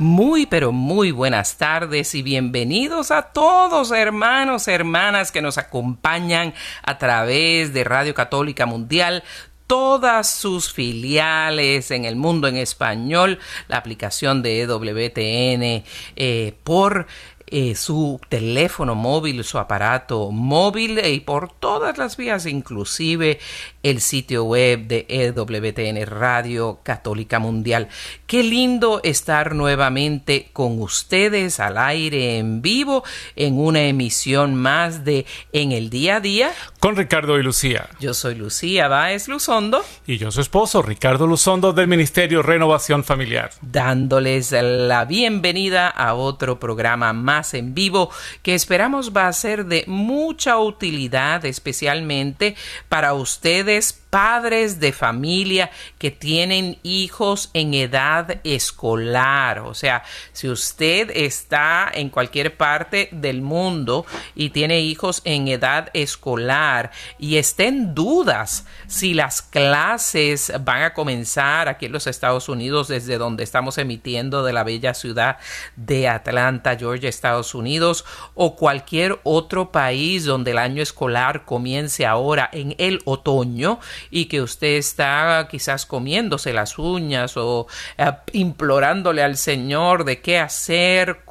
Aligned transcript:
Muy 0.00 0.46
pero 0.46 0.72
muy 0.72 1.10
buenas 1.10 1.58
tardes 1.58 2.14
y 2.14 2.22
bienvenidos 2.22 3.10
a 3.10 3.20
todos 3.20 3.90
hermanos, 3.90 4.66
hermanas 4.66 5.30
que 5.30 5.42
nos 5.42 5.58
acompañan 5.58 6.54
a 6.82 6.96
través 6.96 7.74
de 7.74 7.84
Radio 7.84 8.14
Católica 8.14 8.64
Mundial, 8.64 9.22
todas 9.66 10.30
sus 10.30 10.72
filiales 10.72 11.90
en 11.90 12.06
el 12.06 12.16
mundo 12.16 12.48
en 12.48 12.56
español, 12.56 13.40
la 13.68 13.76
aplicación 13.76 14.42
de 14.42 14.62
EWTN 14.62 15.84
eh, 16.16 16.54
por 16.64 17.06
eh, 17.50 17.74
su 17.74 18.20
teléfono 18.28 18.94
móvil, 18.94 19.42
su 19.44 19.58
aparato 19.58 20.30
móvil 20.30 21.04
y 21.04 21.20
por 21.20 21.52
todas 21.52 21.98
las 21.98 22.16
vías, 22.16 22.46
inclusive 22.46 23.38
el 23.82 24.00
sitio 24.00 24.44
web 24.44 24.86
de 24.86 25.06
EWTN 25.08 26.06
Radio 26.06 26.80
Católica 26.82 27.38
Mundial. 27.38 27.88
Qué 28.26 28.42
lindo 28.42 29.00
estar 29.02 29.54
nuevamente 29.54 30.50
con 30.52 30.80
ustedes 30.80 31.60
al 31.60 31.78
aire 31.78 32.38
en 32.38 32.62
vivo 32.62 33.02
en 33.36 33.58
una 33.58 33.82
emisión 33.82 34.54
más 34.54 35.04
de 35.04 35.26
En 35.52 35.72
el 35.72 35.90
Día 35.90 36.16
a 36.16 36.20
Día. 36.20 36.52
Con 36.78 36.96
Ricardo 36.96 37.38
y 37.38 37.42
Lucía. 37.42 37.88
Yo 38.00 38.14
soy 38.14 38.34
Lucía 38.34 38.88
Báez 38.88 39.28
Luzondo. 39.28 39.84
Y 40.06 40.18
yo 40.18 40.30
su 40.30 40.40
esposo, 40.40 40.82
Ricardo 40.82 41.26
Luzondo, 41.26 41.72
del 41.72 41.88
Ministerio 41.88 42.42
Renovación 42.42 43.04
Familiar. 43.04 43.50
Dándoles 43.62 44.52
la 44.52 45.04
bienvenida 45.04 45.88
a 45.88 46.14
otro 46.14 46.60
programa 46.60 47.12
más 47.12 47.39
en 47.54 47.74
vivo 47.74 48.10
que 48.42 48.54
esperamos 48.54 49.12
va 49.16 49.26
a 49.26 49.32
ser 49.32 49.66
de 49.66 49.84
mucha 49.86 50.58
utilidad, 50.58 51.44
especialmente 51.44 52.56
para 52.88 53.14
ustedes 53.14 53.99
padres 54.10 54.80
de 54.80 54.92
familia 54.92 55.70
que 55.98 56.10
tienen 56.10 56.78
hijos 56.82 57.50
en 57.54 57.74
edad 57.74 58.40
escolar. 58.44 59.60
O 59.60 59.74
sea, 59.74 60.02
si 60.32 60.48
usted 60.48 61.10
está 61.14 61.90
en 61.94 62.10
cualquier 62.10 62.56
parte 62.56 63.08
del 63.12 63.40
mundo 63.40 64.04
y 64.34 64.50
tiene 64.50 64.80
hijos 64.80 65.22
en 65.24 65.48
edad 65.48 65.90
escolar 65.94 66.90
y 67.18 67.36
está 67.36 67.64
en 67.64 67.94
dudas 67.94 68.66
si 68.88 69.14
las 69.14 69.42
clases 69.42 70.52
van 70.64 70.82
a 70.82 70.92
comenzar 70.92 71.68
aquí 71.68 71.86
en 71.86 71.92
los 71.92 72.06
Estados 72.06 72.48
Unidos 72.48 72.88
desde 72.88 73.16
donde 73.16 73.44
estamos 73.44 73.78
emitiendo 73.78 74.42
de 74.42 74.52
la 74.52 74.64
bella 74.64 74.94
ciudad 74.94 75.38
de 75.76 76.08
Atlanta, 76.08 76.76
Georgia, 76.76 77.08
Estados 77.08 77.54
Unidos 77.54 78.04
o 78.34 78.56
cualquier 78.56 79.20
otro 79.22 79.70
país 79.70 80.24
donde 80.24 80.50
el 80.50 80.58
año 80.58 80.82
escolar 80.82 81.44
comience 81.44 82.06
ahora 82.06 82.48
en 82.52 82.74
el 82.78 83.00
otoño 83.04 83.78
y 84.10 84.26
que 84.26 84.40
usted 84.40 84.76
está 84.76 85.48
quizás 85.50 85.86
comiéndose 85.86 86.52
las 86.52 86.78
uñas 86.78 87.36
o 87.36 87.66
eh, 87.98 88.12
implorándole 88.32 89.22
al 89.22 89.36
Señor 89.36 90.04
de 90.04 90.20
qué 90.20 90.38
hacer, 90.38 91.24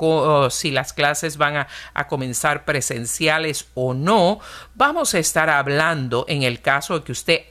si 0.50 0.72
las 0.72 0.94
clases 0.94 1.38
van 1.38 1.58
a, 1.94 2.08
comenzar 2.08 2.66
presenciales 2.66 3.68
o 3.76 3.94
no, 3.94 4.40
vamos 4.74 5.14
a 5.14 5.20
estar 5.20 5.50
hablando 5.50 6.26
en 6.28 6.44
el 6.44 6.62
caso 6.62 7.00
de 7.00 7.06
que 7.06 7.12
usted 7.12 7.42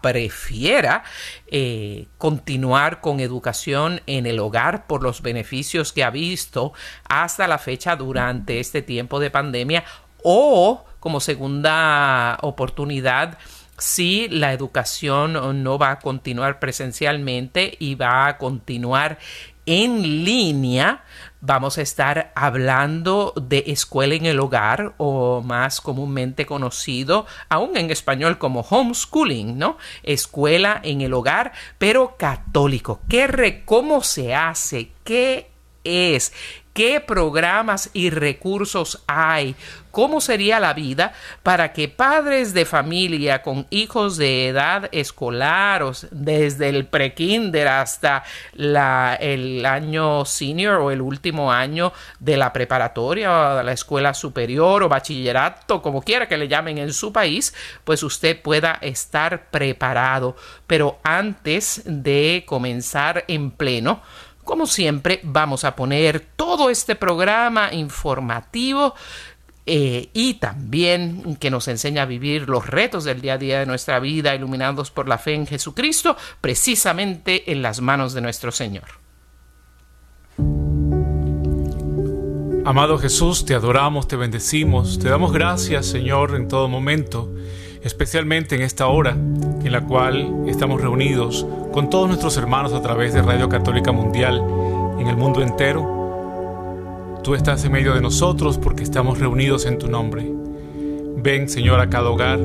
prefiera 0.00 1.04
eh, 1.46 2.06
continuar 2.18 3.00
con 3.00 3.20
educación 3.20 4.00
en 4.06 4.26
el 4.26 4.38
hogar 4.40 4.86
por 4.86 5.02
los 5.02 5.22
beneficios 5.22 5.92
que 5.92 6.04
ha 6.04 6.10
visto 6.10 6.72
hasta 7.08 7.46
la 7.46 7.58
fecha 7.58 7.96
durante 7.96 8.60
este 8.60 8.82
tiempo 8.82 9.20
de 9.20 9.30
pandemia 9.30 9.84
o 10.22 10.84
como 11.00 11.20
segunda 11.20 12.38
oportunidad 12.42 13.38
si 13.78 14.28
la 14.28 14.52
educación 14.52 15.62
no 15.62 15.78
va 15.78 15.92
a 15.92 15.98
continuar 15.98 16.58
presencialmente 16.58 17.76
y 17.78 17.94
va 17.94 18.26
a 18.26 18.38
continuar 18.38 19.18
en 19.66 20.24
línea, 20.24 21.04
vamos 21.40 21.78
a 21.78 21.82
estar 21.82 22.32
hablando 22.34 23.32
de 23.36 23.64
escuela 23.68 24.14
en 24.14 24.26
el 24.26 24.40
hogar 24.40 24.94
o 24.98 25.40
más 25.40 25.80
comúnmente 25.80 26.46
conocido 26.46 27.26
aún 27.48 27.76
en 27.76 27.90
español 27.90 28.38
como 28.38 28.60
homeschooling, 28.60 29.56
¿no? 29.56 29.78
Escuela 30.02 30.80
en 30.82 31.00
el 31.00 31.14
hogar, 31.14 31.52
pero 31.78 32.16
católico. 32.16 33.00
¿Qué 33.08 33.62
cómo 33.64 34.02
se 34.02 34.34
hace? 34.34 34.90
¿Qué 35.04 35.50
es? 35.84 36.32
¿Qué 36.72 37.00
programas 37.00 37.90
y 37.92 38.10
recursos 38.10 39.04
hay? 39.06 39.54
¿Cómo 39.92 40.22
sería 40.22 40.58
la 40.58 40.72
vida 40.72 41.12
para 41.42 41.74
que 41.74 41.86
padres 41.86 42.54
de 42.54 42.64
familia 42.64 43.42
con 43.42 43.66
hijos 43.68 44.16
de 44.16 44.48
edad 44.48 44.88
escolar, 44.90 45.84
desde 46.10 46.70
el 46.70 46.86
prekinder 46.86 47.68
hasta 47.68 48.24
el 48.54 49.66
año 49.66 50.24
senior 50.24 50.80
o 50.80 50.90
el 50.90 51.02
último 51.02 51.52
año 51.52 51.92
de 52.20 52.38
la 52.38 52.54
preparatoria 52.54 53.52
o 53.52 53.56
de 53.58 53.64
la 53.64 53.72
escuela 53.72 54.14
superior 54.14 54.82
o 54.82 54.88
bachillerato, 54.88 55.82
como 55.82 56.00
quiera 56.00 56.26
que 56.26 56.38
le 56.38 56.48
llamen 56.48 56.78
en 56.78 56.94
su 56.94 57.12
país, 57.12 57.54
pues 57.84 58.02
usted 58.02 58.40
pueda 58.40 58.78
estar 58.80 59.50
preparado. 59.50 60.36
Pero 60.66 61.00
antes 61.02 61.82
de 61.84 62.44
comenzar 62.46 63.26
en 63.28 63.50
pleno, 63.50 64.00
como 64.44 64.66
siempre, 64.66 65.20
vamos 65.22 65.64
a 65.64 65.76
poner 65.76 66.18
todo 66.18 66.68
este 66.68 66.96
programa 66.96 67.72
informativo 67.72 68.94
eh, 69.64 70.10
y 70.12 70.34
también 70.34 71.36
que 71.36 71.50
nos 71.50 71.68
enseña 71.68 72.02
a 72.02 72.06
vivir 72.06 72.48
los 72.48 72.66
retos 72.66 73.04
del 73.04 73.20
día 73.20 73.34
a 73.34 73.38
día 73.38 73.60
de 73.60 73.66
nuestra 73.66 74.00
vida, 74.00 74.34
iluminados 74.34 74.90
por 74.90 75.08
la 75.08 75.18
fe 75.18 75.34
en 75.34 75.46
Jesucristo, 75.46 76.16
precisamente 76.40 77.52
en 77.52 77.62
las 77.62 77.80
manos 77.80 78.12
de 78.12 78.20
nuestro 78.20 78.50
Señor. 78.50 78.84
Amado 82.64 82.98
Jesús, 82.98 83.44
te 83.44 83.54
adoramos, 83.54 84.06
te 84.06 84.16
bendecimos, 84.16 84.98
te 84.98 85.08
damos 85.08 85.32
gracias, 85.32 85.86
Señor, 85.86 86.36
en 86.36 86.46
todo 86.46 86.68
momento, 86.68 87.32
especialmente 87.82 88.54
en 88.54 88.62
esta 88.62 88.86
hora 88.86 89.10
en 89.10 89.72
la 89.72 89.80
cual 89.84 90.44
estamos 90.46 90.80
reunidos 90.80 91.46
con 91.72 91.90
todos 91.90 92.06
nuestros 92.06 92.36
hermanos 92.36 92.72
a 92.72 92.82
través 92.82 93.14
de 93.14 93.22
Radio 93.22 93.48
Católica 93.48 93.90
Mundial 93.90 94.42
en 94.98 95.08
el 95.08 95.16
mundo 95.16 95.42
entero. 95.42 96.01
Tú 97.22 97.36
estás 97.36 97.64
en 97.64 97.70
medio 97.70 97.94
de 97.94 98.00
nosotros 98.00 98.58
porque 98.58 98.82
estamos 98.82 99.20
reunidos 99.20 99.64
en 99.66 99.78
tu 99.78 99.86
nombre. 99.86 100.28
Ven, 101.18 101.48
Señor, 101.48 101.78
a 101.78 101.88
cada 101.88 102.10
hogar, 102.10 102.40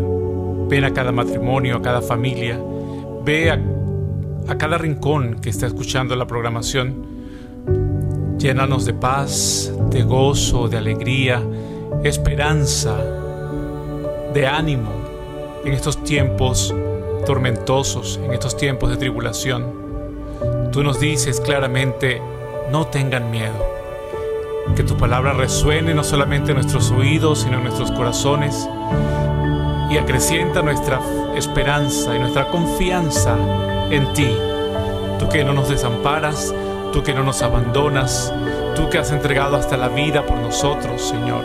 ven 0.70 0.84
a 0.84 0.94
cada 0.94 1.12
matrimonio, 1.12 1.78
a 1.78 1.82
cada 1.82 2.00
familia, 2.00 2.60
ve 3.26 3.50
a, 3.50 4.58
cada 4.58 4.78
rincón 4.78 5.40
que 5.42 5.50
está 5.50 5.66
escuchando 5.66 6.16
la 6.16 6.28
programación 6.28 7.18
Llénanos 8.38 8.86
de 8.86 8.94
paz, 8.94 9.74
de 9.90 10.04
gozo, 10.04 10.68
de 10.68 10.78
alegría, 10.78 11.42
esperanza, 12.04 12.96
de 14.32 14.46
ánimo 14.46 14.92
en 15.66 15.74
estos 15.74 16.04
tiempos 16.04 16.72
tormentosos, 17.26 18.20
en 18.24 18.32
estos 18.32 18.56
tiempos 18.56 18.92
de 18.92 18.98
tribulación. 18.98 20.70
Tú 20.72 20.84
nos 20.84 21.00
dices 21.00 21.42
claramente, 21.42 22.22
no 22.72 22.86
tengan 22.86 23.32
miedo. 23.32 23.77
Que 24.76 24.84
tu 24.84 24.96
palabra 24.98 25.34
resuene 25.34 25.94
no 25.94 26.04
solamente 26.04 26.52
en 26.52 26.58
nuestros 26.58 26.92
oídos, 26.92 27.40
sino 27.40 27.58
en 27.58 27.64
nuestros 27.64 27.92
corazones 27.92 28.68
y 29.90 29.98
acrecienta 29.98 30.62
nuestra 30.62 31.00
esperanza 31.36 32.16
y 32.16 32.20
nuestra 32.20 32.48
confianza 32.50 33.38
en 33.90 34.12
ti. 34.14 34.30
Tú 35.20 35.30
que 35.30 35.44
no 35.44 35.54
nos 35.54 35.70
desamparas, 35.70 36.54
tú 36.94 37.04
que 37.04 37.14
no 37.14 37.24
nos 37.24 37.42
abandonas, 37.42 38.34
tú 38.76 38.90
que 38.90 38.98
has 38.98 39.12
entregado 39.12 39.56
hasta 39.56 39.78
la 39.78 39.88
vida 39.90 40.26
por 40.26 40.38
nosotros, 40.38 41.02
Señor. 41.02 41.44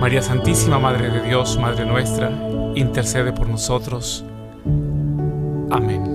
María 0.00 0.22
Santísima 0.22 0.78
Madre 0.78 1.10
de 1.10 1.20
Dios, 1.22 1.58
Madre 1.58 1.84
nuestra, 1.84 2.30
intercede 2.74 3.32
por 3.32 3.48
nosotros. 3.48 4.24
Amén. 5.70 6.09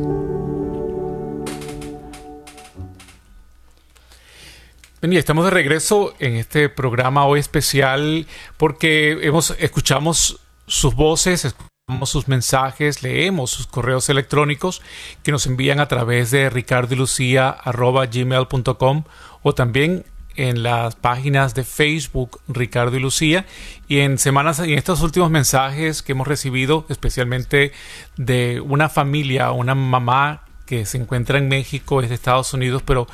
Bien, 5.07 5.19
estamos 5.19 5.45
de 5.45 5.51
regreso 5.51 6.15
en 6.17 6.35
este 6.35 6.67
programa 6.67 7.27
hoy 7.27 7.39
especial 7.39 8.25
porque 8.57 9.19
hemos, 9.21 9.55
escuchamos 9.59 10.39
sus 10.65 10.95
voces, 10.95 11.45
escuchamos 11.45 12.09
sus 12.09 12.27
mensajes, 12.27 13.03
leemos 13.03 13.51
sus 13.51 13.67
correos 13.67 14.09
electrónicos 14.09 14.81
que 15.21 15.31
nos 15.31 15.45
envían 15.45 15.79
a 15.79 15.87
través 15.87 16.31
de 16.31 16.49
ricardoylucia.gmail.com 16.49 19.03
o 19.43 19.53
también 19.53 20.05
en 20.37 20.63
las 20.63 20.95
páginas 20.95 21.53
de 21.53 21.65
Facebook 21.65 22.41
Ricardo 22.47 22.97
y 22.97 22.99
Lucía. 22.99 23.45
Y 23.87 23.99
en 23.99 24.17
semanas 24.17 24.59
y 24.65 24.73
en 24.73 24.79
estos 24.79 25.03
últimos 25.03 25.29
mensajes 25.29 26.01
que 26.01 26.13
hemos 26.13 26.27
recibido 26.27 26.87
especialmente 26.89 27.73
de 28.17 28.59
una 28.59 28.89
familia, 28.89 29.51
una 29.51 29.75
mamá 29.75 30.44
que 30.65 30.85
se 30.85 30.97
encuentra 30.97 31.37
en 31.37 31.47
México, 31.47 32.01
es 32.01 32.09
de 32.09 32.15
Estados 32.15 32.53
Unidos, 32.53 32.83
pero 32.85 33.07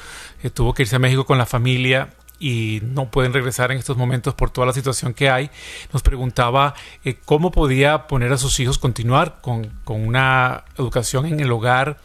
eh, 0.44 0.50
tuvo 0.50 0.74
que 0.74 0.84
irse 0.84 0.96
a 0.96 1.00
México 1.00 1.26
con 1.26 1.38
la 1.38 1.46
familia 1.46 2.10
y 2.40 2.82
no 2.84 3.12
pueden 3.12 3.34
regresar 3.34 3.72
en 3.72 3.78
estos 3.78 3.98
momentos 3.98 4.34
por 4.34 4.50
toda 4.50 4.68
la 4.68 4.74
situación 4.74 5.14
que 5.14 5.30
hay, 5.30 5.52
nos 5.94 6.02
preguntaba 6.02 6.74
eh, 7.06 7.18
cómo 7.24 7.52
podía 7.52 8.08
poner 8.08 8.34
a 8.34 8.38
sus 8.38 8.60
hijos 8.60 8.80
continuar 8.80 9.40
con, 9.42 9.68
con 9.84 10.06
una 10.06 10.66
educación 10.78 11.28
en 11.28 11.40
el 11.40 11.52
hogar 11.52 11.98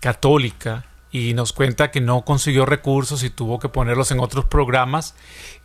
católica 0.00 0.84
y 1.12 1.34
nos 1.34 1.52
cuenta 1.52 1.90
que 1.90 2.00
no 2.00 2.22
consiguió 2.22 2.66
recursos 2.66 3.22
y 3.22 3.30
tuvo 3.30 3.58
que 3.58 3.68
ponerlos 3.68 4.10
en 4.10 4.20
otros 4.20 4.44
programas. 4.44 5.14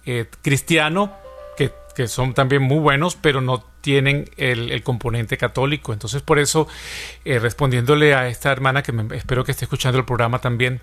Eh, 0.05 0.29
cristianos 0.41 1.09
que, 1.57 1.73
que, 1.95 2.07
son 2.07 2.33
también 2.33 2.61
muy 2.61 2.79
buenos, 2.79 3.15
pero 3.15 3.41
no 3.41 3.65
tienen 3.81 4.29
el, 4.37 4.71
el 4.71 4.83
componente 4.83 5.37
católico. 5.37 5.93
Entonces, 5.93 6.21
por 6.21 6.39
eso, 6.39 6.67
eh, 7.25 7.39
respondiéndole 7.39 8.13
a 8.13 8.27
esta 8.27 8.51
hermana 8.51 8.83
que 8.83 8.91
me, 8.91 9.15
espero 9.15 9.43
que 9.43 9.51
esté 9.51 9.65
escuchando 9.65 9.97
el 9.97 10.05
programa 10.05 10.39
también, 10.39 10.81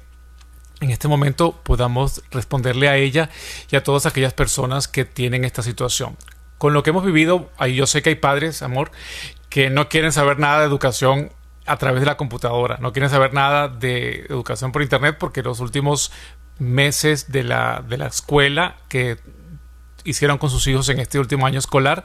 en 0.81 0.91
este 0.91 1.09
momento 1.09 1.53
podamos 1.63 2.23
responderle 2.31 2.89
a 2.89 2.97
ella 2.97 3.31
y 3.71 3.77
a 3.77 3.83
todas 3.83 4.07
aquellas 4.07 4.35
personas 4.35 4.87
que 4.87 5.05
tienen 5.05 5.45
esta 5.45 5.63
situación. 5.63 6.17
Con 6.59 6.73
lo 6.73 6.83
que 6.83 6.91
hemos 6.91 7.05
vivido, 7.05 7.51
ahí 7.57 7.75
yo 7.77 7.87
sé 7.87 8.03
que 8.03 8.11
hay 8.11 8.15
padres, 8.17 8.63
amor, 8.63 8.91
que 9.49 9.71
no 9.71 9.89
quieren 9.89 10.13
saber 10.13 10.39
nada 10.39 10.61
de 10.61 10.67
educación 10.67 11.31
a 11.67 11.77
través 11.77 12.01
de 12.01 12.07
la 12.07 12.17
computadora. 12.17 12.79
No 12.81 12.93
quieren 12.93 13.11
saber 13.11 13.35
nada 13.35 13.69
de 13.69 14.27
educación 14.29 14.73
por 14.73 14.83
internet 14.83 15.17
porque 15.19 15.43
los 15.43 15.61
últimos 15.61 16.13
meses 16.59 17.31
de 17.31 17.45
la, 17.45 17.85
de 17.87 17.99
la 17.99 18.07
escuela 18.07 18.77
que 18.89 19.19
hicieron 20.05 20.39
con 20.39 20.51
sus 20.51 20.67
hijos 20.67 20.89
en 20.89 20.99
este 20.99 21.19
último 21.19 21.47
año 21.47 21.59
escolar 21.59 22.05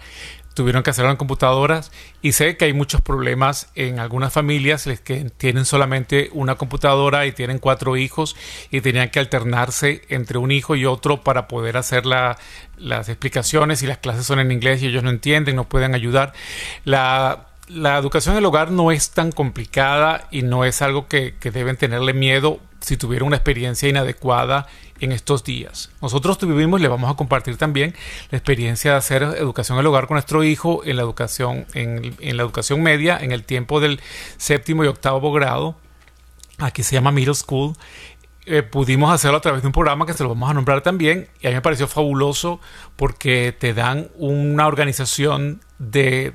tuvieron 0.53 0.83
que 0.83 0.89
hacerlo 0.89 1.11
en 1.11 1.17
computadoras 1.17 1.91
y 2.21 2.33
sé 2.33 2.57
que 2.57 2.65
hay 2.65 2.73
muchos 2.73 3.01
problemas 3.01 3.69
en 3.75 4.00
algunas 4.00 4.33
familias 4.33 4.88
que 5.03 5.29
tienen 5.38 5.65
solamente 5.65 6.29
una 6.33 6.55
computadora 6.55 7.25
y 7.25 7.31
tienen 7.31 7.59
cuatro 7.59 7.97
hijos 7.97 8.35
y 8.71 8.81
tenían 8.81 9.09
que 9.09 9.19
alternarse 9.19 10.01
entre 10.09 10.38
un 10.38 10.51
hijo 10.51 10.75
y 10.75 10.85
otro 10.85 11.21
para 11.21 11.47
poder 11.47 11.77
hacer 11.77 12.05
la, 12.05 12.38
las 12.77 13.09
explicaciones 13.09 13.83
y 13.83 13.88
las 13.88 13.97
clases 13.97 14.25
son 14.25 14.39
en 14.39 14.51
inglés 14.51 14.81
y 14.81 14.88
ellos 14.88 15.03
no 15.03 15.09
entienden, 15.09 15.55
no 15.55 15.69
pueden 15.69 15.95
ayudar. 15.95 16.33
La 16.83 17.52
la 17.68 17.98
educación 17.98 18.33
en 18.36 18.39
el 18.39 18.45
hogar 18.45 18.71
no 18.71 18.92
es 18.92 19.12
tan 19.12 19.31
complicada 19.31 20.27
y 20.31 20.42
no 20.42 20.65
es 20.65 20.81
algo 20.81 21.07
que, 21.07 21.36
deben 21.42 21.77
tenerle 21.77 22.13
miedo 22.13 22.60
si 22.81 22.98
tuvieron 22.98 23.27
una 23.27 23.38
experiencia 23.38 23.88
inadecuada 23.88 24.68
en 25.00 25.12
estos 25.12 25.44
días. 25.44 25.89
Nosotros 26.01 26.38
tuvimos, 26.38 26.81
le 26.81 26.88
vamos 26.88 27.10
a 27.10 27.15
compartir 27.15 27.57
también 27.57 27.95
la 28.30 28.38
experiencia 28.38 28.92
de 28.92 28.98
hacer 28.98 29.24
educación 29.24 29.77
en 29.77 29.81
el 29.81 29.88
hogar 29.88 30.07
con 30.07 30.15
nuestro 30.15 30.44
hijo 30.44 30.83
en 30.83 30.98
la 30.98 31.04
educación, 31.04 31.65
en, 31.74 32.38
la 32.38 32.44
educación 32.44 32.83
media, 32.83 33.18
en 33.18 33.31
el 33.31 33.44
tiempo 33.44 33.80
del 33.80 34.01
séptimo 34.38 34.83
y 34.83 34.88
octavo 34.88 35.31
grado. 35.31 35.77
Aquí 36.57 36.83
se 36.83 36.95
llama 36.95 37.12
Middle 37.12 37.36
School. 37.36 37.75
Eh, 38.45 38.62
pudimos 38.62 39.13
hacerlo 39.13 39.38
a 39.38 39.42
través 39.42 39.62
de 39.62 39.68
un 39.68 39.74
programa 39.74 40.06
que 40.06 40.13
se 40.13 40.24
lo 40.24 40.30
vamos 40.30 40.50
a 40.50 40.54
nombrar 40.54 40.81
también 40.81 41.30
y 41.39 41.48
a 41.48 41.50
mí 41.51 41.56
me 41.56 41.62
pareció 41.62 41.88
fabuloso 41.88 42.60
porque 42.98 43.56
te 43.57 43.74
dan 43.74 44.10
una 44.15 44.68
organización 44.68 45.62
de 45.80 46.33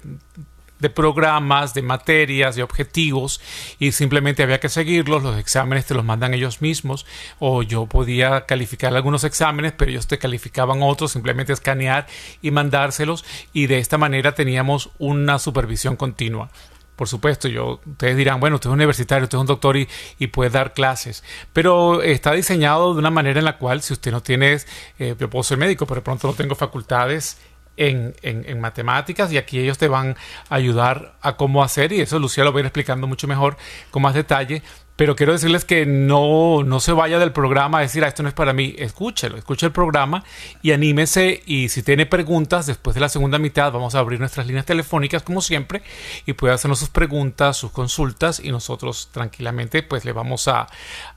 de 0.79 0.91
programas, 0.91 1.75
de 1.75 1.83
materias, 1.83 2.57
de 2.57 2.63
objetivos 2.63 3.41
y 3.79 3.93
simplemente 3.93 4.43
había 4.43 4.61
que 4.61 4.69
seguirlos, 4.69 5.23
los 5.23 5.39
exámenes 5.39 5.87
te 5.87 5.95
los 5.95 6.05
mandan 6.05 6.35
ellos 6.35 6.61
mismos 6.61 7.07
o 7.39 7.63
yo 7.63 7.87
podía 7.87 8.47
calificar 8.47 8.95
algunos 8.95 9.25
exámenes 9.25 9.73
pero 9.73 9.91
ellos 9.91 10.07
te 10.07 10.19
calificaban 10.19 10.83
otros, 10.83 11.13
simplemente 11.13 11.53
escanear 11.53 12.07
y 12.43 12.51
mandárselos 12.51 13.25
y 13.53 13.67
de 13.67 13.79
esta 13.79 13.99
manera 13.99 14.35
teníamos 14.35 14.91
una 14.99 15.39
supervisión 15.39 15.97
continua. 15.97 16.51
Por 16.99 17.07
supuesto, 17.07 17.47
yo, 17.47 17.81
ustedes 17.87 18.17
dirán, 18.17 18.41
bueno, 18.41 18.57
usted 18.57 18.71
es 18.71 18.75
universitario, 18.75 19.23
usted 19.23 19.39
es 19.39 19.41
un 19.41 19.47
doctor 19.47 19.77
y, 19.77 19.87
y, 20.19 20.27
puede 20.27 20.51
dar 20.51 20.75
clases, 20.75 21.23
pero 21.53 22.03
está 22.03 22.33
diseñado 22.33 22.93
de 22.93 22.99
una 22.99 23.13
manera 23.13 23.39
en 23.39 23.45
la 23.45 23.57
cual 23.57 23.83
si 23.83 23.93
usted 23.93 24.11
no 24.11 24.21
tiene, 24.21 24.59
eh, 24.99 25.15
yo 25.17 25.31
puedo 25.31 25.45
ser 25.45 25.59
médico, 25.59 25.87
pero 25.87 26.01
de 26.01 26.05
pronto 26.05 26.27
no 26.27 26.35
tengo 26.35 26.57
facultades 26.57 27.39
en, 27.79 28.61
matemáticas 28.61 29.33
y 29.33 29.39
aquí 29.39 29.59
ellos 29.59 29.79
te 29.79 29.89
van 29.89 30.17
a 30.49 30.55
ayudar 30.55 31.15
a 31.23 31.37
cómo 31.37 31.63
hacer 31.63 31.93
y 31.93 32.01
eso 32.01 32.19
Lucía 32.19 32.45
lo 32.45 32.53
va 32.53 32.59
a 32.59 32.61
ir 32.61 32.67
explicando 32.67 33.07
mucho 33.07 33.27
mejor 33.27 33.57
con 33.91 34.03
más 34.03 34.15
detalle. 34.15 34.63
Pero 34.97 35.15
quiero 35.15 35.33
decirles 35.33 35.65
que 35.65 35.87
no, 35.87 36.65
no 36.65 36.81
se 36.81 36.91
vaya 36.91 37.21
del 37.21 37.31
programa 37.31 37.79
a 37.79 37.83
decir, 37.83 38.03
ah, 38.03 38.09
esto 38.09 38.25
no 38.25 38.29
es 38.29 38.35
para 38.35 38.53
mí. 38.53 38.75
Escúchelo, 38.79 39.37
escuche 39.37 39.65
el 39.65 39.71
programa 39.71 40.25
y 40.61 40.73
anímese. 40.73 41.41
Y 41.47 41.69
si 41.69 41.85
tiene 41.85 42.05
preguntas, 42.05 42.67
después 42.67 42.95
de 42.95 43.01
la 43.01 43.09
segunda 43.09 43.39
mitad 43.39 43.71
vamos 43.71 43.95
a 43.95 44.01
abrir 44.01 44.19
nuestras 44.19 44.49
líneas 44.49 44.67
telefónicas 44.67 45.23
como 45.23 45.41
siempre 45.41 45.83
y 46.27 46.33
puede 46.33 46.53
hacernos 46.53 46.81
sus 46.81 46.89
preguntas, 46.89 47.57
sus 47.57 47.71
consultas 47.71 48.41
y 48.41 48.51
nosotros 48.51 49.11
tranquilamente 49.13 49.85
pues 49.85 50.05
le 50.05 50.11
vamos 50.11 50.49
a, 50.49 50.67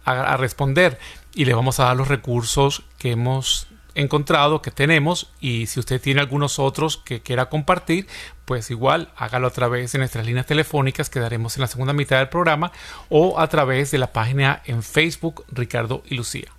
a 0.05 0.37
responder 0.37 0.99
y 1.33 1.45
le 1.45 1.55
vamos 1.55 1.79
a 1.79 1.85
dar 1.85 1.97
los 1.97 2.07
recursos 2.07 2.83
que 2.99 3.09
hemos 3.09 3.70
encontrado, 3.95 4.61
que 4.61 4.71
tenemos, 4.71 5.31
y 5.39 5.67
si 5.67 5.79
usted 5.79 6.01
tiene 6.01 6.21
algunos 6.21 6.59
otros 6.59 6.97
que 6.97 7.21
quiera 7.21 7.49
compartir, 7.49 8.07
pues 8.45 8.71
igual 8.71 9.11
hágalo 9.15 9.47
a 9.47 9.51
través 9.51 9.91
de 9.91 9.99
nuestras 9.99 10.25
líneas 10.25 10.45
telefónicas 10.45 11.09
que 11.09 11.19
daremos 11.19 11.57
en 11.57 11.61
la 11.61 11.67
segunda 11.67 11.93
mitad 11.93 12.19
del 12.19 12.29
programa 12.29 12.71
o 13.09 13.39
a 13.39 13.47
través 13.47 13.91
de 13.91 13.97
la 13.97 14.11
página 14.11 14.61
en 14.65 14.83
Facebook 14.83 15.45
Ricardo 15.49 16.03
y 16.05 16.15
Lucía. 16.15 16.51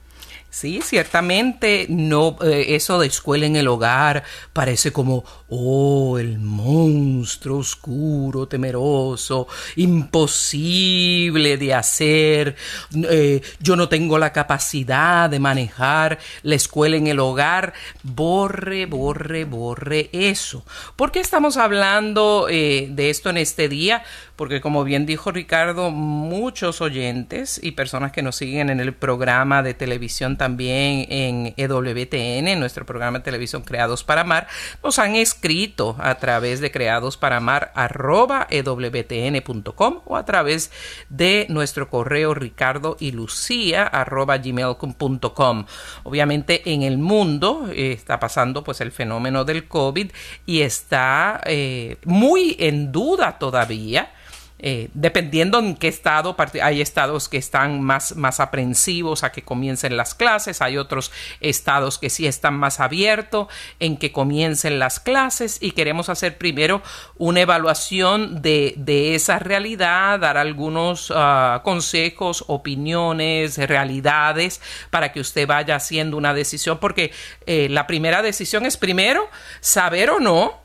Sí, 0.52 0.82
ciertamente 0.82 1.86
no 1.88 2.36
eh, 2.42 2.74
eso 2.76 3.00
de 3.00 3.06
escuela 3.06 3.46
en 3.46 3.56
el 3.56 3.68
hogar 3.68 4.22
parece 4.52 4.92
como 4.92 5.24
oh 5.48 6.18
el 6.18 6.38
monstruo 6.38 7.60
oscuro, 7.60 8.46
temeroso, 8.46 9.48
imposible 9.76 11.56
de 11.56 11.72
hacer. 11.72 12.56
Eh, 13.08 13.40
yo 13.60 13.76
no 13.76 13.88
tengo 13.88 14.18
la 14.18 14.34
capacidad 14.34 15.30
de 15.30 15.40
manejar 15.40 16.18
la 16.42 16.54
escuela 16.54 16.98
en 16.98 17.06
el 17.06 17.20
hogar. 17.20 17.72
Borre, 18.02 18.84
borre, 18.84 19.46
borre 19.46 20.10
eso. 20.12 20.66
¿Por 20.96 21.12
qué 21.12 21.20
estamos 21.20 21.56
hablando 21.56 22.46
eh, 22.50 22.88
de 22.90 23.08
esto 23.08 23.30
en 23.30 23.38
este 23.38 23.70
día? 23.70 24.04
porque 24.42 24.60
como 24.60 24.82
bien 24.82 25.06
dijo 25.06 25.30
Ricardo, 25.30 25.92
muchos 25.92 26.80
oyentes 26.80 27.60
y 27.62 27.72
personas 27.72 28.10
que 28.10 28.22
nos 28.22 28.34
siguen 28.34 28.70
en 28.70 28.80
el 28.80 28.92
programa 28.92 29.62
de 29.62 29.72
televisión 29.72 30.36
también 30.42 31.06
en 31.08 31.54
EWTN, 31.56 32.58
nuestro 32.58 32.84
programa 32.84 33.18
de 33.18 33.24
televisión 33.24 33.62
Creados 33.62 34.02
para 34.02 34.22
Amar, 34.22 34.48
nos 34.82 34.98
han 34.98 35.14
escrito 35.14 35.94
a 36.00 36.16
través 36.16 36.58
de 36.58 36.72
creados 36.72 37.16
para 37.16 37.36
amar 37.36 37.70
arroba 37.76 38.48
ewtn.com 38.50 40.00
o 40.04 40.16
a 40.16 40.24
través 40.24 40.72
de 41.08 41.46
nuestro 41.48 41.88
correo 41.88 42.34
ricardo 42.34 42.96
y 42.98 43.12
lucía 43.12 43.88
gmail.com. 44.42 45.66
Obviamente 46.02 46.72
en 46.72 46.82
el 46.82 46.98
mundo 46.98 47.68
eh, 47.70 47.92
está 47.92 48.18
pasando 48.18 48.64
pues 48.64 48.80
el 48.80 48.90
fenómeno 48.90 49.44
del 49.44 49.68
COVID 49.68 50.10
y 50.44 50.62
está 50.62 51.40
eh, 51.44 51.98
muy 52.04 52.56
en 52.58 52.90
duda 52.90 53.38
todavía 53.38 54.10
eh, 54.64 54.90
dependiendo 54.94 55.58
en 55.58 55.74
qué 55.74 55.88
estado, 55.88 56.36
hay 56.62 56.80
estados 56.80 57.28
que 57.28 57.36
están 57.36 57.82
más, 57.82 58.14
más 58.14 58.38
aprensivos 58.38 59.24
a 59.24 59.32
que 59.32 59.42
comiencen 59.42 59.96
las 59.96 60.14
clases, 60.14 60.62
hay 60.62 60.78
otros 60.78 61.10
estados 61.40 61.98
que 61.98 62.10
sí 62.10 62.28
están 62.28 62.54
más 62.54 62.78
abiertos 62.78 63.48
en 63.80 63.96
que 63.96 64.12
comiencen 64.12 64.78
las 64.78 65.00
clases 65.00 65.58
y 65.60 65.72
queremos 65.72 66.08
hacer 66.08 66.38
primero 66.38 66.80
una 67.16 67.40
evaluación 67.40 68.40
de, 68.40 68.72
esa 69.16 69.40
realidad, 69.40 70.20
dar 70.20 70.36
algunos 70.36 71.12
ah, 71.12 71.62
consejos, 71.64 72.44
opiniones, 72.46 73.58
realidades 73.58 74.60
para 74.90 75.10
que 75.10 75.18
usted 75.18 75.48
vaya 75.48 75.74
haciendo 75.74 76.16
una 76.16 76.34
decisión, 76.34 76.78
porque 76.78 77.12
eh, 77.46 77.66
la 77.68 77.88
primera 77.88 78.22
decisión 78.22 78.64
es 78.64 78.76
primero 78.76 79.28
saber 79.60 80.10
o 80.10 80.20
no, 80.20 80.60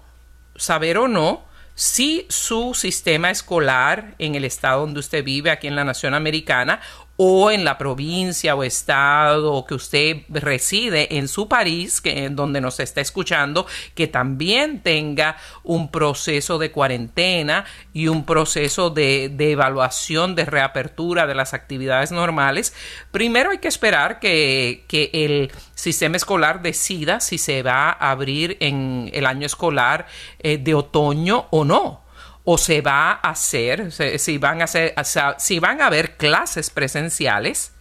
saber 0.55 0.99
o 0.99 1.07
no 1.07 1.46
si 1.77 2.25
su 2.27 2.73
sistema 2.73 3.29
escolar 3.29 4.15
en 4.17 4.33
el 4.33 4.45
estado 4.45 4.81
donde 4.81 4.99
usted 4.99 5.23
vive, 5.23 5.51
aquí 5.51 5.67
en 5.67 5.75
la 5.75 5.83
nación 5.83 6.15
americana, 6.15 6.81
o 7.17 7.49
en 7.51 7.65
la 7.65 7.77
provincia 7.77 8.55
o 8.55 8.63
estado 8.63 9.65
que 9.65 9.73
usted 9.73 10.17
reside 10.29 11.17
en 11.17 11.27
su 11.27 11.47
país, 11.47 11.99
que 11.99 12.25
en 12.25 12.35
donde 12.35 12.61
nos 12.61 12.79
está 12.79 13.01
escuchando, 13.01 13.65
que 13.95 14.07
también 14.07 14.81
tenga 14.81 15.37
un 15.63 15.89
proceso 15.89 16.59
de 16.59 16.71
cuarentena 16.71 17.65
y 17.91 18.07
un 18.07 18.23
proceso 18.23 18.91
de, 18.91 19.29
de 19.29 19.51
evaluación 19.51 20.35
de 20.35 20.45
reapertura 20.45 21.25
de 21.25 21.35
las 21.35 21.55
actividades 21.55 22.11
normales. 22.11 22.73
Primero 23.11 23.49
hay 23.49 23.57
que 23.57 23.67
esperar 23.67 24.19
que, 24.19 24.85
que 24.87 25.09
el 25.13 25.51
sistema 25.73 26.17
escolar 26.17 26.61
decida 26.61 27.19
si 27.19 27.39
se 27.39 27.63
va 27.63 27.89
a 27.89 28.11
abrir 28.11 28.57
en 28.59 29.09
el 29.11 29.25
año 29.25 29.47
escolar 29.47 30.05
eh, 30.39 30.59
de 30.59 30.75
otoño 30.75 31.47
o 31.49 31.65
no 31.65 32.06
o 32.49 32.57
se 32.57 32.79
va 32.79 33.11
a 33.11 33.31
hacer, 33.31 33.91
si 33.91 34.37
van 34.37 34.61
a, 34.61 34.63
hacer, 34.63 34.95
si 35.37 35.59
van 35.59 35.81
a 35.81 35.87
haber 35.87 36.15
clases 36.15 36.69
presenciales 36.69 37.73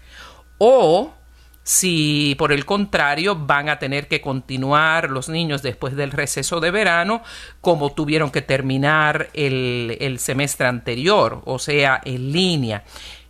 o 0.59 1.15
si 1.63 2.35
por 2.37 2.51
el 2.51 2.65
contrario 2.65 3.37
van 3.37 3.69
a 3.69 3.79
tener 3.79 4.09
que 4.09 4.21
continuar 4.21 5.11
los 5.11 5.29
niños 5.29 5.63
después 5.63 5.95
del 5.95 6.11
receso 6.11 6.59
de 6.59 6.73
verano 6.73 7.23
como 7.61 7.93
tuvieron 7.93 8.33
que 8.33 8.43
terminar 8.43 9.31
el, 9.35 9.99
el 10.01 10.19
semestre 10.19 10.67
anterior, 10.67 11.43
o 11.45 11.61
sea, 11.61 12.01
en 12.05 12.33
línea. 12.33 12.83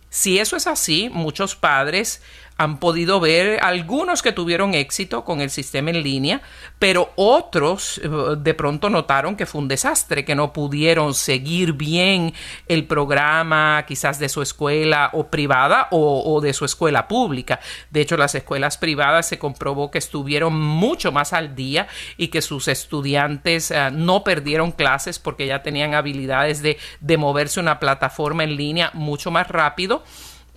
Si 0.09 0.39
eso 0.39 0.55
es 0.57 0.65
así, 0.65 1.07
muchos 1.13 1.55
padres 1.55 2.23
han 2.57 2.79
podido 2.79 3.19
ver 3.19 3.59
algunos 3.63 4.21
que 4.21 4.31
tuvieron 4.31 4.73
éxito 4.73 5.23
con 5.23 5.41
el 5.41 5.49
sistema 5.49 5.91
en 5.91 6.01
línea, 6.01 6.41
pero 6.79 7.11
otros 7.15 7.99
eh, 8.03 8.09
de 8.37 8.53
pronto 8.53 8.89
notaron 8.89 9.35
que 9.35 9.45
fue 9.45 9.61
un 9.61 9.67
desastre, 9.67 10.25
que 10.25 10.35
no 10.35 10.53
pudieron 10.53 11.13
seguir 11.13 11.73
bien 11.73 12.33
el 12.67 12.85
programa 12.85 13.85
quizás 13.87 14.19
de 14.19 14.29
su 14.29 14.41
escuela 14.41 15.11
o 15.13 15.27
privada 15.27 15.87
o, 15.91 16.41
de 16.41 16.53
su 16.53 16.65
escuela 16.65 17.07
pública. 17.07 17.59
De 17.91 18.01
hecho, 18.01 18.17
las 18.17 18.33
escuelas 18.35 18.77
privadas 18.77 19.27
se 19.27 19.37
comprobó 19.37 19.91
que 19.91 19.99
estuvieron 19.99 20.59
mucho 20.59 21.11
más 21.11 21.33
al 21.33 21.55
día 21.55 21.87
y 22.17 22.29
que 22.29 22.41
sus 22.41 22.67
estudiantes 22.67 23.71
eh, 23.71 23.89
no 23.91 24.23
perdieron 24.23 24.71
clases 24.71 25.19
porque 25.19 25.47
ya 25.47 25.61
tenían 25.61 25.93
habilidades 25.93 26.61
de, 26.61 26.77
de 27.01 27.17
moverse 27.17 27.59
una 27.59 27.79
plataforma 27.79 28.43
en 28.43 28.55
línea 28.55 28.91
mucho 28.93 29.29
más 29.29 29.47
rápido 29.47 30.03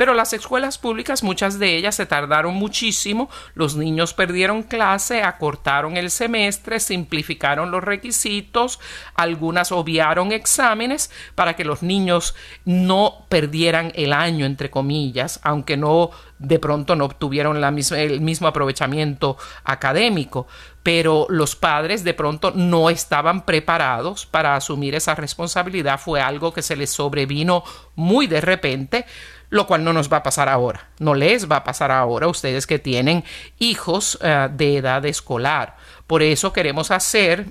pero 0.00 0.14
las 0.14 0.32
escuelas 0.32 0.78
públicas, 0.78 1.22
muchas 1.22 1.58
de 1.58 1.76
ellas 1.76 1.94
se 1.94 2.06
tardaron 2.06 2.54
muchísimo, 2.54 3.28
los 3.52 3.76
niños 3.76 4.14
perdieron 4.14 4.62
clase, 4.62 5.22
acortaron 5.22 5.98
el 5.98 6.10
semestre, 6.10 6.80
simplificaron 6.80 7.70
los 7.70 7.84
requisitos, 7.84 8.80
algunas 9.14 9.72
obviaron 9.72 10.32
exámenes 10.32 11.10
para 11.34 11.54
que 11.54 11.66
los 11.66 11.82
niños 11.82 12.34
no 12.64 13.26
perdieran 13.28 13.92
el 13.94 14.14
año, 14.14 14.46
entre 14.46 14.70
comillas, 14.70 15.38
aunque 15.42 15.76
no 15.76 16.12
de 16.38 16.58
pronto 16.58 16.96
no 16.96 17.04
obtuvieron 17.04 17.62
el 17.62 18.20
mismo 18.22 18.48
aprovechamiento 18.48 19.36
académico, 19.64 20.46
pero 20.82 21.26
los 21.28 21.56
padres 21.56 22.04
de 22.04 22.14
pronto 22.14 22.52
no 22.54 22.88
estaban 22.88 23.44
preparados 23.44 24.24
para 24.24 24.56
asumir 24.56 24.94
esa 24.94 25.14
responsabilidad, 25.14 26.00
fue 26.00 26.22
algo 26.22 26.54
que 26.54 26.62
se 26.62 26.76
les 26.76 26.88
sobrevino 26.88 27.64
muy 27.96 28.26
de 28.26 28.40
repente 28.40 29.04
lo 29.50 29.66
cual 29.66 29.84
no 29.84 29.92
nos 29.92 30.10
va 30.10 30.18
a 30.18 30.22
pasar 30.22 30.48
ahora, 30.48 30.88
no 30.98 31.14
les 31.14 31.50
va 31.50 31.56
a 31.56 31.64
pasar 31.64 31.90
ahora 31.90 32.26
a 32.26 32.30
ustedes 32.30 32.66
que 32.66 32.78
tienen 32.78 33.24
hijos 33.58 34.18
eh, 34.22 34.48
de 34.52 34.78
edad 34.78 35.04
escolar. 35.04 35.76
Por 36.06 36.22
eso 36.22 36.52
queremos 36.52 36.90
hacer 36.90 37.46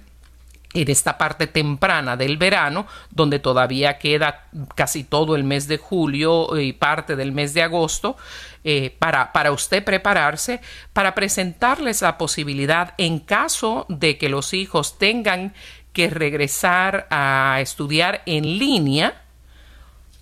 en 0.73 0.89
esta 0.89 1.17
parte 1.17 1.47
temprana 1.47 2.15
del 2.15 2.37
verano, 2.37 2.85
donde 3.09 3.39
todavía 3.39 3.97
queda 3.97 4.45
casi 4.75 5.03
todo 5.03 5.35
el 5.35 5.43
mes 5.43 5.67
de 5.67 5.77
julio 5.77 6.59
y 6.59 6.73
parte 6.73 7.15
del 7.15 7.31
mes 7.31 7.53
de 7.53 7.63
agosto, 7.63 8.17
eh, 8.63 8.95
para, 8.99 9.31
para 9.31 9.51
usted 9.51 9.83
prepararse, 9.83 10.61
para 10.93 11.15
presentarles 11.15 12.01
la 12.01 12.17
posibilidad 12.17 12.93
en 12.97 13.19
caso 13.19 13.85
de 13.89 14.17
que 14.17 14.29
los 14.29 14.53
hijos 14.53 14.97
tengan 14.97 15.53
que 15.93 16.09
regresar 16.09 17.07
a 17.09 17.57
estudiar 17.61 18.21
en 18.25 18.59
línea, 18.59 19.23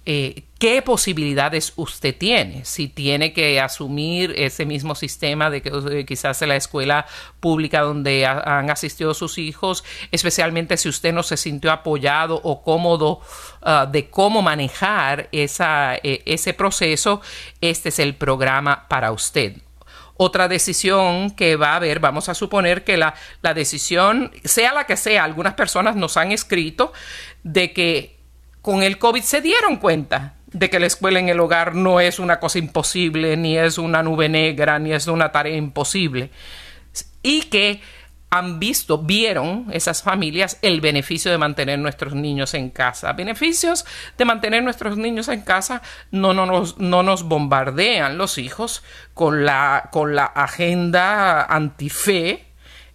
eh, 0.09 0.43
qué 0.57 0.81
posibilidades 0.81 1.73
usted 1.75 2.15
tiene, 2.17 2.63
si 2.63 2.87
tiene 2.87 3.33
que 3.33 3.59
asumir 3.59 4.33
ese 4.37 4.65
mismo 4.65 4.95
sistema 4.95 5.49
de 5.49 5.61
que 5.61 5.69
eh, 5.69 6.05
quizás 6.05 6.41
en 6.41 6.47
la 6.47 6.55
escuela 6.55 7.05
pública 7.41 7.81
donde 7.81 8.25
han 8.25 8.69
asistido 8.69 9.13
sus 9.13 9.37
hijos, 9.37 9.83
especialmente 10.13 10.77
si 10.77 10.87
usted 10.87 11.11
no 11.11 11.23
se 11.23 11.35
sintió 11.35 11.73
apoyado 11.73 12.39
o 12.41 12.63
cómodo 12.63 13.19
ah, 13.61 13.85
de 13.85 14.09
cómo 14.09 14.41
manejar 14.41 15.27
esa, 15.33 15.97
e, 15.97 16.23
ese 16.25 16.53
proceso, 16.53 17.19
este 17.59 17.89
es 17.89 17.99
el 17.99 18.15
programa 18.15 18.87
para 18.87 19.11
usted. 19.11 19.57
Otra 20.15 20.47
decisión 20.47 21.31
que 21.31 21.57
va 21.57 21.73
a 21.73 21.75
haber, 21.75 21.99
vamos 21.99 22.29
a 22.29 22.33
suponer 22.33 22.85
que 22.85 22.95
la, 22.95 23.13
la, 23.41 23.53
decisión, 23.53 24.31
sea 24.45 24.73
la 24.73 24.85
que 24.85 24.95
sea, 24.95 25.25
algunas 25.25 25.55
personas 25.55 25.97
nos 25.97 26.15
han 26.15 26.31
escrito 26.31 26.93
de 27.43 27.73
que 27.73 28.16
con 28.67 28.83
el 28.83 28.97
COVID 28.97 29.21
se 29.21 29.39
dieron 29.39 29.77
cuenta 29.77 30.33
de 30.47 30.69
que 30.69 30.81
la 30.81 30.87
escuela 30.87 31.19
en 31.19 31.29
el 31.29 31.39
hogar 31.39 31.73
no 31.73 32.01
es 32.01 32.19
una 32.19 32.41
cosa 32.41 32.59
imposible, 32.59 33.37
ni 33.37 33.57
es 33.57 33.77
una 33.77 34.03
nube 34.03 34.27
negra, 34.27 34.77
ni 34.77 34.91
es 34.91 35.07
una 35.07 35.31
tarea 35.31 35.55
imposible. 35.55 36.31
Y 37.23 37.43
que 37.43 37.79
han 38.29 38.59
visto, 38.59 38.97
vieron 38.97 39.67
esas 39.71 40.03
familias 40.03 40.59
el 40.61 40.81
beneficio 40.81 41.31
de 41.31 41.37
mantener 41.37 41.79
nuestros 41.79 42.13
niños 42.13 42.53
en 42.55 42.69
casa. 42.69 43.13
Beneficios 43.13 43.85
de 44.17 44.25
mantener 44.25 44.63
nuestros 44.63 44.97
niños 44.97 45.29
en 45.29 45.43
casa 45.43 45.81
no, 46.11 46.33
no, 46.33 46.45
nos, 46.45 46.77
no 46.77 47.03
nos 47.03 47.23
bombardean 47.23 48.17
los 48.17 48.37
hijos 48.37 48.83
con 49.13 49.45
la, 49.45 49.87
con 49.93 50.13
la 50.13 50.25
agenda 50.25 51.41
antife 51.41 52.46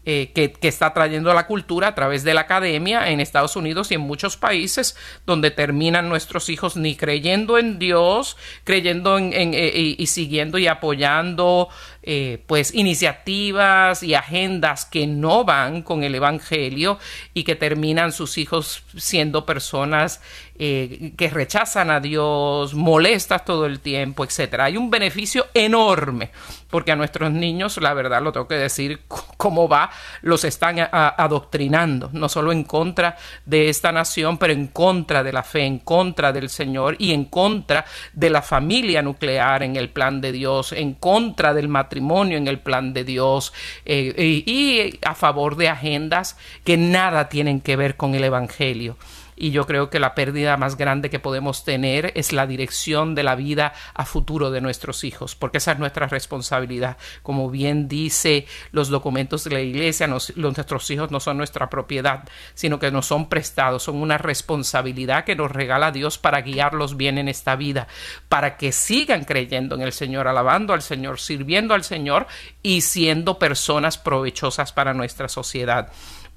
eh, 0.04 0.32
que, 0.34 0.52
está 0.66 0.92
trayendo 0.92 1.32
la 1.32 1.46
cultura 1.46 1.86
a 1.86 1.94
través 1.94 2.24
de 2.24 2.34
la 2.34 2.40
academia 2.40 3.08
en 3.10 3.20
Estados 3.20 3.54
Unidos 3.54 3.92
y 3.92 3.94
en 3.94 4.00
muchos 4.00 4.36
países 4.36 4.96
donde 5.26 5.52
terminan 5.52 6.08
nuestros 6.08 6.48
hijos 6.48 6.76
ni 6.76 6.96
creyendo 6.96 7.56
en 7.56 7.78
Dios, 7.78 8.36
creyendo 8.64 9.16
en, 9.16 9.32
eh, 9.32 9.94
y, 9.96 10.06
siguiendo 10.08 10.58
y 10.58 10.66
apoyando 10.66 11.68
eh, 12.02 12.42
pues 12.48 12.74
iniciativas 12.74 14.02
y 14.02 14.14
agendas 14.14 14.86
que 14.86 15.06
no 15.06 15.44
van 15.44 15.82
con 15.82 16.02
el 16.02 16.16
Evangelio 16.16 16.98
y 17.32 17.44
que 17.44 17.54
terminan 17.54 18.10
sus 18.10 18.38
hijos 18.38 18.82
siendo 18.96 19.46
personas 19.46 20.20
eh, 20.64 21.12
que 21.16 21.28
rechazan 21.28 21.90
a 21.90 21.98
Dios, 21.98 22.72
molestas 22.74 23.44
todo 23.44 23.66
el 23.66 23.80
tiempo, 23.80 24.22
etcétera. 24.22 24.66
Hay 24.66 24.76
un 24.76 24.90
beneficio 24.90 25.46
enorme 25.54 26.30
porque 26.70 26.92
a 26.92 26.96
nuestros 26.96 27.32
niños, 27.32 27.78
la 27.78 27.92
verdad 27.94 28.22
lo 28.22 28.30
tengo 28.30 28.46
que 28.46 28.54
decir, 28.54 29.00
cómo 29.36 29.68
va, 29.68 29.90
los 30.20 30.44
están 30.44 30.78
adoctrinando, 30.78 32.10
no 32.12 32.28
solo 32.28 32.52
en 32.52 32.62
contra 32.62 33.16
de 33.44 33.68
esta 33.68 33.90
nación, 33.90 34.38
pero 34.38 34.52
en 34.52 34.68
contra 34.68 35.24
de 35.24 35.32
la 35.32 35.42
fe, 35.42 35.64
en 35.64 35.80
contra 35.80 36.32
del 36.32 36.48
Señor 36.48 36.94
y 36.98 37.12
en 37.12 37.24
contra 37.24 37.84
de 38.12 38.30
la 38.30 38.40
familia 38.40 39.02
nuclear 39.02 39.64
en 39.64 39.74
el 39.74 39.90
plan 39.90 40.20
de 40.20 40.30
Dios, 40.30 40.72
en 40.72 40.94
contra 40.94 41.52
del 41.52 41.68
matrimonio 41.68 42.38
en 42.38 42.46
el 42.46 42.60
plan 42.60 42.94
de 42.94 43.02
Dios 43.02 43.52
eh, 43.84 44.44
y 44.46 44.98
a 45.04 45.14
favor 45.16 45.56
de 45.56 45.68
agendas 45.68 46.36
que 46.62 46.76
nada 46.76 47.28
tienen 47.28 47.60
que 47.60 47.74
ver 47.74 47.96
con 47.96 48.14
el 48.14 48.22
Evangelio 48.22 48.96
y 49.42 49.50
yo 49.50 49.66
creo 49.66 49.90
que 49.90 49.98
la 49.98 50.14
pérdida 50.14 50.56
más 50.56 50.76
grande 50.76 51.10
que 51.10 51.18
podemos 51.18 51.64
tener 51.64 52.12
es 52.14 52.32
la 52.32 52.46
dirección 52.46 53.16
de 53.16 53.24
la 53.24 53.34
vida 53.34 53.72
a 53.92 54.04
futuro 54.04 54.52
de 54.52 54.60
nuestros 54.60 55.02
hijos, 55.02 55.34
porque 55.34 55.58
esa 55.58 55.72
es 55.72 55.80
nuestra 55.80 56.06
responsabilidad. 56.06 56.96
Como 57.24 57.50
bien 57.50 57.88
dice 57.88 58.46
los 58.70 58.88
documentos 58.88 59.42
de 59.42 59.50
la 59.50 59.60
iglesia, 59.60 60.06
nuestros 60.06 60.88
hijos 60.92 61.10
no 61.10 61.18
son 61.18 61.38
nuestra 61.38 61.68
propiedad, 61.68 62.22
sino 62.54 62.78
que 62.78 62.92
nos 62.92 63.06
son 63.06 63.28
prestados, 63.28 63.82
son 63.82 63.96
una 63.96 64.16
responsabilidad 64.16 65.24
que 65.24 65.34
nos 65.34 65.50
regala 65.50 65.90
Dios 65.90 66.18
para 66.18 66.42
guiarlos 66.42 66.96
bien 66.96 67.18
en 67.18 67.28
esta 67.28 67.56
vida, 67.56 67.88
para 68.28 68.56
que 68.56 68.70
sigan 68.70 69.24
creyendo 69.24 69.74
en 69.74 69.82
el 69.82 69.92
Señor, 69.92 70.28
alabando 70.28 70.72
al 70.72 70.82
Señor, 70.82 71.18
sirviendo 71.18 71.74
al 71.74 71.82
Señor 71.82 72.28
y 72.62 72.82
siendo 72.82 73.40
personas 73.40 73.98
provechosas 73.98 74.72
para 74.72 74.94
nuestra 74.94 75.28
sociedad. 75.28 75.90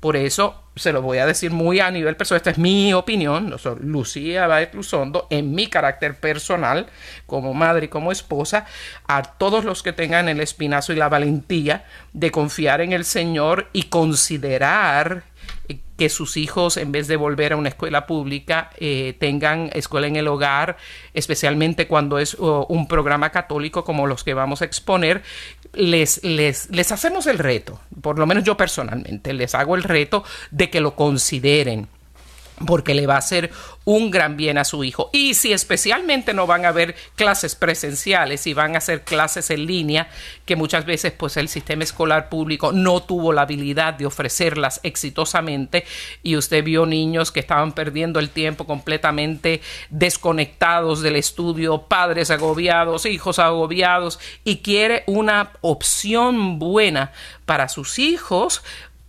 Por 0.06 0.18
eso 0.18 0.62
se 0.76 0.94
lo 0.94 1.02
voy 1.02 1.18
a 1.18 1.26
decir 1.26 1.50
muy 1.50 1.80
a 1.80 1.90
nivel 1.90 2.16
personal. 2.16 2.38
Esta 2.38 2.52
es 2.52 2.60
mi 2.60 2.94
opinión. 2.94 3.50
No 3.50 3.58
soy 3.58 3.78
Lucía 3.82 4.46
Baez 4.46 4.72
Luzondo, 4.76 5.26
en 5.32 5.56
mi 5.56 5.66
carácter 5.66 6.20
personal, 6.20 6.86
como 7.26 7.56
madre 7.56 7.88
y 7.88 7.90
como 7.90 8.12
esposa, 8.12 8.68
a 9.08 9.24
todos 9.24 9.66
los 9.66 9.82
que 9.82 9.94
tengan 9.94 10.30
el 10.30 10.42
espinazo 10.42 10.94
y 10.94 10.98
la 10.98 11.10
valentía 11.10 11.86
de 12.14 12.30
confiar 12.30 12.82
en 12.82 12.94
el 12.94 13.04
Señor 13.04 13.68
y 13.74 13.86
considerar 13.86 15.24
que 15.98 16.10
sus 16.10 16.38
hijos, 16.38 16.78
en 16.78 16.92
vez 16.92 17.08
de 17.08 17.16
volver 17.16 17.54
a 17.54 17.56
una 17.56 17.70
escuela 17.70 18.06
pública, 18.06 18.70
eh, 18.78 19.16
tengan 19.20 19.70
escuela 19.74 20.08
en 20.08 20.16
el 20.16 20.28
hogar, 20.28 20.78
especialmente 21.14 21.88
cuando 21.88 22.20
es 22.20 22.36
un 22.36 22.88
programa 22.88 23.30
católico 23.30 23.84
como 23.84 24.08
los 24.08 24.24
que 24.24 24.34
vamos 24.34 24.62
a 24.62 24.66
exponer, 24.66 25.24
les, 25.74 26.24
les, 26.24 26.70
les 26.70 26.92
hacemos 26.92 27.28
el 27.28 27.40
reto, 27.40 27.80
por 28.02 28.20
lo 28.20 28.26
menos 28.26 28.44
yo 28.44 28.58
personalmente, 28.58 29.34
les 29.34 29.56
hago 29.56 29.76
el 29.76 29.84
reto 29.84 30.24
de 30.52 30.70
que 30.70 30.82
lo 30.82 30.96
consideren 30.96 31.88
porque 32.66 32.94
le 32.94 33.08
va 33.08 33.16
a 33.16 33.20
hacer 33.20 33.52
un 33.84 34.10
gran 34.10 34.38
bien 34.38 34.58
a 34.58 34.64
su 34.64 34.84
hijo. 34.84 35.10
Y 35.14 35.34
si 35.36 35.54
especialmente 35.54 36.34
no 36.34 36.48
van 36.48 36.66
a 36.66 36.70
haber 36.70 36.96
clases 37.16 37.56
presenciales 37.56 38.48
y 38.48 38.54
van 38.54 38.76
a 38.76 38.80
hacer 38.80 39.04
clases 39.04 39.50
en 39.52 39.66
línea, 39.66 40.10
que 40.46 40.56
muchas 40.56 40.86
veces 40.86 41.12
pues 41.12 41.38
el 41.38 41.50
sistema 41.50 41.84
escolar 41.84 42.30
público 42.30 42.72
no 42.72 43.04
tuvo 43.04 43.34
la 43.34 43.44
habilidad 43.44 43.94
de 43.94 44.06
ofrecerlas 44.06 44.80
exitosamente 44.84 45.86
y 46.24 46.36
usted 46.36 46.64
vio 46.64 46.86
niños 46.86 47.32
que 47.32 47.40
estaban 47.40 47.74
perdiendo 47.74 48.20
el 48.20 48.30
tiempo 48.30 48.66
completamente 48.66 49.62
desconectados 49.90 51.02
del 51.02 51.16
estudio, 51.18 51.84
padres 51.84 52.32
agobiados, 52.32 53.06
hijos 53.06 53.40
agobiados 53.40 54.20
y 54.44 54.58
quiere 54.58 55.04
una 55.08 55.52
opción 55.62 56.58
buena 56.58 57.12
para 57.46 57.70
sus 57.70 58.00
hijos, 58.00 58.64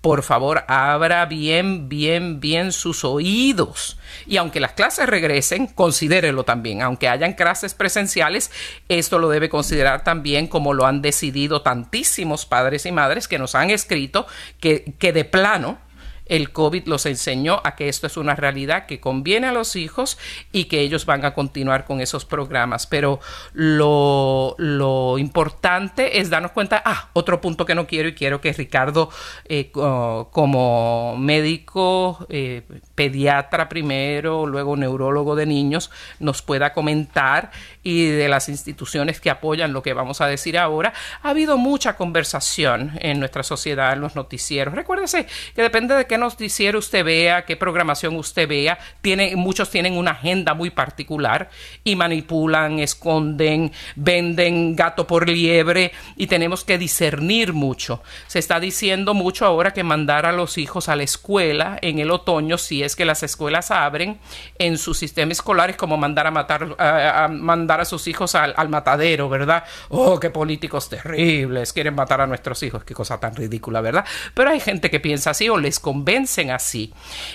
por 0.07 0.23
favor, 0.23 0.63
abra 0.69 1.27
bien, 1.27 1.89
bien, 1.89 2.39
bien 2.39 2.71
sus 2.71 3.05
oídos. 3.05 3.99
Y 4.25 4.37
aunque 4.37 4.61
las 4.61 4.75
clases 4.75 5.09
regresen, 5.09 5.67
considérelo 5.67 6.45
también. 6.45 6.81
Aunque 6.81 7.09
hayan 7.09 7.33
clases 7.33 7.75
presenciales, 7.75 8.53
esto 8.89 9.19
lo 9.19 9.29
debe 9.31 9.49
considerar 9.49 10.05
también 10.05 10.47
como 10.47 10.75
lo 10.75 10.87
han 10.87 11.03
decidido 11.03 11.63
tantísimos 11.63 12.47
padres 12.47 12.87
y 12.87 12.93
madres 12.93 13.27
que 13.27 13.41
nos 13.41 13.57
han 13.57 13.71
escrito 13.71 14.29
que, 14.61 14.95
que 15.01 15.13
de 15.13 15.25
plano 15.25 15.79
el 16.27 16.53
COVID 16.53 16.87
los 16.87 17.07
enseñó 17.07 17.61
a 17.65 17.77
que 17.77 17.89
esto 17.89 18.07
es 18.07 18.17
una 18.17 18.35
realidad 18.35 18.87
que 18.87 19.01
conviene 19.01 19.47
a 19.47 19.53
los 19.53 19.77
hijos 19.77 20.19
y 20.53 20.65
que 20.65 20.81
ellos 20.81 21.07
van 21.07 21.25
a 21.25 21.35
continuar 21.35 21.85
con 21.85 22.01
esos 22.01 22.25
programas. 22.25 22.87
Pero 22.87 23.21
lo, 23.53 25.17
importante 25.19 26.21
es 26.21 26.31
darnos 26.31 26.53
cuenta, 26.53 26.83
ah, 26.85 27.11
otro 27.13 27.41
punto 27.41 27.65
que 27.65 27.75
no 27.75 27.87
quiero 27.87 28.09
y 28.09 28.15
quiero 28.15 28.41
que 28.41 28.53
Ricardo 28.53 29.11
eh, 29.45 29.71
como 29.73 31.17
médico, 31.17 32.27
eh, 32.29 32.63
pediatra 32.95 33.69
primero, 33.69 34.47
luego 34.47 34.77
neurólogo 34.77 35.37
de 35.37 35.47
niños, 35.47 35.91
nos 36.19 36.43
pueda 36.43 36.73
comentar 36.73 37.51
y 37.83 38.07
de 38.07 38.29
las 38.29 38.49
instituciones 38.49 39.21
que 39.21 39.31
apoyan 39.31 39.73
lo 39.73 39.83
que 39.83 39.93
vamos 39.93 40.21
a 40.21 40.27
decir 40.27 40.59
ahora. 40.59 40.93
Ha 41.23 41.31
habido 41.31 41.57
mucha 41.57 41.97
conversación 41.97 42.93
en 43.01 43.21
nuestra 43.21 43.43
sociedad, 43.43 43.93
en 43.93 44.01
los 44.01 44.17
noticieros. 44.17 44.75
Recuérdese 44.75 45.27
que 45.55 45.63
depende 45.63 45.95
de 45.95 46.07
qué 46.07 46.16
noticiero 46.19 46.79
usted 46.79 47.05
vea, 47.05 47.45
qué 47.45 47.57
programación 47.57 48.17
usted 48.17 48.49
vea, 48.49 48.79
tiene, 49.01 49.37
muchos 49.37 49.71
tienen 49.71 49.97
una 49.97 50.13
agenda 50.13 50.55
muy 50.55 50.71
particular 50.71 51.51
y 51.85 51.97
manipulan, 51.97 52.79
esconden, 52.79 53.73
venden 53.95 54.75
gato 54.75 55.07
por 55.07 55.29
liebre 55.29 55.93
y 56.17 56.27
tenemos 56.27 56.65
que 56.65 56.79
discernir 56.79 57.53
mucho. 57.53 58.03
Se 58.27 58.39
está 58.39 58.61
diciendo 58.61 59.15
mucho 59.15 59.47
ahora 59.47 59.73
que 59.73 59.83
mandar 59.83 60.27
a 60.27 60.33
los 60.33 60.59
hijos 60.59 60.89
a 60.89 60.97
la 60.97 61.03
escuela 61.03 61.79
en 61.83 61.99
el 61.99 62.11
otoño, 62.11 62.59
si 62.59 62.83
es 62.83 62.97
que 62.97 63.05
las 63.05 63.23
escuelas 63.23 63.71
abren 63.71 64.19
en 64.59 64.79
su 64.79 64.95
sistema 64.95 65.33
escolar, 65.33 65.71
es 65.71 65.77
como 65.77 65.97
mandar 65.97 66.27
a 66.27 66.31
matar, 66.31 66.75
a, 66.79 67.29
mandar 67.29 67.81
a 67.81 67.85
sus 67.85 68.07
hijos 68.09 68.35
al, 68.35 68.55
al 68.57 68.69
matadero, 68.69 69.29
¿verdad? 69.29 69.65
Oh, 69.91 70.19
qué 70.19 70.31
políticos 70.31 70.89
terribles, 70.89 71.73
quieren 71.73 71.95
matar 71.95 72.21
a 72.21 72.27
nuestros 72.27 72.63
hijos, 72.63 72.85
qué 72.85 72.95
cosa 72.95 73.21
tan 73.21 73.35
ridícula, 73.35 73.81
¿verdad? 73.81 74.05
Pero 74.35 74.51
hay 74.51 74.61
gente 74.61 74.91
que 74.91 75.01
piensa 75.01 75.31
así 75.31 75.49
o 75.49 75.59
les 75.59 75.79
convence 75.79 76.06
vencen 76.07 76.51
así. 76.51 76.95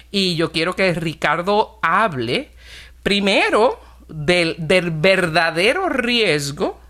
Y 0.09 0.35
yo 0.35 0.51
quiero 0.51 0.75
que 0.75 0.91
Ricardo 0.95 1.77
hable 1.83 2.49
primero 3.03 3.79
del, 4.07 4.55
del 4.57 4.89
verdadero 4.89 5.89
riesgo 5.89 6.81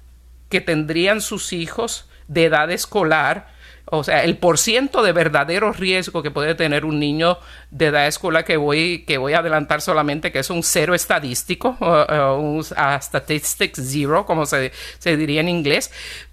que 0.48 0.62
tendrían 0.62 1.20
sus 1.20 1.52
hijos 1.52 2.08
de 2.28 2.46
edad 2.46 2.72
escolar 2.72 3.52
o 3.94 4.06
sea, 4.06 4.24
el 4.24 4.38
porciento 4.38 5.04
de 5.04 5.12
verdadero 5.12 5.74
riesgo 5.74 6.24
que 6.24 6.32
puede 6.32 6.56
tener 6.56 6.86
un 6.86 6.98
niño 6.98 7.38
de 7.72 7.88
edad 7.88 8.08
escolar 8.08 8.46
que 8.46 8.56
voy, 8.56 9.04
que 9.06 9.18
voy 9.18 9.34
a 9.34 9.40
adelantar 9.40 9.82
solamente, 9.82 10.32
que 10.32 10.40
es 10.40 10.50
un 10.50 10.64
cero 10.64 10.96
estadístico, 10.96 11.76
un 12.38 12.64
statistics 12.64 13.82
zero, 13.84 14.26
como 14.26 14.46
se, 14.46 14.72
se, 14.98 15.18
diría 15.18 15.42
en 15.42 15.50
inglés, 15.50 15.92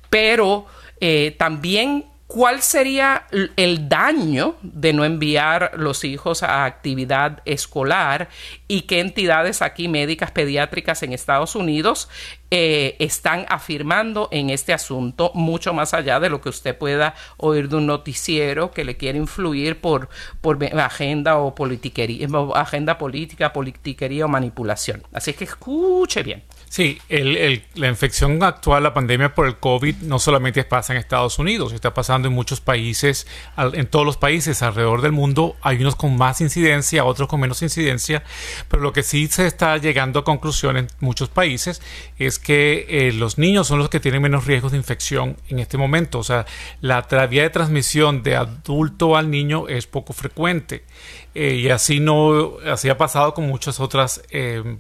pero 0.09 0.67
eh, 1.01 1.35
también 1.37 2.05
¿Cuál 2.29 2.61
sería 2.61 3.27
el 3.57 3.89
daño 3.89 4.57
de 4.61 4.93
no 4.93 5.07
enviar 5.07 5.71
los 5.79 6.05
hijos 6.05 6.43
a 6.43 6.67
actividad 6.67 7.41
escolar 7.47 8.29
y 8.69 8.83
qué 8.83 9.01
entidades 9.01 9.63
aquí 9.63 9.89
médicas 9.89 10.31
pediátricas 10.31 11.03
en 11.03 11.15
Estados 11.15 11.55
Unidos 11.55 12.11
eh, 12.51 12.97
están 12.99 13.47
afirmando 13.49 14.29
en 14.31 14.51
este 14.51 14.75
asunto 14.75 15.31
mucho 15.33 15.73
más 15.73 15.95
allá 15.95 16.21
de 16.21 16.29
lo 16.29 16.43
que 16.43 16.51
usted 16.51 16.77
pueda 16.77 17.15
oír 17.39 17.71
de 17.71 17.77
un 17.77 17.87
noticiero 17.87 18.73
que 18.73 18.85
le 18.85 18.99
quiere 18.99 19.17
influir 19.17 19.81
por, 19.81 20.11
por 20.43 20.63
agenda 20.79 21.39
o 21.39 21.55
politiquería, 21.55 22.29
agenda 22.57 22.99
política, 22.99 23.55
politiquería 23.55 24.27
o 24.27 24.29
manipulación. 24.29 25.03
Así 25.15 25.33
que 25.33 25.45
escuche 25.45 26.23
bien. 26.23 26.45
Sí, 26.69 27.01
el, 27.09 27.65
la 27.75 27.89
infección 27.89 28.43
actual, 28.43 28.83
la 28.83 28.93
pandemia 28.93 29.35
por 29.35 29.47
el 29.47 29.57
COVID, 29.57 29.97
no 30.03 30.19
solamente 30.19 30.65
pasa 30.65 30.93
en 30.93 30.99
Estados 30.99 31.39
Unidos, 31.39 31.73
está 31.73 31.95
pasando 31.95 32.29
en 32.29 32.35
muchos 32.35 32.61
países, 32.61 33.27
en 33.57 33.87
todos 33.87 34.05
los 34.05 34.19
países 34.19 34.63
alrededor 34.63 35.01
del 35.01 35.13
mundo. 35.13 35.57
Hay 35.63 35.79
unos 35.79 35.97
con 35.97 36.17
más 36.17 36.41
incidencia, 36.41 37.05
otros 37.05 37.29
con 37.29 37.41
menos 37.41 37.63
incidencia, 37.63 38.23
pero 38.69 38.83
lo 38.83 38.93
que 38.93 39.03
sí 39.03 39.27
se 39.29 39.47
está 39.47 39.79
llegando 39.79 40.21
a 40.21 40.25
conclusión 40.25 40.77
en 40.77 40.89
muchos 41.01 41.31
países 41.31 41.81
es 42.19 42.39
que 42.39 42.87
eh, 42.89 43.13
los 43.13 43.39
niños 43.39 43.67
son 43.67 43.79
los 43.79 43.89
que 43.89 43.99
tienen 43.99 44.21
menos 44.21 44.47
riesgos 44.47 44.73
de 44.73 44.79
infección 44.79 45.37
en 45.49 45.61
este 45.61 45.79
momento. 45.79 46.19
O 46.19 46.25
sea, 46.25 46.45
la 46.81 47.01
vía 47.29 47.43
de 47.43 47.51
transmisión 47.51 48.23
de 48.23 48.37
adulto 48.37 49.17
al 49.17 49.31
niño 49.31 49.69
es 49.69 49.87
poco 49.87 50.13
frecuente. 50.13 50.85
Eh, 51.35 51.55
y 51.55 51.69
así 51.69 52.01
no, 52.01 52.57
así 52.67 52.89
ha 52.89 52.97
pasado 52.97 53.35
con 53.35 53.47
muchas 53.47 53.81
otras 53.81 54.23
eh, 54.31 54.77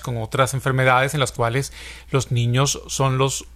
con 0.00 0.18
otras 0.18 0.54
enfermedades 0.54 1.14
en 1.14 1.20
las 1.20 1.32
cuales 1.32 1.72
los 2.10 2.30
niños 2.30 2.82
son 2.86 3.18
los 3.18 3.46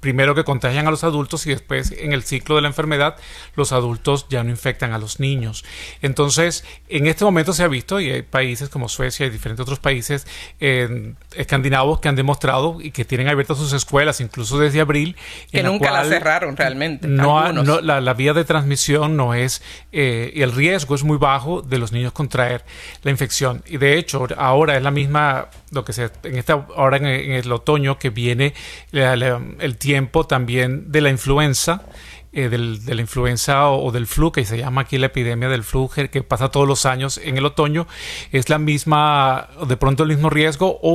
primero 0.00 0.34
que 0.34 0.44
contagian 0.44 0.86
a 0.86 0.90
los 0.90 1.02
adultos 1.02 1.46
y 1.46 1.50
después 1.50 1.92
en 1.96 2.12
el 2.12 2.22
ciclo 2.22 2.56
de 2.56 2.62
la 2.62 2.68
enfermedad 2.68 3.16
los 3.56 3.72
adultos 3.72 4.26
ya 4.28 4.44
no 4.44 4.50
infectan 4.50 4.92
a 4.92 4.98
los 4.98 5.18
niños. 5.18 5.64
Entonces, 6.02 6.64
en 6.88 7.06
este 7.06 7.24
momento 7.24 7.52
se 7.52 7.64
ha 7.64 7.68
visto, 7.68 8.00
y 8.00 8.10
hay 8.10 8.22
países 8.22 8.68
como 8.68 8.88
Suecia 8.88 9.26
y 9.26 9.30
diferentes 9.30 9.62
otros 9.62 9.80
países 9.80 10.26
eh, 10.60 11.14
escandinavos 11.34 12.00
que 12.00 12.08
han 12.08 12.16
demostrado 12.16 12.78
y 12.80 12.92
que 12.92 13.04
tienen 13.04 13.28
abiertas 13.28 13.58
sus 13.58 13.72
escuelas, 13.72 14.20
incluso 14.20 14.58
desde 14.58 14.80
abril. 14.80 15.16
Que 15.50 15.62
nunca 15.62 15.90
la 15.90 16.04
cerraron 16.04 16.56
realmente. 16.56 17.08
No, 17.08 17.52
la, 17.82 18.14
vía 18.14 18.32
de 18.32 18.44
transmisión 18.44 19.16
no 19.16 19.34
es, 19.34 19.62
eh, 19.92 20.32
y 20.34 20.42
el 20.42 20.52
riesgo 20.52 20.94
es 20.94 21.04
muy 21.04 21.18
bajo 21.18 21.62
de 21.62 21.78
los 21.78 21.92
niños 21.92 22.12
contraer 22.12 22.64
la 23.02 23.10
infección. 23.10 23.62
Y 23.66 23.78
de 23.78 23.98
hecho, 23.98 24.26
ahora 24.36 24.76
es 24.76 24.82
la 24.82 24.90
misma, 24.90 25.48
lo 25.70 25.84
que 25.84 25.92
se, 25.92 26.10
en 26.22 26.36
esta, 26.36 26.66
ahora 26.76 26.96
en, 26.96 27.06
el 27.06 27.50
otoño 27.52 27.98
que 27.98 28.10
viene 28.10 28.54
el 28.92 29.76
tiempo 29.76 29.87
tiempo 29.88 30.26
también 30.26 30.92
de 30.92 31.00
la 31.00 31.08
influenza, 31.08 31.86
eh, 32.30 32.50
de 32.50 32.94
la 32.94 33.00
influenza 33.00 33.70
o, 33.70 33.90
del 33.90 34.06
flu, 34.06 34.30
que 34.30 34.44
se 34.44 34.58
llama 34.58 34.82
aquí 34.82 34.98
la 34.98 35.06
epidemia 35.06 35.48
del 35.48 35.64
flu, 35.64 35.88
que 35.88 36.22
pasa 36.22 36.50
todos 36.50 36.68
los 36.68 36.84
años 36.84 37.18
en 37.24 37.38
el 37.38 37.46
otoño, 37.46 37.86
es 38.30 38.50
la 38.50 38.58
misma, 38.58 39.48
de 39.66 39.78
pronto 39.78 40.02
el 40.02 40.10
mismo 40.10 40.28
riesgo, 40.28 40.78
o 40.82 40.94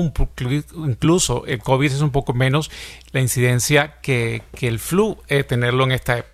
incluso 0.85 1.43
el 1.47 1.57
COVID 1.57 1.91
es 1.91 2.01
un 2.01 2.11
poco 2.11 2.33
menos 2.33 2.69
la 3.13 3.19
incidencia 3.19 3.95
que, 3.99 4.43
el 4.61 4.77
flu, 4.77 5.17
eh, 5.27 5.43
tenerlo 5.43 5.85
en 5.85 5.93
esta 5.93 6.19
época. 6.19 6.33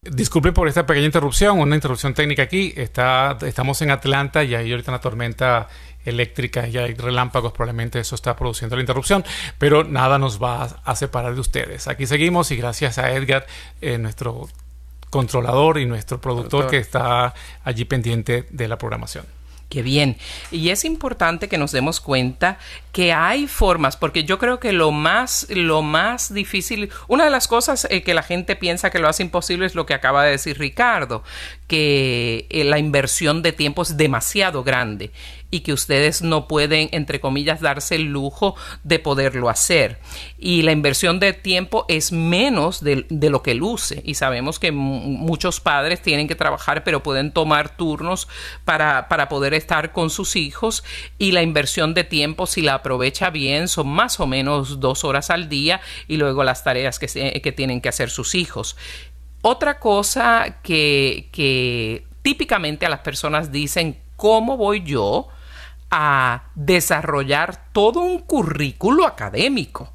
Disculpe 0.00 0.52
por 0.52 0.66
esta 0.66 0.86
pequeña 0.86 1.06
interrupción, 1.06 1.58
una 1.58 1.74
interrupción 1.74 2.14
técnica 2.14 2.44
aquí. 2.44 2.72
Está, 2.74 3.36
estamos 3.42 3.82
en 3.82 3.90
Atlanta 3.90 4.44
y 4.44 4.54
hay 4.54 4.70
ahorita 4.70 4.92
una 4.92 5.00
tormenta 5.00 5.68
eléctrica 6.04 6.66
y 6.68 6.76
hay 6.78 6.94
relámpagos, 6.94 7.52
probablemente 7.52 8.00
eso 8.00 8.14
está 8.14 8.36
produciendo 8.36 8.76
la 8.76 8.82
interrupción, 8.82 9.24
pero 9.58 9.84
nada 9.84 10.18
nos 10.18 10.42
va 10.42 10.80
a, 10.84 10.96
separar 10.96 11.34
de 11.34 11.40
ustedes. 11.40 11.88
Aquí 11.88 12.06
seguimos 12.06 12.50
y 12.50 12.56
gracias 12.56 12.98
a 12.98 13.12
Edgar, 13.12 13.46
eh, 13.80 13.98
nuestro 13.98 14.48
controlador 15.10 15.78
y 15.78 15.86
nuestro 15.86 16.20
productor 16.20 16.68
que 16.68 16.78
está 16.78 17.34
allí 17.64 17.84
pendiente 17.84 18.46
de 18.50 18.68
la 18.68 18.78
programación. 18.78 19.24
Qué 19.68 19.82
bien. 19.82 20.16
Y 20.50 20.70
es 20.70 20.86
importante 20.86 21.48
que 21.48 21.58
nos 21.58 21.72
demos 21.72 22.00
cuenta 22.00 22.58
que 22.90 23.12
hay 23.12 23.46
formas, 23.46 23.98
porque 23.98 24.24
yo 24.24 24.38
creo 24.38 24.58
que 24.60 24.72
lo 24.72 24.92
más, 24.92 25.46
lo 25.50 25.82
más 25.82 26.32
difícil, 26.32 26.90
una 27.06 27.24
de 27.24 27.30
las 27.30 27.48
cosas 27.48 27.86
eh, 27.90 28.02
que 28.02 28.14
la 28.14 28.22
gente 28.22 28.56
piensa 28.56 28.90
que 28.90 28.98
lo 28.98 29.08
hace 29.08 29.22
imposible 29.22 29.66
es 29.66 29.74
lo 29.74 29.84
que 29.84 29.92
acaba 29.92 30.24
de 30.24 30.30
decir 30.30 30.58
Ricardo, 30.58 31.22
que 31.66 32.46
eh, 32.48 32.64
la 32.64 32.78
inversión 32.78 33.42
de 33.42 33.52
tiempo 33.52 33.82
es 33.82 33.98
demasiado 33.98 34.64
grande 34.64 35.10
y 35.50 35.60
que 35.60 35.72
ustedes 35.72 36.22
no 36.22 36.46
pueden, 36.46 36.88
entre 36.92 37.20
comillas, 37.20 37.60
darse 37.60 37.94
el 37.94 38.04
lujo 38.04 38.54
de 38.84 38.98
poderlo 38.98 39.48
hacer. 39.48 39.98
Y 40.38 40.62
la 40.62 40.72
inversión 40.72 41.20
de 41.20 41.32
tiempo 41.32 41.86
es 41.88 42.12
menos 42.12 42.82
de, 42.82 43.06
lo 43.08 43.42
que 43.42 43.54
luce. 43.54 44.02
Y 44.04 44.14
sabemos 44.14 44.58
que 44.58 44.72
muchos 44.72 45.60
padres 45.60 46.02
tienen 46.02 46.28
que 46.28 46.34
trabajar, 46.34 46.84
pero 46.84 47.02
pueden 47.02 47.32
tomar 47.32 47.76
turnos 47.76 48.28
para, 48.64 49.08
para 49.08 49.28
poder 49.28 49.54
estar 49.54 49.92
con 49.92 50.10
sus 50.10 50.36
hijos. 50.36 50.84
Y 51.18 51.32
la 51.32 51.42
inversión 51.42 51.94
de 51.94 52.04
tiempo, 52.04 52.46
si 52.46 52.60
la 52.60 52.74
aprovecha 52.74 53.30
bien, 53.30 53.68
son 53.68 53.88
más 53.88 54.20
o 54.20 54.26
menos 54.26 54.80
dos 54.80 55.04
horas 55.04 55.30
al 55.30 55.48
día 55.48 55.80
y 56.08 56.18
luego 56.18 56.44
las 56.44 56.62
tareas 56.62 56.98
que, 56.98 57.40
que 57.40 57.52
tienen 57.52 57.80
que 57.80 57.88
hacer 57.88 58.10
sus 58.10 58.34
hijos. 58.34 58.76
Otra 59.40 59.78
cosa 59.78 60.58
que, 60.62 61.28
que 61.32 62.04
típicamente 62.22 62.84
a 62.84 62.90
las 62.90 63.00
personas 63.00 63.50
dicen 63.50 63.96
¿cómo 64.18 64.56
voy 64.56 64.82
yo 64.82 65.28
a 65.90 66.50
desarrollar 66.54 67.72
todo 67.72 68.00
un 68.00 68.20
currículo 68.20 69.06
académico? 69.06 69.92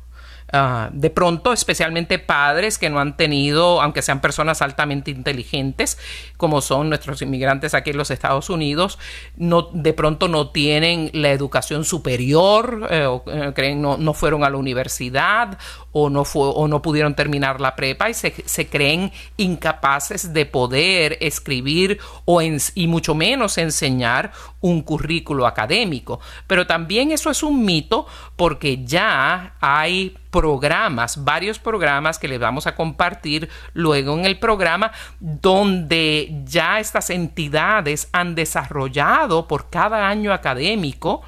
Ah, 0.55 0.91
de 0.93 1.09
pronto, 1.09 1.51
especialmente 1.51 2.19
padres 2.19 2.77
que 2.77 2.91
no 2.91 2.99
han 2.99 3.17
tenido, 3.17 3.81
aunque 3.81 4.03
sean 4.03 4.21
personas 4.21 4.61
altamente 4.61 5.09
inteligentes, 5.09 5.97
como 6.37 6.61
son 6.61 6.89
nuestros 6.89 7.23
inmigrantes 7.23 7.73
aquí 7.73 7.89
en 7.89 7.97
los 7.97 8.11
Estados 8.11 8.51
Unidos, 8.51 8.99
no, 9.35 9.63
de 9.73 9.93
pronto 9.93 10.27
no 10.27 10.51
tienen 10.51 11.09
la 11.13 11.31
educación 11.31 11.85
superior, 11.85 12.87
eh, 12.91 13.07
o, 13.07 13.23
eh, 13.25 13.51
creen 13.55 13.81
no, 13.81 13.97
no, 13.97 14.13
fueron 14.13 14.43
a 14.43 14.49
la 14.51 14.57
universidad 14.57 15.57
o 15.91 16.11
no, 16.11 16.23
fue, 16.23 16.43
o 16.45 16.67
no 16.67 16.83
pudieron 16.83 17.15
terminar 17.15 17.59
la 17.59 17.75
prepa 17.75 18.11
y 18.11 18.13
se, 18.13 18.67
creen 18.69 19.11
incapaces 19.37 20.33
de 20.33 20.45
poder 20.45 21.17
escribir 21.19 21.97
o 22.25 22.43
y 22.43 22.87
mucho 22.87 23.15
menos 23.15 23.57
enseñar 23.57 24.31
un 24.63 24.81
currículo 24.81 25.45
académico. 25.45 26.21
Pero 26.47 26.65
también 26.65 27.11
eso 27.11 27.29
es 27.29 27.43
un 27.43 27.65
mito 27.65 28.07
porque 28.37 28.83
ya 28.85 29.55
hay 29.59 30.17
programas, 30.31 31.23
varios 31.23 31.59
programas 31.59 32.17
que 32.17 32.29
les 32.29 32.39
vamos 32.39 32.65
a 32.65 32.73
compartir 32.73 33.49
luego 33.73 34.17
en 34.17 34.25
el 34.25 34.39
programa, 34.39 34.91
donde 35.19 36.43
ya 36.45 36.79
estas 36.79 37.09
entidades 37.09 38.07
han 38.13 38.35
desarrollado 38.35 39.47
por 39.47 39.69
cada 39.69 40.07
año 40.07 40.31
académico 40.31 41.21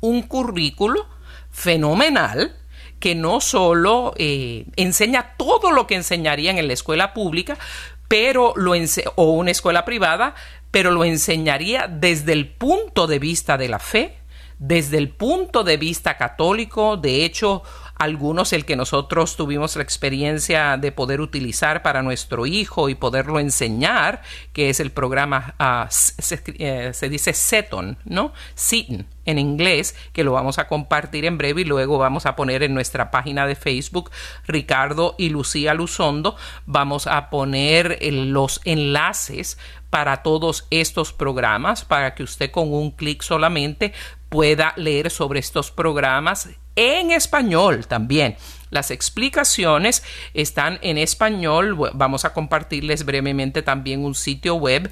un 0.00 0.22
currículo 0.22 1.06
fenomenal 1.50 2.56
que 2.98 3.14
no 3.14 3.40
solo 3.40 4.12
eh, 4.16 4.66
enseña 4.74 5.34
todo 5.36 5.70
lo 5.70 5.86
que 5.86 5.94
enseñarían 5.94 6.58
en 6.58 6.66
la 6.66 6.74
escuela 6.74 7.14
pública, 7.14 7.56
pero 8.08 8.54
lo 8.56 8.72
o 9.14 9.30
una 9.34 9.52
escuela 9.52 9.84
privada, 9.84 10.34
pero 10.70 10.90
lo 10.90 11.04
enseñaría 11.04 11.88
desde 11.88 12.32
el 12.32 12.48
punto 12.48 13.06
de 13.06 13.18
vista 13.18 13.58
de 13.58 13.68
la 13.68 13.78
fe, 13.78 14.16
desde 14.58 14.98
el 14.98 15.08
punto 15.10 15.64
de 15.64 15.76
vista 15.76 16.16
católico. 16.16 16.96
De 16.96 17.24
hecho, 17.24 17.62
algunos 18.00 18.54
el 18.54 18.64
que 18.64 18.76
nosotros 18.76 19.36
tuvimos 19.36 19.76
la 19.76 19.82
experiencia 19.82 20.78
de 20.78 20.90
poder 20.90 21.20
utilizar 21.20 21.82
para 21.82 22.00
nuestro 22.00 22.46
hijo 22.46 22.88
y 22.88 22.94
poderlo 22.94 23.38
enseñar, 23.38 24.22
que 24.54 24.70
es 24.70 24.80
el 24.80 24.90
programa, 24.90 25.54
uh, 25.60 25.86
se, 25.90 26.42
eh, 26.58 26.92
se, 26.94 27.08
dice 27.10 27.34
Seton, 27.34 27.98
¿no? 28.06 28.32
Seton 28.54 29.06
en 29.26 29.38
inglés, 29.38 29.94
que 30.14 30.24
lo 30.24 30.32
vamos 30.32 30.58
a 30.58 30.66
compartir 30.66 31.26
en 31.26 31.36
breve 31.36 31.60
y 31.60 31.64
luego 31.66 31.98
vamos 31.98 32.24
a 32.24 32.36
poner 32.36 32.62
en 32.62 32.72
nuestra 32.72 33.10
página 33.10 33.46
de 33.46 33.54
Facebook, 33.54 34.10
Ricardo 34.46 35.14
y 35.18 35.28
Lucía 35.28 35.74
Luzondo, 35.74 36.36
vamos 36.64 37.06
a 37.06 37.28
poner 37.28 37.98
los 38.00 38.62
enlaces 38.64 39.58
para 39.90 40.22
todos 40.22 40.66
estos 40.70 41.12
programas 41.12 41.84
para 41.84 42.14
que 42.14 42.22
usted 42.22 42.50
con 42.50 42.72
un 42.72 42.92
clic 42.92 43.22
solamente 43.22 43.92
pueda 44.30 44.72
leer 44.76 45.10
sobre 45.10 45.40
estos 45.40 45.70
programas 45.70 46.48
en 46.76 47.10
español 47.10 47.86
también. 47.86 48.36
Las 48.70 48.92
explicaciones 48.92 50.04
están 50.32 50.78
en 50.82 50.96
español. 50.96 51.76
Vamos 51.92 52.24
a 52.24 52.32
compartirles 52.32 53.04
brevemente 53.04 53.62
también 53.62 54.04
un 54.04 54.14
sitio 54.14 54.54
web 54.54 54.90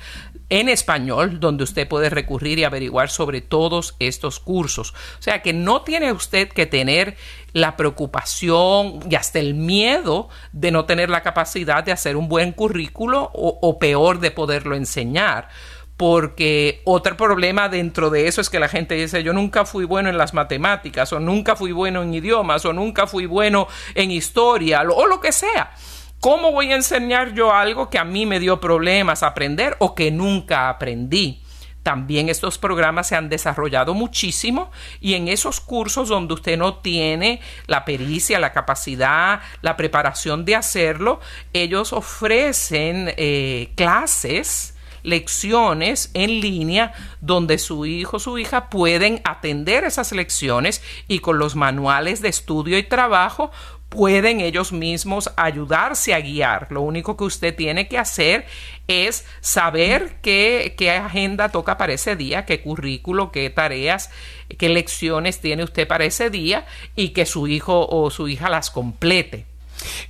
en 0.51 0.69
español 0.69 1.41
donde 1.41 1.64
usted 1.64 1.87
puede 1.87 2.11
recurrir 2.11 2.59
y 2.59 2.64
averiguar 2.64 3.09
sobre 3.09 3.41
todos 3.41 3.95
estos 4.01 4.41
cursos. 4.41 4.93
O 5.19 5.23
sea 5.23 5.43
que 5.43 5.53
no 5.53 5.83
tiene 5.83 6.11
usted 6.11 6.49
que 6.49 6.67
tener 6.67 7.17
la 7.53 7.77
preocupación 7.77 9.01
y 9.09 9.14
hasta 9.14 9.38
el 9.38 9.55
miedo 9.55 10.29
de 10.53 10.71
no 10.73 10.85
tener 10.85 11.09
la 11.09 11.23
capacidad 11.23 11.85
de 11.85 11.93
hacer 11.93 12.17
un 12.17 12.29
buen 12.29 12.53
currículo 12.53 13.31
o, 13.33 13.59
o 13.62 13.79
peor 13.79 14.19
de 14.19 14.31
poderlo 14.31 14.75
enseñar 14.75 15.49
porque 15.98 16.80
otro 16.84 17.16
problema 17.16 17.68
dentro 17.68 18.08
de 18.08 18.28
eso 18.28 18.40
es 18.40 18.48
que 18.48 18.61
la 18.61 18.68
gente 18.68 18.94
dice 18.94 19.24
yo 19.24 19.32
nunca 19.32 19.64
fui 19.64 19.84
bueno 19.84 20.08
en 20.08 20.16
las 20.16 20.32
matemáticas 20.32 21.12
o 21.12 21.18
nunca 21.18 21.56
fui 21.56 21.72
bueno 21.72 22.02
en 22.02 22.14
idiomas 22.14 22.64
o 22.64 22.72
nunca 22.72 23.08
fui 23.08 23.26
bueno 23.26 23.66
en 23.96 24.12
historia 24.12 24.82
o 24.82 25.06
lo 25.06 25.20
que 25.20 25.32
sea. 25.32 25.72
¿Cómo 26.20 26.52
voy 26.52 26.70
a 26.70 26.76
enseñar 26.76 27.34
yo 27.34 27.52
algo 27.52 27.90
que 27.90 27.98
a 27.98 28.04
mí 28.04 28.26
me 28.26 28.38
dio 28.38 28.61
problemas 28.61 29.24
aprender 29.24 29.76
o 29.80 29.96
que 29.96 30.12
nunca 30.12 30.68
aprendí? 30.68 31.42
También 31.82 32.28
estos 32.28 32.58
programas 32.58 33.08
se 33.08 33.16
han 33.16 33.28
desarrollado 33.28 33.92
muchísimo 33.92 34.70
y 35.00 35.14
en 35.14 35.26
esos 35.26 35.61
cursos 35.61 36.08
donde 36.08 36.34
usted 36.34 36.56
no 36.56 36.76
tiene 36.76 37.40
la 37.66 37.84
pericia, 37.84 38.38
la 38.38 38.52
capacidad, 38.52 39.40
la 39.62 39.76
preparación 39.76 40.44
de 40.44 40.54
hacerlo, 40.54 41.18
ellos 41.52 41.92
ofrecen 41.92 43.12
eh, 43.16 43.72
clases 43.74 44.78
lecciones 45.09 46.11
en 46.14 46.40
línea 46.40 46.92
donde 47.21 47.59
su 47.59 47.87
hijo 47.87 48.18
o 48.18 48.21
su 48.21 48.38
hija 48.38 48.71
pueden 48.71 49.21
atender 49.25 49.85
esas 49.85 50.12
lecciones 50.12 50.83
y 51.09 51.21
con 51.21 51.38
los 51.38 51.57
manuales 51.57 52.21
de 52.23 52.29
estudio 52.29 52.79
y 52.79 52.83
trabajo 52.83 53.51
pueden 53.88 54.40
ellos 54.40 54.73
mismos 54.73 55.31
ayudarse 55.37 56.14
a 56.14 56.21
guiar. 56.21 56.68
Lo 56.71 56.83
único 56.83 57.16
que 57.16 57.25
usted 57.25 57.55
tiene 57.55 57.88
que 57.88 57.99
hacer 57.99 58.47
es 58.87 59.27
saber 59.40 60.16
qué, 60.23 60.75
qué, 60.77 60.90
agenda 60.90 61.49
toca 61.49 61.79
para 61.79 61.94
ese 61.94 62.16
día, 62.16 62.44
qué 62.44 62.61
currículo, 62.61 63.33
qué 63.33 63.49
tareas, 63.51 64.11
qué 64.59 64.68
lecciones 64.68 65.40
tiene 65.40 65.64
usted 65.64 65.88
para 65.88 66.05
ese 66.05 66.31
día 66.31 66.66
y 66.97 67.11
que 67.11 67.27
su 67.27 67.47
hijo 67.49 67.87
o 67.88 68.11
su 68.11 68.29
hija 68.29 68.49
las 68.49 68.71
complete. 68.71 69.47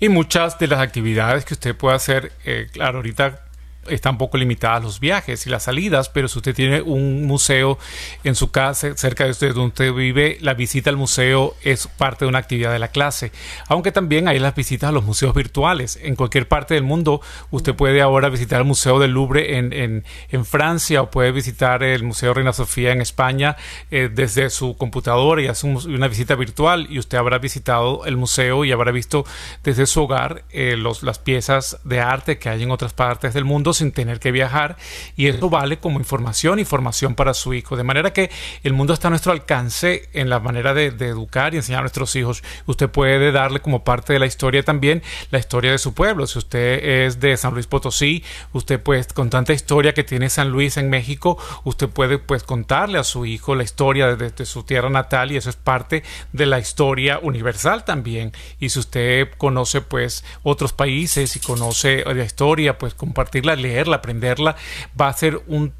Y 0.00 0.08
muchas 0.08 0.58
de 0.58 0.66
las 0.66 0.80
actividades 0.80 1.44
que 1.44 1.54
usted 1.54 1.76
puede 1.76 1.96
hacer, 1.96 2.32
eh, 2.44 2.68
claro, 2.72 2.98
ahorita 2.98 3.47
están 3.88 4.18
poco 4.18 4.38
limitadas 4.38 4.82
los 4.82 5.00
viajes 5.00 5.46
y 5.46 5.50
las 5.50 5.64
salidas, 5.64 6.08
pero 6.08 6.28
si 6.28 6.38
usted 6.38 6.54
tiene 6.54 6.82
un 6.82 7.26
museo 7.26 7.78
en 8.24 8.34
su 8.34 8.50
casa, 8.50 8.96
cerca 8.96 9.24
de 9.24 9.30
usted 9.30 9.48
donde 9.54 9.68
usted 9.68 9.92
vive, 9.92 10.38
la 10.40 10.54
visita 10.54 10.90
al 10.90 10.96
museo 10.96 11.54
es 11.62 11.86
parte 11.86 12.24
de 12.24 12.28
una 12.28 12.38
actividad 12.38 12.72
de 12.72 12.78
la 12.78 12.88
clase. 12.88 13.32
Aunque 13.68 13.92
también 13.92 14.28
hay 14.28 14.38
las 14.38 14.54
visitas 14.54 14.88
a 14.88 14.92
los 14.92 15.04
museos 15.04 15.34
virtuales. 15.34 15.98
En 16.02 16.16
cualquier 16.16 16.48
parte 16.48 16.74
del 16.74 16.84
mundo, 16.84 17.20
usted 17.50 17.74
puede 17.74 18.00
ahora 18.00 18.28
visitar 18.28 18.60
el 18.60 18.66
Museo 18.66 18.98
del 18.98 19.12
Louvre 19.12 19.58
en, 19.58 19.72
en, 19.72 20.44
Francia 20.44 21.02
o 21.02 21.10
puede 21.10 21.32
visitar 21.32 21.82
el 21.82 22.04
Museo 22.04 22.32
Reina 22.32 22.52
Sofía 22.52 22.92
en 22.92 23.00
España 23.00 23.56
eh, 23.90 24.08
desde 24.12 24.50
su 24.50 24.76
computadora 24.76 25.42
y 25.42 25.46
hacer 25.46 25.70
una 25.70 26.08
visita 26.08 26.34
virtual 26.36 26.86
y 26.88 26.98
usted 26.98 27.18
habrá 27.18 27.38
visitado 27.38 28.06
el 28.06 28.16
museo 28.16 28.64
y 28.64 28.72
habrá 28.72 28.92
visto 28.92 29.24
desde 29.62 29.86
su 29.86 30.02
hogar 30.02 30.44
eh, 30.50 30.76
las 31.02 31.18
piezas 31.18 31.78
de 31.84 32.00
arte 32.00 32.38
que 32.38 32.48
hay 32.48 32.62
en 32.62 32.70
otras 32.70 32.92
partes 32.92 33.34
del 33.34 33.44
mundo 33.44 33.72
sin 33.78 33.92
tener 33.92 34.20
que 34.20 34.32
viajar 34.32 34.76
y 35.16 35.26
eso 35.26 35.50
vale 35.50 35.78
como 35.78 35.98
información, 35.98 36.58
información 36.58 37.14
para 37.14 37.34
su 37.34 37.54
hijo. 37.54 37.76
De 37.76 37.84
manera 37.84 38.12
que 38.12 38.30
el 38.62 38.72
mundo 38.72 38.92
está 38.92 39.08
a 39.08 39.10
nuestro 39.10 39.32
alcance 39.32 40.08
en 40.12 40.28
la 40.28 40.40
manera 40.40 40.74
de, 40.74 40.90
de 40.90 41.06
educar 41.08 41.54
y 41.54 41.58
enseñar 41.58 41.80
a 41.80 41.82
nuestros 41.82 42.14
hijos. 42.16 42.42
Usted 42.66 42.88
puede 42.88 43.32
darle 43.32 43.60
como 43.60 43.84
parte 43.84 44.12
de 44.12 44.18
la 44.18 44.26
historia 44.26 44.62
también 44.62 45.02
la 45.30 45.38
historia 45.38 45.72
de 45.72 45.78
su 45.78 45.94
pueblo. 45.94 46.26
Si 46.26 46.38
usted 46.38 47.06
es 47.06 47.20
de 47.20 47.36
San 47.36 47.54
Luis 47.54 47.66
Potosí, 47.66 48.24
usted 48.52 48.80
pues 48.80 49.12
con 49.12 49.30
tanta 49.30 49.52
historia 49.52 49.94
que 49.94 50.04
tiene 50.04 50.30
San 50.30 50.50
Luis 50.50 50.76
en 50.76 50.90
México, 50.90 51.38
usted 51.64 51.88
puede 51.88 52.18
pues 52.18 52.42
contarle 52.42 52.98
a 52.98 53.04
su 53.04 53.26
hijo 53.26 53.54
la 53.54 53.62
historia 53.62 54.16
de, 54.16 54.30
de 54.30 54.46
su 54.46 54.62
tierra 54.62 54.90
natal 54.90 55.32
y 55.32 55.36
eso 55.36 55.50
es 55.50 55.56
parte 55.56 56.02
de 56.32 56.46
la 56.46 56.58
historia 56.58 57.18
universal 57.22 57.84
también. 57.84 58.32
Y 58.60 58.68
si 58.70 58.78
usted 58.78 59.28
conoce 59.36 59.80
pues 59.80 60.24
otros 60.42 60.72
países 60.72 61.36
y 61.36 61.40
conoce 61.40 62.04
la 62.04 62.24
historia, 62.24 62.78
pues 62.78 62.94
compartirla, 62.94 63.56
leerla, 63.58 63.96
aprenderla, 63.96 64.56
va 64.98 65.08
a 65.08 65.12
ser 65.12 65.40
un 65.46 65.72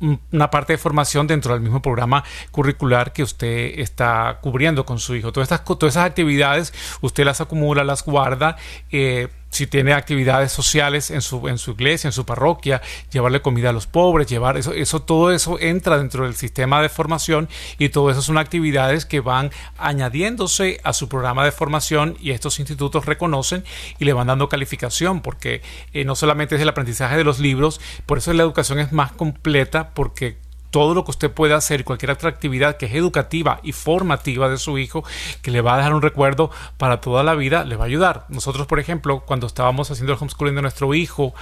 una 0.00 0.50
parte 0.50 0.74
de 0.74 0.78
formación 0.78 1.26
dentro 1.26 1.52
del 1.52 1.62
mismo 1.62 1.82
programa 1.82 2.24
curricular 2.50 3.12
que 3.12 3.22
usted 3.22 3.78
está 3.78 4.38
cubriendo 4.40 4.84
con 4.84 4.98
su 4.98 5.14
hijo. 5.14 5.32
Todas 5.32 5.50
estas 5.50 5.64
todas 5.64 5.94
esas 5.94 6.06
actividades 6.06 6.72
usted 7.00 7.24
las 7.24 7.40
acumula, 7.40 7.84
las 7.84 8.04
guarda. 8.04 8.56
Eh, 8.90 9.28
si 9.50 9.66
tiene 9.66 9.92
actividades 9.92 10.52
sociales 10.52 11.10
en 11.10 11.22
su, 11.22 11.48
en 11.48 11.58
su 11.58 11.72
iglesia, 11.72 12.08
en 12.08 12.12
su 12.12 12.26
parroquia, 12.26 12.82
llevarle 13.10 13.40
comida 13.40 13.70
a 13.70 13.72
los 13.72 13.86
pobres, 13.86 14.26
llevar 14.26 14.56
eso, 14.56 14.72
eso, 14.72 15.00
todo 15.00 15.32
eso 15.32 15.58
entra 15.58 15.98
dentro 15.98 16.24
del 16.24 16.34
sistema 16.34 16.82
de 16.82 16.88
formación 16.88 17.48
y 17.78 17.88
todo 17.88 18.10
eso 18.10 18.22
son 18.22 18.38
actividades 18.38 19.06
que 19.06 19.20
van 19.20 19.50
añadiéndose 19.78 20.80
a 20.84 20.92
su 20.92 21.08
programa 21.08 21.44
de 21.44 21.52
formación 21.52 22.16
y 22.20 22.32
estos 22.32 22.58
institutos 22.58 23.06
reconocen 23.06 23.64
y 23.98 24.04
le 24.04 24.12
van 24.12 24.26
dando 24.26 24.48
calificación 24.48 25.22
porque 25.22 25.62
eh, 25.92 26.04
no 26.04 26.14
solamente 26.14 26.56
es 26.56 26.60
el 26.60 26.68
aprendizaje 26.68 27.16
de 27.16 27.24
los 27.24 27.38
libros, 27.38 27.80
por 28.06 28.18
eso 28.18 28.32
la 28.32 28.42
educación 28.42 28.78
es 28.78 28.92
más 28.92 29.12
completa 29.12 29.87
porque 29.94 30.38
todo 30.70 30.94
lo 30.94 31.04
que 31.04 31.10
usted 31.10 31.30
pueda 31.30 31.56
hacer, 31.56 31.84
cualquier 31.84 32.10
otra 32.10 32.28
actividad 32.28 32.76
que 32.76 32.86
es 32.86 32.94
educativa 32.94 33.60
y 33.62 33.72
formativa 33.72 34.48
de 34.48 34.58
su 34.58 34.78
hijo, 34.78 35.04
que 35.42 35.50
le 35.50 35.60
va 35.60 35.74
a 35.74 35.76
dejar 35.78 35.94
un 35.94 36.02
recuerdo 36.02 36.50
para 36.76 37.00
toda 37.00 37.22
la 37.22 37.34
vida, 37.34 37.64
le 37.64 37.76
va 37.76 37.84
a 37.84 37.86
ayudar. 37.86 38.26
Nosotros, 38.28 38.66
por 38.66 38.78
ejemplo, 38.78 39.20
cuando 39.20 39.46
estábamos 39.46 39.90
haciendo 39.90 40.12
el 40.12 40.18
homeschooling 40.20 40.54
de 40.54 40.62
nuestro 40.62 40.94
hijo, 40.94 41.34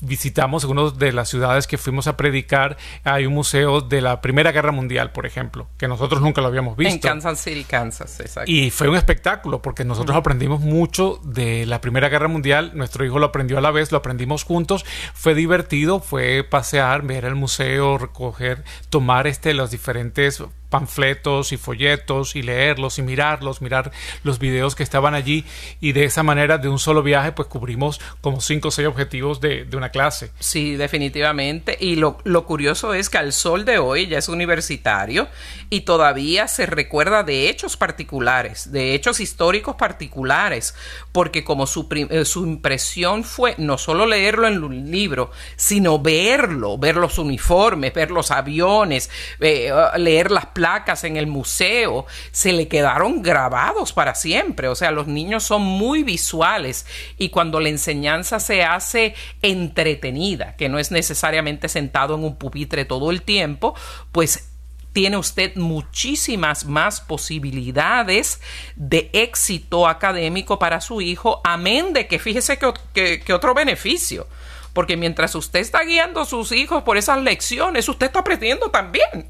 visitamos 0.00 0.64
una 0.64 0.90
de 0.90 1.12
las 1.12 1.28
ciudades 1.28 1.66
que 1.66 1.78
fuimos 1.78 2.06
a 2.06 2.16
predicar. 2.16 2.76
Hay 3.04 3.26
un 3.26 3.34
museo 3.34 3.80
de 3.80 4.00
la 4.00 4.20
Primera 4.20 4.52
Guerra 4.52 4.72
Mundial, 4.72 5.12
por 5.12 5.26
ejemplo, 5.26 5.68
que 5.78 5.88
nosotros 5.88 6.20
nunca 6.20 6.40
lo 6.40 6.48
habíamos 6.48 6.76
visto. 6.76 6.94
En 6.94 7.00
Kansas 7.00 7.40
City, 7.40 7.64
Kansas, 7.64 8.20
exacto. 8.20 8.50
Y 8.50 8.70
fue 8.70 8.88
un 8.88 8.96
espectáculo, 8.96 9.62
porque 9.62 9.84
nosotros 9.84 10.16
aprendimos 10.16 10.60
mucho 10.60 11.20
de 11.24 11.66
la 11.66 11.80
Primera 11.80 12.08
Guerra 12.08 12.28
Mundial. 12.28 12.72
Nuestro 12.74 13.04
hijo 13.04 13.18
lo 13.18 13.26
aprendió 13.26 13.58
a 13.58 13.60
la 13.60 13.70
vez, 13.70 13.92
lo 13.92 13.98
aprendimos 13.98 14.44
juntos. 14.44 14.84
Fue 15.14 15.34
divertido, 15.34 16.00
fue 16.00 16.44
pasear, 16.44 17.02
ver 17.02 17.24
el 17.24 17.34
museo, 17.34 17.98
recoger 17.98 18.64
tomar 18.90 19.26
este, 19.26 19.54
los 19.54 19.70
diferentes 19.70 20.42
panfletos 20.72 21.52
y 21.52 21.58
folletos 21.58 22.34
y 22.34 22.40
leerlos 22.42 22.98
y 22.98 23.02
mirarlos, 23.02 23.60
mirar 23.60 23.92
los 24.24 24.38
videos 24.38 24.74
que 24.74 24.82
estaban 24.82 25.12
allí 25.12 25.44
y 25.82 25.92
de 25.92 26.04
esa 26.04 26.22
manera 26.22 26.56
de 26.56 26.70
un 26.70 26.78
solo 26.78 27.02
viaje 27.02 27.32
pues 27.32 27.46
cubrimos 27.46 28.00
como 28.22 28.40
cinco 28.40 28.68
o 28.68 28.70
seis 28.70 28.88
objetivos 28.88 29.38
de, 29.42 29.68
una 29.76 29.90
clase. 29.90 30.30
Sí, 30.38 30.76
definitivamente. 30.76 31.76
Y 31.78 31.96
lo, 31.96 32.18
lo 32.24 32.46
curioso 32.46 32.94
es 32.94 33.10
que 33.10 33.18
al 33.18 33.34
sol 33.34 33.66
de 33.66 33.76
hoy 33.76 34.06
ya 34.06 34.16
es 34.16 34.28
universitario 34.28 35.28
y 35.68 35.82
todavía 35.82 36.48
se 36.48 36.64
recuerda 36.64 37.22
de 37.22 37.50
hechos 37.50 37.76
particulares, 37.76 38.72
de 38.72 38.94
hechos 38.94 39.20
históricos 39.20 39.76
particulares, 39.76 40.74
porque 41.12 41.44
como 41.44 41.66
su, 41.66 41.86
eh, 41.90 42.24
su 42.24 42.46
impresión 42.46 43.24
fue 43.24 43.54
no 43.58 43.76
solo 43.76 44.06
leerlo 44.06 44.48
en 44.48 44.64
un 44.64 44.90
libro, 44.90 45.30
sino 45.56 45.98
verlo, 45.98 46.78
ver 46.78 46.96
los 46.96 47.18
uniformes, 47.18 47.92
ver 47.92 48.10
los 48.10 48.30
aviones, 48.30 49.10
eh, 49.40 49.70
leer 49.98 50.30
las 50.30 50.46
placas 50.62 51.02
en 51.02 51.16
el 51.16 51.26
museo, 51.26 52.06
se 52.30 52.52
le 52.52 52.68
quedaron 52.68 53.20
grabados 53.20 53.92
para 53.92 54.14
siempre. 54.14 54.68
O 54.68 54.76
sea, 54.76 54.92
los 54.92 55.08
niños 55.08 55.42
son 55.42 55.62
muy 55.62 56.04
visuales 56.04 56.86
y 57.18 57.30
cuando 57.30 57.58
la 57.58 57.68
enseñanza 57.68 58.38
se 58.38 58.62
hace 58.62 59.16
entretenida, 59.42 60.54
que 60.54 60.68
no 60.68 60.78
es 60.78 60.92
necesariamente 60.92 61.68
sentado 61.68 62.14
en 62.14 62.22
un 62.22 62.36
pupitre 62.36 62.84
todo 62.84 63.10
el 63.10 63.22
tiempo, 63.22 63.74
pues 64.12 64.50
tiene 64.92 65.16
usted 65.16 65.56
muchísimas 65.56 66.64
más 66.64 67.00
posibilidades 67.00 68.40
de 68.76 69.10
éxito 69.14 69.88
académico 69.88 70.60
para 70.60 70.80
su 70.80 71.00
hijo, 71.00 71.40
amén 71.42 71.92
de 71.92 72.06
que 72.06 72.20
fíjese 72.20 72.56
que, 72.56 73.20
que, 73.20 73.32
otro 73.32 73.52
beneficio. 73.52 74.28
Porque 74.72 74.96
mientras 74.96 75.34
usted 75.34 75.58
está 75.58 75.82
guiando 75.82 76.20
a 76.20 76.24
sus 76.24 76.52
hijos 76.52 76.84
por 76.84 76.98
esas 76.98 77.20
lecciones, 77.20 77.88
usted 77.88 78.06
está 78.06 78.20
aprendiendo 78.20 78.70
también. 78.70 79.26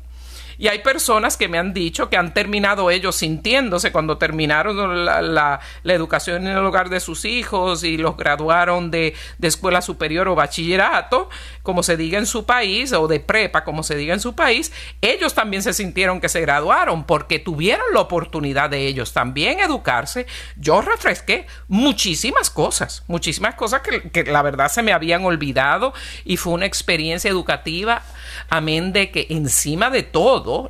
Y 0.58 0.68
hay 0.68 0.80
personas 0.80 1.36
que 1.36 1.48
me 1.48 1.58
han 1.58 1.72
dicho 1.72 2.08
que 2.10 2.16
han 2.16 2.34
terminado 2.34 2.90
ellos 2.90 3.16
sintiéndose 3.16 3.92
cuando 3.92 4.18
terminaron 4.18 5.04
la, 5.04 5.60
educación 5.84 6.46
en 6.46 6.56
el 6.56 6.64
hogar 6.64 6.88
de 6.88 7.00
sus 7.00 7.24
hijos 7.24 7.84
y 7.84 7.98
los 7.98 8.16
graduaron 8.16 8.90
de, 8.90 9.14
de, 9.38 9.48
escuela 9.48 9.82
superior 9.82 10.28
o 10.28 10.34
bachillerato, 10.34 11.28
como 11.62 11.82
se 11.82 11.96
diga 11.96 12.18
en 12.18 12.26
su 12.26 12.46
país, 12.46 12.92
o 12.92 13.06
de 13.08 13.20
prepa, 13.20 13.64
como 13.64 13.82
se 13.82 13.94
diga 13.94 14.14
en 14.14 14.20
su 14.20 14.34
país, 14.34 14.72
ellos 15.00 15.34
también 15.34 15.62
se 15.62 15.72
sintieron 15.72 16.20
que 16.20 16.28
se 16.28 16.40
graduaron 16.40 17.04
porque 17.04 17.38
tuvieron 17.38 17.84
la 17.92 18.00
oportunidad 18.00 18.70
de 18.70 18.86
ellos 18.86 19.12
también 19.12 19.60
educarse. 19.60 20.26
Yo 20.56 20.80
refresqué 20.80 21.46
muchísimas 21.68 22.50
cosas, 22.50 23.04
muchísimas 23.06 23.54
cosas 23.54 23.82
que, 23.82 24.10
que 24.10 24.24
la 24.24 24.42
verdad 24.42 24.68
se 24.68 24.82
me 24.82 24.92
habían 24.92 25.24
olvidado 25.24 25.92
y 26.24 26.36
fue 26.36 26.52
una 26.52 26.66
experiencia 26.66 27.30
educativa, 27.30 28.02
amén 28.48 28.92
de 28.92 29.10
que 29.10 29.26
encima 29.30 29.90
de 29.90 30.02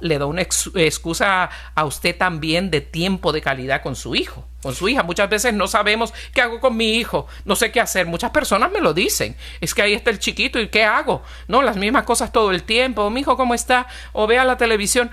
le 0.01 0.19
da 0.19 0.27
una 0.27 0.43
excusa 0.43 1.51
a 1.75 1.85
usted 1.85 2.17
también 2.17 2.71
de 2.71 2.81
tiempo 2.81 3.33
de 3.33 3.43
calidad 3.43 3.83
con 3.83 3.97
su 3.97 4.15
hijo 4.15 4.49
con 4.63 4.75
su 4.75 4.89
hija. 4.89 5.03
Muchas 5.03 5.29
veces 5.29 5.53
no 5.53 5.67
sabemos 5.67 6.15
qué 6.33 6.41
hago 6.41 6.61
con 6.61 6.77
mi 6.77 6.95
hijo, 6.95 7.27
no 7.45 7.57
sé 7.57 7.73
qué 7.73 7.81
hacer. 7.81 8.07
Muchas 8.07 8.31
personas 8.31 8.71
me 8.71 8.81
lo 8.81 8.95
dicen. 8.95 9.37
Es 9.61 9.75
que 9.75 9.83
ahí 9.83 9.93
está 9.93 10.11
el 10.11 10.19
chiquito 10.19 10.61
y 10.61 10.69
qué 10.69 10.85
hago. 10.85 11.23
No, 11.49 11.63
las 11.63 11.77
mismas 11.77 12.05
cosas 12.05 12.33
todo 12.33 12.51
el 12.51 12.63
tiempo. 12.63 13.11
Mi 13.11 13.21
hijo, 13.21 13.37
¿cómo 13.37 13.55
está? 13.55 13.87
O 14.13 14.27
vea 14.27 14.45
la 14.45 14.57
televisión. 14.57 15.11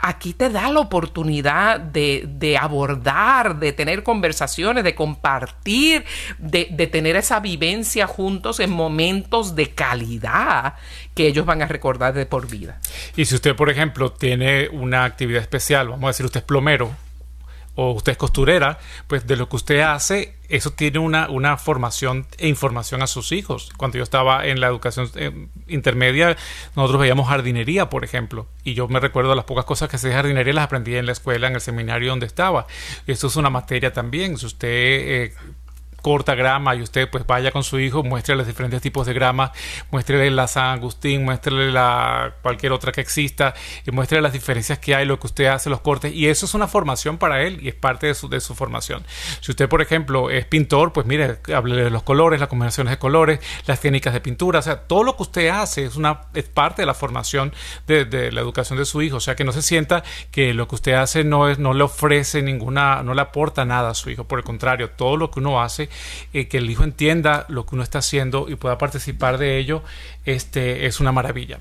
Aquí 0.00 0.34
te 0.34 0.50
da 0.50 0.70
la 0.70 0.80
oportunidad 0.80 1.80
de, 1.80 2.24
de 2.26 2.56
abordar, 2.56 3.58
de 3.58 3.72
tener 3.72 4.02
conversaciones, 4.02 4.84
de 4.84 4.94
compartir, 4.94 6.04
de, 6.38 6.68
de 6.70 6.86
tener 6.86 7.16
esa 7.16 7.40
vivencia 7.40 8.06
juntos 8.06 8.60
en 8.60 8.70
momentos 8.70 9.54
de 9.54 9.70
calidad 9.70 10.74
que 11.14 11.26
ellos 11.26 11.44
van 11.46 11.62
a 11.62 11.66
recordar 11.66 12.14
de 12.14 12.26
por 12.26 12.48
vida. 12.48 12.80
Y 13.16 13.24
si 13.24 13.34
usted, 13.34 13.56
por 13.56 13.70
ejemplo, 13.70 14.12
tiene 14.12 14.68
una 14.68 15.04
actividad 15.04 15.42
especial, 15.42 15.88
vamos 15.88 16.04
a 16.04 16.08
decir, 16.08 16.26
usted 16.26 16.40
es 16.40 16.46
plomero, 16.46 16.94
o 17.80 17.92
usted 17.92 18.12
es 18.12 18.18
costurera, 18.18 18.78
pues 19.06 19.26
de 19.26 19.36
lo 19.36 19.48
que 19.48 19.56
usted 19.56 19.80
hace, 19.80 20.34
eso 20.50 20.70
tiene 20.70 20.98
una, 20.98 21.30
una 21.30 21.56
formación 21.56 22.26
e 22.36 22.46
información 22.46 23.00
a 23.00 23.06
sus 23.06 23.32
hijos. 23.32 23.70
Cuando 23.78 23.96
yo 23.96 24.04
estaba 24.04 24.46
en 24.46 24.60
la 24.60 24.66
educación 24.66 25.10
eh, 25.14 25.46
intermedia, 25.66 26.36
nosotros 26.76 27.00
veíamos 27.00 27.26
jardinería, 27.28 27.88
por 27.88 28.04
ejemplo, 28.04 28.46
y 28.64 28.74
yo 28.74 28.86
me 28.88 29.00
recuerdo 29.00 29.34
las 29.34 29.46
pocas 29.46 29.64
cosas 29.64 29.88
que 29.88 29.96
sé 29.96 30.08
de 30.08 30.14
jardinería 30.14 30.52
las 30.52 30.64
aprendí 30.64 30.94
en 30.94 31.06
la 31.06 31.12
escuela, 31.12 31.46
en 31.46 31.54
el 31.54 31.62
seminario 31.62 32.10
donde 32.10 32.26
estaba. 32.26 32.66
Esto 33.06 33.28
es 33.28 33.36
una 33.36 33.48
materia 33.48 33.94
también. 33.94 34.36
Si 34.36 34.44
usted 34.44 34.68
eh, 34.68 35.34
corta 36.00 36.34
grama 36.34 36.74
y 36.74 36.82
usted 36.82 37.08
pues 37.10 37.26
vaya 37.26 37.50
con 37.50 37.64
su 37.64 37.78
hijo, 37.78 38.02
muestre 38.02 38.36
los 38.36 38.46
diferentes 38.46 38.80
tipos 38.80 39.06
de 39.06 39.12
grama, 39.12 39.52
muéstrele 39.90 40.30
la 40.30 40.46
San 40.46 40.78
Agustín, 40.78 41.24
muéstrele 41.24 41.70
la 41.70 42.34
cualquier 42.42 42.72
otra 42.72 42.92
que 42.92 43.00
exista 43.00 43.54
y 43.86 43.90
muéstrele 43.90 44.22
las 44.22 44.32
diferencias 44.32 44.78
que 44.78 44.94
hay, 44.94 45.04
lo 45.04 45.18
que 45.18 45.26
usted 45.26 45.46
hace, 45.46 45.70
los 45.70 45.80
cortes 45.80 46.12
y 46.12 46.28
eso 46.28 46.46
es 46.46 46.54
una 46.54 46.68
formación 46.68 47.18
para 47.18 47.42
él 47.42 47.58
y 47.62 47.68
es 47.68 47.74
parte 47.74 48.06
de 48.06 48.14
su, 48.14 48.28
de 48.28 48.40
su 48.40 48.54
formación. 48.54 49.04
Si 49.40 49.50
usted 49.50 49.68
por 49.68 49.82
ejemplo 49.82 50.30
es 50.30 50.46
pintor, 50.46 50.92
pues 50.92 51.06
mire, 51.06 51.38
hable 51.54 51.84
de 51.84 51.90
los 51.90 52.02
colores, 52.02 52.40
las 52.40 52.48
combinaciones 52.48 52.90
de 52.90 52.98
colores, 52.98 53.40
las 53.66 53.80
técnicas 53.80 54.12
de 54.12 54.20
pintura, 54.20 54.60
o 54.60 54.62
sea, 54.62 54.80
todo 54.82 55.04
lo 55.04 55.16
que 55.16 55.22
usted 55.22 55.48
hace 55.48 55.84
es 55.84 55.96
una 55.96 56.22
es 56.34 56.44
parte 56.44 56.82
de 56.82 56.86
la 56.86 56.94
formación 56.94 57.52
de, 57.86 58.04
de 58.04 58.32
la 58.32 58.40
educación 58.40 58.78
de 58.78 58.84
su 58.84 59.02
hijo, 59.02 59.16
o 59.16 59.20
sea, 59.20 59.36
que 59.36 59.44
no 59.44 59.52
se 59.52 59.62
sienta 59.62 60.02
que 60.30 60.54
lo 60.54 60.68
que 60.68 60.76
usted 60.76 60.92
hace 60.92 61.24
no 61.24 61.48
es 61.48 61.58
no 61.58 61.74
le 61.74 61.84
ofrece 61.84 62.42
ninguna 62.42 63.02
no 63.02 63.14
le 63.14 63.20
aporta 63.20 63.64
nada 63.64 63.90
a 63.90 63.94
su 63.94 64.10
hijo, 64.10 64.24
por 64.24 64.38
el 64.38 64.44
contrario, 64.44 64.90
todo 64.90 65.16
lo 65.16 65.30
que 65.30 65.40
uno 65.40 65.60
hace 65.62 65.89
eh, 66.32 66.48
que 66.48 66.58
el 66.58 66.70
hijo 66.70 66.84
entienda 66.84 67.46
lo 67.48 67.66
que 67.66 67.74
uno 67.74 67.82
está 67.82 67.98
haciendo 67.98 68.48
y 68.48 68.56
pueda 68.56 68.78
participar 68.78 69.38
de 69.38 69.58
ello, 69.58 69.82
este, 70.24 70.86
es 70.86 71.00
una 71.00 71.12
maravilla. 71.12 71.58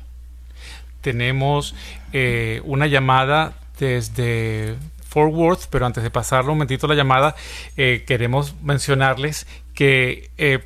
Tenemos 1.02 1.74
eh, 2.12 2.62
una 2.64 2.86
llamada 2.86 3.54
desde 3.78 4.76
Fort 5.08 5.34
Worth, 5.34 5.66
pero 5.68 5.84
antes 5.84 6.02
de 6.02 6.10
pasarlo 6.10 6.52
un 6.52 6.58
momentito 6.58 6.86
la 6.86 6.94
llamada, 6.94 7.34
eh, 7.76 8.04
queremos 8.06 8.54
mencionarles 8.62 9.48
que 9.74 10.30
eh, 10.38 10.60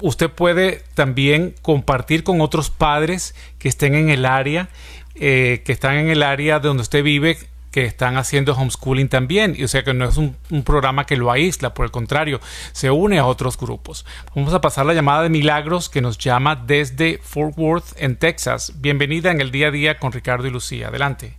usted 0.00 0.30
puede 0.30 0.82
también 0.94 1.54
compartir 1.62 2.22
con 2.22 2.42
otros 2.42 2.68
padres 2.68 3.34
que 3.58 3.68
estén 3.68 3.94
en 3.94 4.10
el 4.10 4.26
área, 4.26 4.68
que 5.14 5.62
están 5.66 5.96
en 5.96 6.10
el 6.10 6.22
área 6.22 6.60
de 6.60 6.68
donde 6.68 6.82
usted 6.82 7.02
vive, 7.02 7.38
están 7.84 8.16
haciendo 8.16 8.54
homeschooling 8.54 9.08
también. 9.08 9.54
Y, 9.56 9.64
o 9.64 9.68
sea 9.68 9.82
que 9.82 9.94
no 9.94 10.06
es 10.06 10.16
un, 10.16 10.36
programa 10.64 11.06
que 11.06 11.16
lo 11.16 11.30
aísla, 11.30 11.74
por 11.74 11.84
el 11.84 11.90
contrario, 11.90 12.40
se 12.72 12.90
une 12.90 13.18
a 13.18 13.26
otros 13.26 13.58
grupos. 13.58 14.04
Vamos 14.34 14.54
a 14.54 14.60
pasar 14.60 14.86
la 14.86 14.94
llamada 14.94 15.22
de 15.22 15.28
Milagros 15.28 15.88
que 15.88 16.00
nos 16.00 16.18
llama 16.18 16.56
desde 16.56 17.18
Fort 17.18 17.54
Worth, 17.56 17.94
en 17.96 18.16
Texas. 18.16 18.72
Bienvenida 18.80 19.30
en 19.30 19.40
el 19.40 19.50
día 19.50 19.68
a 19.68 19.70
día 19.70 19.98
con 19.98 20.12
Ricardo 20.12 20.46
y 20.46 20.50
Lucía. 20.50 20.88
Adelante. 20.88 21.36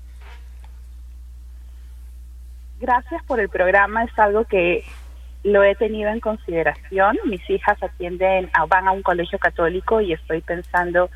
Gracias 2.79 3.23
por 3.25 3.39
el 3.39 3.49
programa. 3.49 4.03
Es 4.05 4.17
algo 4.17 4.45
que 4.45 4.85
lo 5.43 5.63
he 5.63 5.75
tenido 5.75 6.09
en 6.09 6.19
consideración. 6.19 7.17
Mis 7.25 7.47
hijas 7.49 7.81
atienden, 7.81 8.49
van 8.67 8.87
a 8.87 8.91
un 8.91 9.01
colegio 9.01 9.39
católico 9.39 10.01
y 10.01 10.13
estoy 10.13 10.41
pensando 10.41 11.09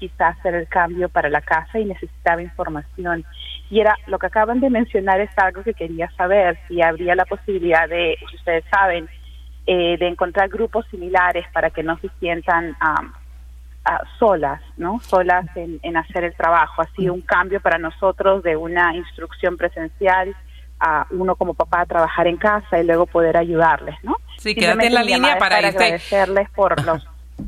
quizás 0.00 0.36
hacer 0.38 0.54
el 0.54 0.66
cambio 0.66 1.08
para 1.08 1.28
la 1.28 1.40
casa 1.42 1.78
y 1.78 1.84
necesitaba 1.84 2.42
información. 2.42 3.24
Y 3.70 3.80
era 3.80 3.96
lo 4.06 4.18
que 4.18 4.26
acaban 4.26 4.58
de 4.60 4.70
mencionar 4.70 5.20
es 5.20 5.30
algo 5.36 5.62
que 5.62 5.74
quería 5.74 6.10
saber, 6.16 6.58
si 6.66 6.82
habría 6.82 7.14
la 7.14 7.26
posibilidad 7.26 7.88
de, 7.88 8.16
ustedes 8.34 8.64
saben, 8.70 9.08
eh, 9.66 9.96
de 9.98 10.08
encontrar 10.08 10.48
grupos 10.48 10.86
similares 10.90 11.44
para 11.52 11.70
que 11.70 11.82
no 11.82 11.98
se 11.98 12.08
sientan 12.18 12.76
solas, 14.18 14.60
¿no? 14.76 15.00
Solas 15.00 15.46
en, 15.56 15.78
en 15.82 15.96
hacer 15.96 16.24
el 16.24 16.34
trabajo. 16.34 16.82
Ha 16.82 16.86
sido 16.96 17.14
un 17.14 17.22
cambio 17.22 17.60
para 17.60 17.78
nosotros 17.78 18.42
de 18.42 18.56
una 18.56 18.94
instrucción 18.96 19.56
presencial 19.56 20.34
a 20.80 21.06
uno 21.10 21.36
como 21.36 21.54
papá 21.54 21.82
a 21.82 21.86
trabajar 21.86 22.26
en 22.26 22.38
casa 22.38 22.80
y 22.80 22.86
luego 22.86 23.06
poder 23.06 23.36
ayudarles, 23.36 23.96
¿no? 24.02 24.16
Sí, 24.38 24.54
quédate 24.54 24.86
en 24.86 24.94
la 24.94 25.02
línea 25.02 25.38
para, 25.38 25.56
para 25.56 25.68
agradecerles 25.68 26.48
por 26.50 26.82
los 26.86 27.06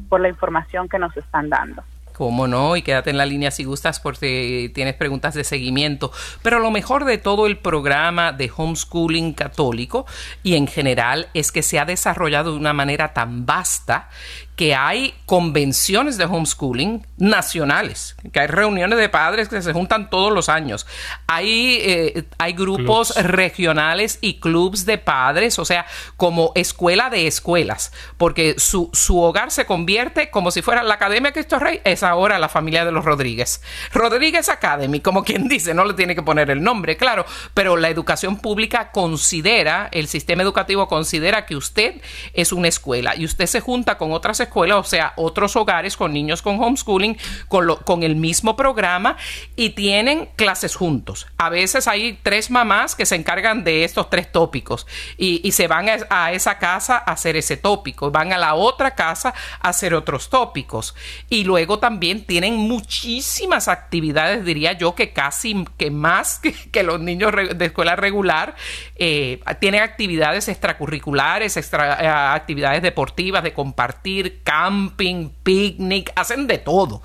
por 0.09 0.21
la 0.21 0.29
información 0.29 0.89
que 0.89 0.99
nos 0.99 1.17
están 1.17 1.51
dando. 1.51 1.83
Cómo 2.13 2.47
no, 2.47 2.77
y 2.77 2.83
quédate 2.83 3.11
en 3.11 3.19
la 3.19 3.27
línea 3.27 3.51
si 3.51 3.65
gustas 3.65 4.01
porque 4.01 4.71
tienes 4.75 4.95
preguntas 4.95 5.35
de 5.35 5.45
seguimiento. 5.45 6.13
Pero 6.43 6.59
lo 6.59 6.71
mejor 6.71 7.05
de 7.05 7.19
todo 7.19 7.47
el 7.47 7.59
programa 7.59 8.33
de 8.33 8.51
homeschooling 8.55 9.33
católico 9.33 10.07
y 10.43 10.57
en 10.57 10.67
general 10.67 11.29
es 11.35 11.53
que 11.53 11.63
se 11.63 11.79
ha 11.79 11.85
desarrollado 11.85 12.53
de 12.53 12.59
una 12.59 12.73
manera 12.73 13.13
tan 13.15 13.47
vasta 13.47 14.09
que 14.57 14.75
hay 14.75 15.15
convenciones 15.25 16.19
de 16.19 16.25
homeschooling 16.25 17.07
nacionales, 17.17 18.17
que 18.33 18.41
hay 18.41 18.49
reuniones 18.49 18.99
de 18.99 19.09
padres 19.09 19.49
que 19.49 19.63
se 19.63 19.73
juntan 19.73 20.11
todos 20.11 20.31
los 20.31 20.51
años. 20.51 20.87
Hay, 21.27 21.79
eh, 21.81 22.25
hay 22.39 22.53
grupos 22.53 23.17
regionales 23.17 24.19
y 24.21 24.41
clubs 24.41 24.85
de 24.85 24.99
padres, 24.99 25.59
o 25.59 25.65
sea, 25.65 25.87
como 26.19 26.53
escuela 26.55 27.09
de 27.09 27.27
escuelas, 27.27 27.93
porque 28.19 28.57
su, 28.59 28.91
su 28.93 29.21
hogar 29.21 29.51
se 29.51 29.65
convierte 29.65 30.31
como 30.31 30.51
si 30.51 30.61
fuera 30.61 30.83
la 30.83 30.95
Academia 30.95 31.33
Cristo 31.33 31.59
Rey, 31.59 31.81
es 31.85 32.03
ahora 32.03 32.39
la 32.39 32.51
familia 32.51 32.85
de 32.85 32.93
los 32.93 33.07
Rodríguez. 33.07 33.63
Rodríguez 33.93 34.51
Academy, 34.51 35.01
como 35.01 35.25
quien 35.25 35.49
dice, 35.49 35.73
no 35.73 35.87
le 35.87 35.95
tiene 35.95 36.15
que 36.15 36.23
poner 36.23 36.51
el 36.51 36.63
nombre, 36.63 36.99
claro, 36.99 37.25
pero 37.55 37.79
la 37.79 37.89
educación 37.89 38.37
pública 38.37 38.91
considera, 38.91 39.89
el 39.93 40.09
sistema 40.09 40.43
educativo 40.43 40.89
considera 40.89 41.47
que 41.47 41.57
usted 41.57 42.03
es 42.35 42.53
una 42.53 42.69
escuela 42.69 43.17
y 43.17 43.25
usted 43.25 43.47
se 43.47 43.61
junta 43.61 43.97
con 43.97 44.13
otras 44.13 44.42
escuelas, 44.43 44.79
o 44.79 44.85
sea, 44.85 45.13
otros 45.17 45.57
hogares 45.57 45.97
con 45.97 46.13
niños 46.13 46.43
con 46.43 46.63
homeschooling, 46.63 47.17
con, 47.49 47.77
con 47.85 48.03
el 48.03 48.17
mismo 48.17 48.57
programa 48.57 49.17
y 49.57 49.71
tienen 49.71 50.29
clases 50.37 50.77
juntos. 50.77 51.27
A 51.39 51.49
veces 51.49 51.89
hay 51.89 52.19
tres 52.23 52.51
mamás 52.51 52.95
que 52.95 53.07
se 53.07 53.15
encargan 53.15 53.65
de 53.65 53.85
estos 53.85 54.11
tres 54.11 54.31
tópicos 54.31 54.87
y, 55.17 55.53
se 55.53 55.69
van 55.69 55.87
a, 56.09 56.33
esa 56.33 56.59
casa 56.59 56.97
a 56.97 57.13
hacer 57.13 57.37
ese 57.37 57.57
tópico, 57.57 58.11
van 58.11 58.33
a 58.33 58.39
la 58.39 58.55
otra 58.55 58.95
casa 58.95 59.35
a 59.61 59.69
hacer 59.69 59.95
otros 59.95 60.31
tópicos 60.31 60.95
y 61.29 61.45
luego 61.45 61.79
también 61.79 62.25
tienen 62.25 62.57
muchísimas 62.57 63.69
actividades, 63.69 64.45
diría 64.45 64.73
yo, 64.73 64.95
que 64.95 65.13
casi 65.13 65.65
que 65.77 65.91
más 65.91 66.41
que, 66.41 66.83
los 66.83 67.01
niños 67.01 67.33
de 67.55 67.65
escuela 67.65 67.97
regular, 67.97 68.57
eh, 68.97 69.41
tienen 69.61 69.83
actividades 69.83 70.49
extracurriculares, 70.49 71.57
extra, 71.57 72.03
eh, 72.03 72.09
actividades 72.09 72.83
deportivas, 72.83 73.43
de 73.43 73.53
compartir, 73.53 74.32
camping, 74.43 75.31
picnic, 75.43 76.13
hacen 76.17 76.47
de 76.47 76.59
todo. 76.59 77.03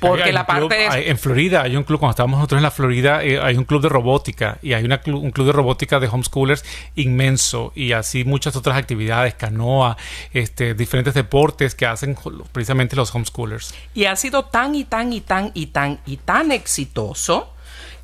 Porque 0.00 0.32
la 0.32 0.46
parte 0.46 1.08
En 1.08 1.18
Florida 1.18 1.62
hay 1.62 1.76
un 1.76 1.82
club, 1.82 1.98
cuando 1.98 2.10
estábamos 2.10 2.38
nosotros 2.38 2.58
en 2.58 2.62
la 2.62 2.70
Florida, 2.70 3.24
eh, 3.24 3.40
hay 3.40 3.56
un 3.56 3.64
club 3.64 3.80
de 3.80 3.88
robótica 3.88 4.58
y 4.62 4.74
hay 4.74 4.84
una 4.84 5.00
un 5.06 5.30
club 5.30 5.46
de 5.46 5.52
robótica 5.52 5.98
de 6.00 6.08
homeschoolers 6.08 6.64
inmenso 6.96 7.72
y 7.74 7.92
así 7.92 8.24
muchas 8.24 8.56
otras 8.56 8.76
actividades, 8.76 9.34
canoa, 9.34 9.96
este, 10.32 10.74
diferentes 10.74 11.14
deportes 11.14 11.74
que 11.74 11.86
hacen 11.86 12.16
precisamente 12.52 12.94
los 12.94 13.14
homeschoolers. 13.14 13.74
Y 13.94 14.04
ha 14.04 14.16
sido 14.16 14.44
tan 14.44 14.74
y 14.74 14.84
tan 14.84 15.12
y 15.12 15.22
tan 15.22 15.50
y 15.54 15.66
tan 15.66 16.00
y 16.04 16.18
tan 16.18 16.52
exitoso 16.52 17.55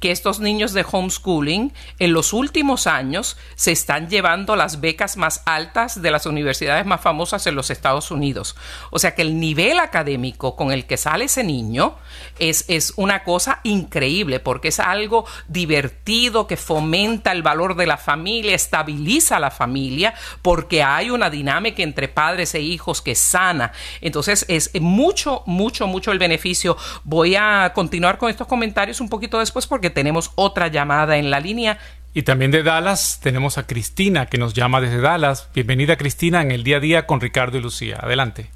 que 0.03 0.11
estos 0.11 0.41
niños 0.41 0.73
de 0.73 0.85
homeschooling 0.91 1.73
en 2.01 2.13
los 2.13 2.33
últimos 2.33 2.89
años 2.89 3.37
se 3.55 3.71
están 3.71 4.09
llevando 4.11 4.57
las 4.57 4.81
becas 4.81 5.17
más 5.17 5.43
altas 5.47 6.03
de 6.03 6.11
las 6.11 6.27
universidades 6.27 6.85
más 6.85 7.01
famosas 7.01 7.47
en 7.47 7.55
los 7.55 7.71
Estados 7.71 8.11
Unidos. 8.11 8.57
O 8.91 8.99
sea 8.99 9.15
que 9.15 9.23
el 9.23 9.39
nivel 9.39 9.79
académico 9.79 10.57
con 10.57 10.73
el 10.73 10.87
que 10.87 10.97
sale 10.97 11.27
ese 11.27 11.45
niño 11.45 11.95
es, 12.41 12.65
es 12.67 12.95
una 12.97 13.23
cosa 13.23 13.61
increíble 13.63 14.41
porque 14.41 14.69
es 14.69 14.81
algo 14.81 15.25
divertido 15.47 16.49
que 16.49 16.57
fomenta 16.57 17.31
el 17.31 17.45
valor 17.45 17.77
de 17.77 17.87
la 17.87 17.97
familia, 17.97 18.57
estabiliza 18.57 19.39
la 19.39 19.53
familia 19.53 20.15
porque 20.43 20.83
hay 20.83 21.11
una 21.11 21.31
dinámica 21.31 21.81
entre 21.81 22.09
padres 22.09 22.57
e 22.57 22.61
hijos 22.61 23.03
que 23.03 23.15
sana. 23.15 23.71
Entonces 24.01 24.47
es 24.49 24.69
mucho, 24.81 25.45
mucho, 25.47 25.87
mucho 25.87 26.11
el 26.11 26.19
beneficio. 26.19 26.77
Voy 27.05 27.37
a 27.37 27.71
continuar 27.73 28.19
con 28.19 28.31
estos 28.31 28.49
comentarios 28.49 29.01
un 29.01 29.09
poquito 29.09 29.39
después 29.39 29.69
porque 29.69 29.92
tenemos 29.93 30.33
otra 30.35 30.69
llamada 30.69 31.17
en 31.17 31.31
la 31.31 31.41
línea. 31.41 31.79
Y 32.15 32.23
también 32.23 32.51
de 32.51 32.63
Dallas 32.63 33.21
tenemos 33.23 33.57
a 33.57 33.67
Cristina 33.67 34.27
que 34.27 34.37
nos 34.37 34.53
llama 34.53 34.81
desde 34.81 35.01
Dallas. 35.01 35.49
Bienvenida 35.55 35.97
Cristina 35.97 36.43
en 36.43 36.51
el 36.51 36.63
día 36.63 36.77
a 36.77 36.81
día 36.81 37.07
con 37.07 37.21
Ricardo 37.21 37.57
y 37.57 37.63
Lucía. 37.63 37.99
Adelante. 38.01 38.51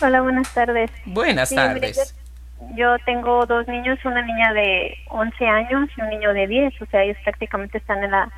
Hola, 0.00 0.20
buenas 0.20 0.54
tardes. 0.54 0.90
Buenas 1.04 1.52
tardes. 1.52 2.14
yo, 2.76 2.96
tengo 3.04 3.46
dos 3.46 3.66
niños, 3.66 3.98
una 4.04 4.22
niña 4.22 4.52
de 4.52 4.96
11 5.08 5.46
años 5.46 5.90
y 5.96 6.00
un 6.00 6.08
niño 6.10 6.32
de 6.32 6.46
10, 6.46 6.82
o 6.82 6.86
sea, 6.86 7.02
ellos 7.02 7.16
prácticamente 7.24 7.78
están 7.78 8.04
en 8.04 8.12
la 8.12 8.30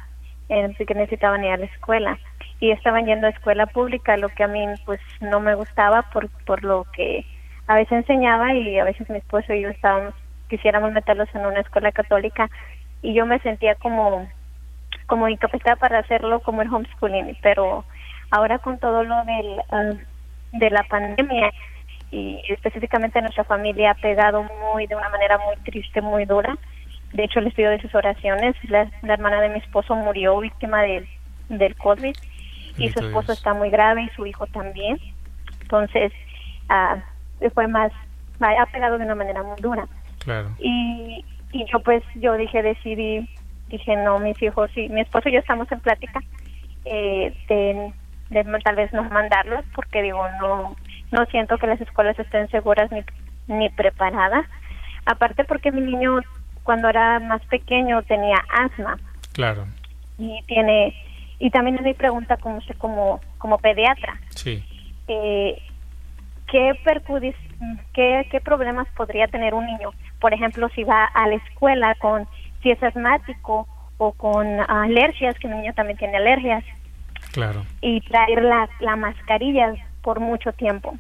en 0.49 0.75
que 0.75 0.95
necesitaban 0.95 1.45
ir 1.45 1.53
a 1.53 1.59
la 1.59 1.67
escuela 1.67 2.19
y 2.59 2.73
estaban 2.73 3.07
yendo 3.07 3.27
a 3.27 3.31
escuela 3.31 3.67
pública, 3.67 4.17
lo 4.17 4.29
que 4.31 4.43
a 4.43 4.49
mí 4.49 4.67
pues 4.85 5.01
no 5.21 5.39
me 5.39 5.55
gustaba 5.55 6.03
por 6.11 6.29
por 6.47 6.65
lo 6.65 6.87
que 6.93 7.25
a 7.67 7.75
veces 7.75 7.93
enseñaba 7.93 8.55
y 8.55 8.79
a 8.79 8.85
veces 8.85 9.09
mi 9.11 9.19
esposo 9.19 9.53
y 9.53 9.63
yo 9.63 9.69
estábamos 9.69 10.15
quisiéramos 10.51 10.93
meterlos 10.93 11.29
en 11.35 11.47
una 11.47 11.61
escuela 11.61 11.93
católica 11.93 12.51
y 13.01 13.15
yo 13.15 13.25
me 13.25 13.39
sentía 13.39 13.75
como 13.77 14.29
como 15.07 15.29
incapacitada 15.29 15.77
para 15.77 16.01
hacerlo 16.01 16.41
como 16.41 16.63
el 16.63 16.73
homeschooling, 16.73 17.37
pero 17.43 17.85
ahora 18.31 18.59
con 18.59 18.79
todo 18.79 19.03
lo 19.03 19.25
del 19.25 19.63
ah, 19.71 19.93
de 20.53 20.71
la 20.71 20.83
pandemia 20.85 21.51
y 22.11 22.41
específicamente 22.49 23.21
nuestra 23.23 23.45
familia 23.45 23.93
ha 23.93 23.95
pegado 23.95 24.45
muy 24.73 24.87
de 24.87 24.97
una 24.97 25.09
manera 25.09 25.39
muy 25.39 25.57
triste, 25.65 26.01
muy 26.01 26.25
dura. 26.25 26.57
De 27.13 27.25
hecho, 27.25 27.41
les 27.41 27.55
pido 27.55 27.71
de 27.71 27.81
sus 27.81 27.95
oraciones. 27.95 28.57
La, 28.69 28.91
hermana 29.03 29.41
de 29.41 29.49
mi 29.49 29.59
esposo 29.59 29.95
murió 29.95 30.39
víctima 30.39 30.83
de, 30.83 31.07
del 31.49 31.77
COVID 31.77 32.15
y 32.79 32.89
su 32.91 33.01
esposo 33.01 33.33
está 33.33 33.55
muy 33.55 33.71
grave 33.71 34.03
y 34.03 34.09
su 34.11 34.27
hijo 34.27 34.47
también. 34.49 34.99
Entonces, 35.63 36.13
uh, 36.69 37.51
fue 37.51 37.69
más, 37.69 37.93
ha 38.41 38.67
pegado 38.67 38.99
de 38.99 39.05
una 39.05 39.15
manera 39.15 39.43
muy 39.43 39.61
dura. 39.61 39.87
Claro. 40.25 40.51
Y 40.59 41.25
y 41.53 41.65
yo 41.67 41.81
pues, 41.81 42.03
yo 42.15 42.37
dije, 42.37 42.63
decidí, 42.63 43.29
dije, 43.69 43.97
no, 43.97 44.19
mis 44.19 44.41
hijos 44.43 44.71
y 44.77 44.89
mi 44.89 45.01
esposo 45.01 45.29
y 45.29 45.33
yo 45.33 45.41
estamos 45.41 45.71
en 45.73 45.81
plática 45.81 46.21
eh, 46.85 47.35
de, 47.49 47.93
de, 48.31 48.59
tal 48.61 48.77
vez 48.77 48.93
no 48.93 49.03
mandarlos 49.05 49.65
porque 49.75 50.03
digo, 50.03 50.25
no, 50.41 50.77
no 51.11 51.27
siento 51.27 51.59
que 51.59 51.67
las 51.67 51.81
escuelas 51.81 52.19
estén 52.19 52.49
seguras 52.51 52.91
ni, 52.93 53.03
ni 53.49 53.69
preparadas. 53.71 54.47
Aparte 55.07 55.45
porque 55.45 55.73
mi 55.73 55.81
niño 55.81 56.21
cuando 56.63 56.89
era 56.89 57.19
más 57.19 57.43
pequeño 57.47 58.03
tenía 58.03 58.37
asma. 58.51 58.97
Claro. 59.33 59.67
Y 60.19 60.43
tiene 60.47 60.95
y 61.39 61.51
también 61.51 61.77
es 61.77 61.83
mi 61.83 61.95
pregunta 61.95 62.37
como 62.37 62.61
como 62.79 63.21
como 63.39 63.59
pediatra. 63.59 64.21
Sí. 64.29 64.63
Eh, 65.09 65.61
¿qué, 66.47 66.75
qué, 67.95 68.27
¿Qué 68.31 68.41
problemas 68.41 68.87
podría 68.95 69.27
tener 69.27 69.55
un 69.55 69.67
niño? 69.67 69.91
Por 70.21 70.35
ejemplo, 70.35 70.69
si 70.75 70.85
va 70.85 71.05
a 71.05 71.27
la 71.29 71.37
escuela 71.37 71.95
con 71.97 72.27
si 72.63 72.71
es 72.71 72.83
asmático 72.83 73.67
o 73.99 74.13
con 74.13 74.47
alergias, 74.69 75.39
que 75.39 75.49
el 75.49 75.57
niño 75.57 75.73
también 75.75 75.99
tiene 75.99 76.17
alergias. 76.17 76.65
Claro. 77.33 77.65
Y 77.81 78.01
traer 78.03 78.43
la, 78.43 78.69
la 78.81 78.97
mascarilla 78.97 79.73
por 80.03 80.21
mucho 80.21 80.53
tiempo. 80.53 80.95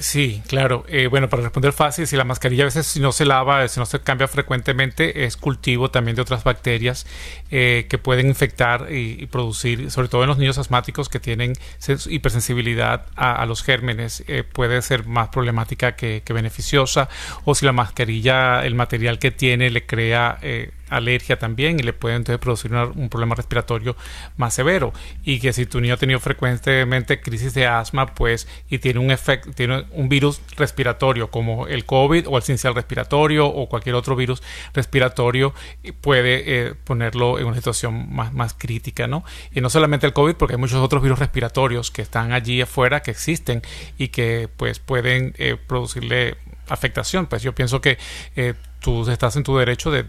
Sí, 0.00 0.42
claro. 0.46 0.84
Eh, 0.88 1.06
bueno, 1.06 1.28
para 1.28 1.42
responder 1.42 1.72
fácil, 1.72 2.06
si 2.06 2.16
la 2.16 2.24
mascarilla 2.24 2.64
a 2.64 2.66
veces 2.66 2.86
si 2.86 3.00
no 3.00 3.12
se 3.12 3.24
lava, 3.24 3.66
si 3.68 3.80
no 3.80 3.86
se 3.86 4.00
cambia 4.00 4.28
frecuentemente, 4.28 5.24
es 5.24 5.36
cultivo 5.36 5.90
también 5.90 6.16
de 6.16 6.22
otras 6.22 6.44
bacterias 6.44 7.06
eh, 7.50 7.86
que 7.88 7.98
pueden 7.98 8.26
infectar 8.28 8.92
y, 8.92 9.26
producir, 9.26 9.90
sobre 9.90 10.08
todo 10.08 10.22
en 10.22 10.28
los 10.28 10.38
niños 10.38 10.58
asmáticos 10.58 11.08
que 11.08 11.20
tienen 11.20 11.54
hipersensibilidad 12.08 13.06
a, 13.16 13.44
los 13.46 13.62
gérmenes, 13.62 14.24
eh, 14.28 14.44
puede 14.44 14.82
ser 14.82 15.06
más 15.06 15.28
problemática 15.28 15.96
que, 15.96 16.22
que, 16.24 16.32
beneficiosa. 16.32 17.08
O 17.44 17.54
si 17.54 17.64
la 17.64 17.72
mascarilla, 17.72 18.64
el 18.66 18.74
material 18.74 19.18
que 19.18 19.30
tiene, 19.30 19.70
le 19.70 19.86
crea 19.86 20.38
alergia 20.88 21.38
también 21.38 21.80
y 21.80 21.82
le 21.82 21.92
puede 21.92 22.16
entonces 22.16 22.40
producir 22.40 22.72
un 22.72 23.08
problema 23.08 23.34
respiratorio 23.34 23.96
más 24.36 24.54
severo 24.54 24.92
y 25.24 25.40
que 25.40 25.52
si 25.52 25.66
tu 25.66 25.80
niño 25.80 25.94
ha 25.94 25.96
tenido 25.96 26.20
frecuentemente 26.20 27.20
crisis 27.20 27.54
de 27.54 27.66
asma 27.66 28.14
pues 28.14 28.46
y 28.68 28.78
tiene 28.78 29.00
un 29.00 29.10
efecto 29.10 29.50
tiene 29.52 29.84
un 29.92 30.08
virus 30.08 30.40
respiratorio 30.56 31.30
como 31.30 31.66
el 31.66 31.84
COVID 31.84 32.28
o 32.28 32.36
el 32.36 32.42
sincicial 32.42 32.74
respiratorio 32.74 33.46
o 33.46 33.68
cualquier 33.68 33.94
otro 33.94 34.16
virus 34.16 34.42
respiratorio 34.74 35.54
puede 36.00 36.68
eh, 36.68 36.74
ponerlo 36.84 37.38
en 37.38 37.46
una 37.46 37.56
situación 37.56 38.14
más, 38.14 38.32
más 38.32 38.54
crítica 38.54 39.06
¿no? 39.06 39.24
y 39.52 39.60
no 39.60 39.70
solamente 39.70 40.06
el 40.06 40.12
COVID 40.12 40.34
porque 40.34 40.54
hay 40.54 40.60
muchos 40.60 40.80
otros 40.80 41.02
virus 41.02 41.18
respiratorios 41.18 41.90
que 41.90 42.02
están 42.02 42.32
allí 42.32 42.60
afuera 42.60 43.02
que 43.02 43.10
existen 43.10 43.62
y 43.98 44.08
que 44.08 44.48
pues 44.56 44.78
pueden 44.78 45.34
eh, 45.38 45.56
producirle 45.66 46.36
afectación 46.68 47.26
pues 47.26 47.42
yo 47.42 47.54
pienso 47.54 47.80
que 47.80 47.98
eh, 48.36 48.54
tú 48.80 49.08
estás 49.10 49.36
en 49.36 49.42
tu 49.42 49.56
derecho 49.56 49.90
de 49.90 50.04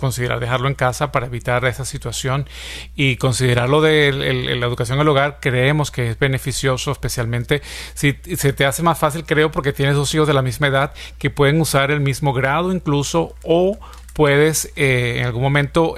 considerar 0.00 0.40
dejarlo 0.40 0.68
en 0.68 0.74
casa 0.74 1.12
para 1.12 1.26
evitar 1.26 1.64
esa 1.66 1.84
situación 1.84 2.48
y 2.96 3.16
considerarlo 3.16 3.80
de 3.80 4.10
la 4.12 4.66
educación 4.66 4.98
el 4.98 5.08
hogar 5.08 5.38
creemos 5.40 5.90
que 5.90 6.10
es 6.10 6.18
beneficioso 6.18 6.90
especialmente 6.90 7.62
si 7.94 8.16
se 8.36 8.52
te 8.52 8.66
hace 8.66 8.82
más 8.82 8.98
fácil 8.98 9.24
creo 9.24 9.50
porque 9.50 9.72
tienes 9.72 9.94
dos 9.94 10.12
hijos 10.14 10.26
de 10.26 10.34
la 10.34 10.42
misma 10.42 10.68
edad 10.68 10.92
que 11.18 11.30
pueden 11.30 11.60
usar 11.60 11.90
el 11.90 12.00
mismo 12.00 12.32
grado 12.32 12.72
incluso 12.72 13.34
o 13.44 13.78
puedes 14.14 14.72
eh, 14.76 15.18
en 15.18 15.26
algún 15.26 15.42
momento 15.42 15.94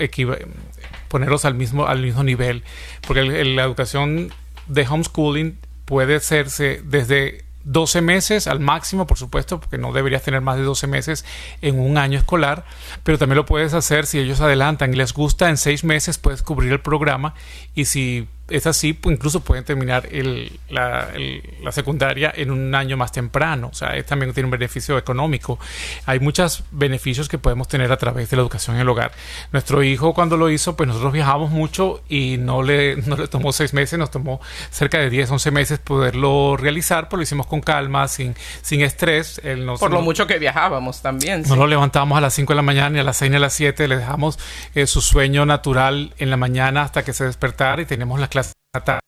ponerlos 1.09 1.45
al 1.45 1.55
mismo 1.55 1.87
al 1.87 2.03
mismo 2.03 2.23
nivel 2.25 2.65
porque 3.07 3.23
la 3.23 3.63
educación 3.63 4.33
de 4.67 4.87
homeschooling 4.87 5.59
puede 5.85 6.17
hacerse 6.17 6.81
desde 6.85 7.45
12 7.65 8.01
meses 8.01 8.47
al 8.47 8.61
máximo, 8.61 9.07
por 9.07 9.19
supuesto, 9.19 9.61
porque 9.61 9.79
no 9.79 9.93
deberías 9.93 10.23
tener 10.23 10.41
más 10.41 10.57
de 10.57 10.63
12 10.63 10.87
meses 10.87 11.25
en 11.61 11.79
un 11.79 11.99
año 11.99 12.19
escolar, 12.19 12.65
pero 13.03 13.19
también 13.19 13.37
lo 13.37 13.47
puedes 13.47 13.75
hacer 13.75 14.07
si 14.07 14.19
ellos 14.19 14.41
adelantan 14.41 14.93
y 14.93 14.97
les 14.97 15.13
gusta, 15.13 15.49
en 15.49 15.57
6 15.57 15.85
meses 15.85 16.19
puedes 16.19 16.43
cubrir 16.43 16.73
el 16.73 16.81
programa 16.81 17.35
y 17.75 17.87
si 17.87 18.29
es 18.49 18.67
así, 18.67 18.93
pues 18.93 19.17
incluso 19.17 19.41
pueden 19.41 19.65
terminar 19.65 20.09
el, 20.11 20.61
la, 20.69 21.09
secundaria 21.71 22.33
en 22.35 22.51
un 22.51 22.75
año 22.75 22.97
más 22.97 23.13
temprano. 23.13 23.71
O 23.73 23.75
sea, 23.75 24.01
también 24.05 24.33
tiene 24.35 24.47
un 24.47 24.51
beneficio 24.51 24.99
económico. 24.99 25.59
Hay 26.07 26.21
muchos 26.21 26.65
beneficios 26.71 27.29
que 27.29 27.39
podemos 27.39 27.69
tener 27.69 27.91
a 27.91 27.97
través 27.97 28.29
de 28.31 28.37
la 28.37 28.43
educación 28.43 28.77
en 28.77 28.83
el 28.83 28.89
hogar. 28.89 29.13
Nuestro 29.53 29.83
hijo 29.83 30.13
cuando 30.13 30.37
lo 30.37 30.51
hizo, 30.51 30.77
pues 30.77 30.87
nosotros 30.87 31.13
viajamos 31.13 31.51
mucho 31.51 32.03
y 32.09 32.37
no 32.39 32.63
le, 32.63 32.97
no 33.07 33.17
le 33.17 33.29
tomó 33.29 33.53
seis 33.53 33.73
meses, 33.73 33.99
nos 33.99 34.11
tomó 34.11 34.41
cerca 34.71 34.99
de 34.99 35.09
10, 35.09 35.31
11 35.31 35.51
meses 35.51 35.79
poderlo 35.79 36.57
realizar, 36.57 37.09
pues 37.09 37.19
lo 37.19 37.23
hicimos 37.23 37.47
con 37.47 37.61
calma, 37.61 38.07
sin, 38.09 38.35
sin 38.61 38.83
estrés. 38.83 39.41
Por 39.79 39.93
lo 39.93 40.03
mucho 40.03 40.27
que 40.27 40.39
viajábamos 40.39 41.01
también. 41.01 41.43
No 41.49 41.57
lo 41.57 41.67
levantamos 41.67 42.19
a 42.19 42.21
las 42.21 42.35
5 42.35 42.53
de 42.53 42.57
la 42.57 42.63
mañana 42.63 42.99
y 42.99 43.01
a 43.01 43.05
las 43.05 43.17
6 43.17 43.31
ni 43.31 43.37
a 43.39 43.41
las 43.41 43.55
7 43.55 43.89
le 43.89 43.97
dejamos 43.97 44.39
eh, 44.75 44.87
su 44.87 45.01
sueño 45.01 45.47
natural 45.47 46.13
en 46.19 46.29
la 46.29 46.37
mañana 46.37 46.83
hasta 46.83 47.03
que 47.03 47.13
se 47.13 47.25
despertara 47.25 47.81
y 47.81 47.87
teníamos 47.87 48.21
las 48.21 48.29
clases 48.29 48.42
tarde 48.81 49.03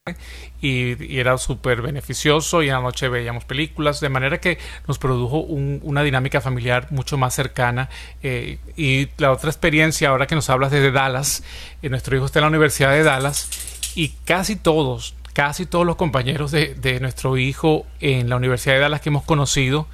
y, 0.60 1.18
era 1.18 1.38
súper 1.38 1.80
beneficioso 1.80 2.62
y 2.62 2.68
en 2.68 2.74
la 2.74 2.82
noche 2.82 3.08
veíamos 3.08 3.46
películas, 3.46 3.98
de 3.98 4.10
manera 4.10 4.38
que 4.38 4.58
nos 4.86 4.98
produjo 4.98 5.38
una 5.38 6.02
dinámica 6.02 6.42
familiar 6.42 6.88
mucho 6.90 7.16
más 7.16 7.34
cercana. 7.34 7.88
Eh, 8.22 8.58
y 8.76 9.08
la 9.16 9.32
otra 9.32 9.48
experiencia, 9.48 10.10
ahora 10.10 10.26
que 10.26 10.34
nos 10.34 10.50
hablas 10.50 10.70
desde 10.70 10.92
Dallas, 10.92 11.42
eh, 11.80 11.88
nuestro 11.88 12.14
hijo 12.14 12.26
está 12.26 12.40
en 12.40 12.42
la 12.42 12.48
Universidad 12.48 12.90
de 12.90 13.04
Dallas 13.04 13.48
y 13.94 14.10
casi 14.26 14.56
todos, 14.56 15.14
casi 15.32 15.64
todos 15.64 15.86
los 15.86 15.96
compañeros 15.96 16.50
de, 16.50 16.98
nuestro 17.00 17.38
hijo 17.38 17.86
en 18.00 18.28
la 18.28 18.36
Universidad 18.36 18.74
de 18.74 18.80
Dallas 18.80 19.00
que 19.00 19.08
hemos 19.08 19.24
conocido 19.24 19.88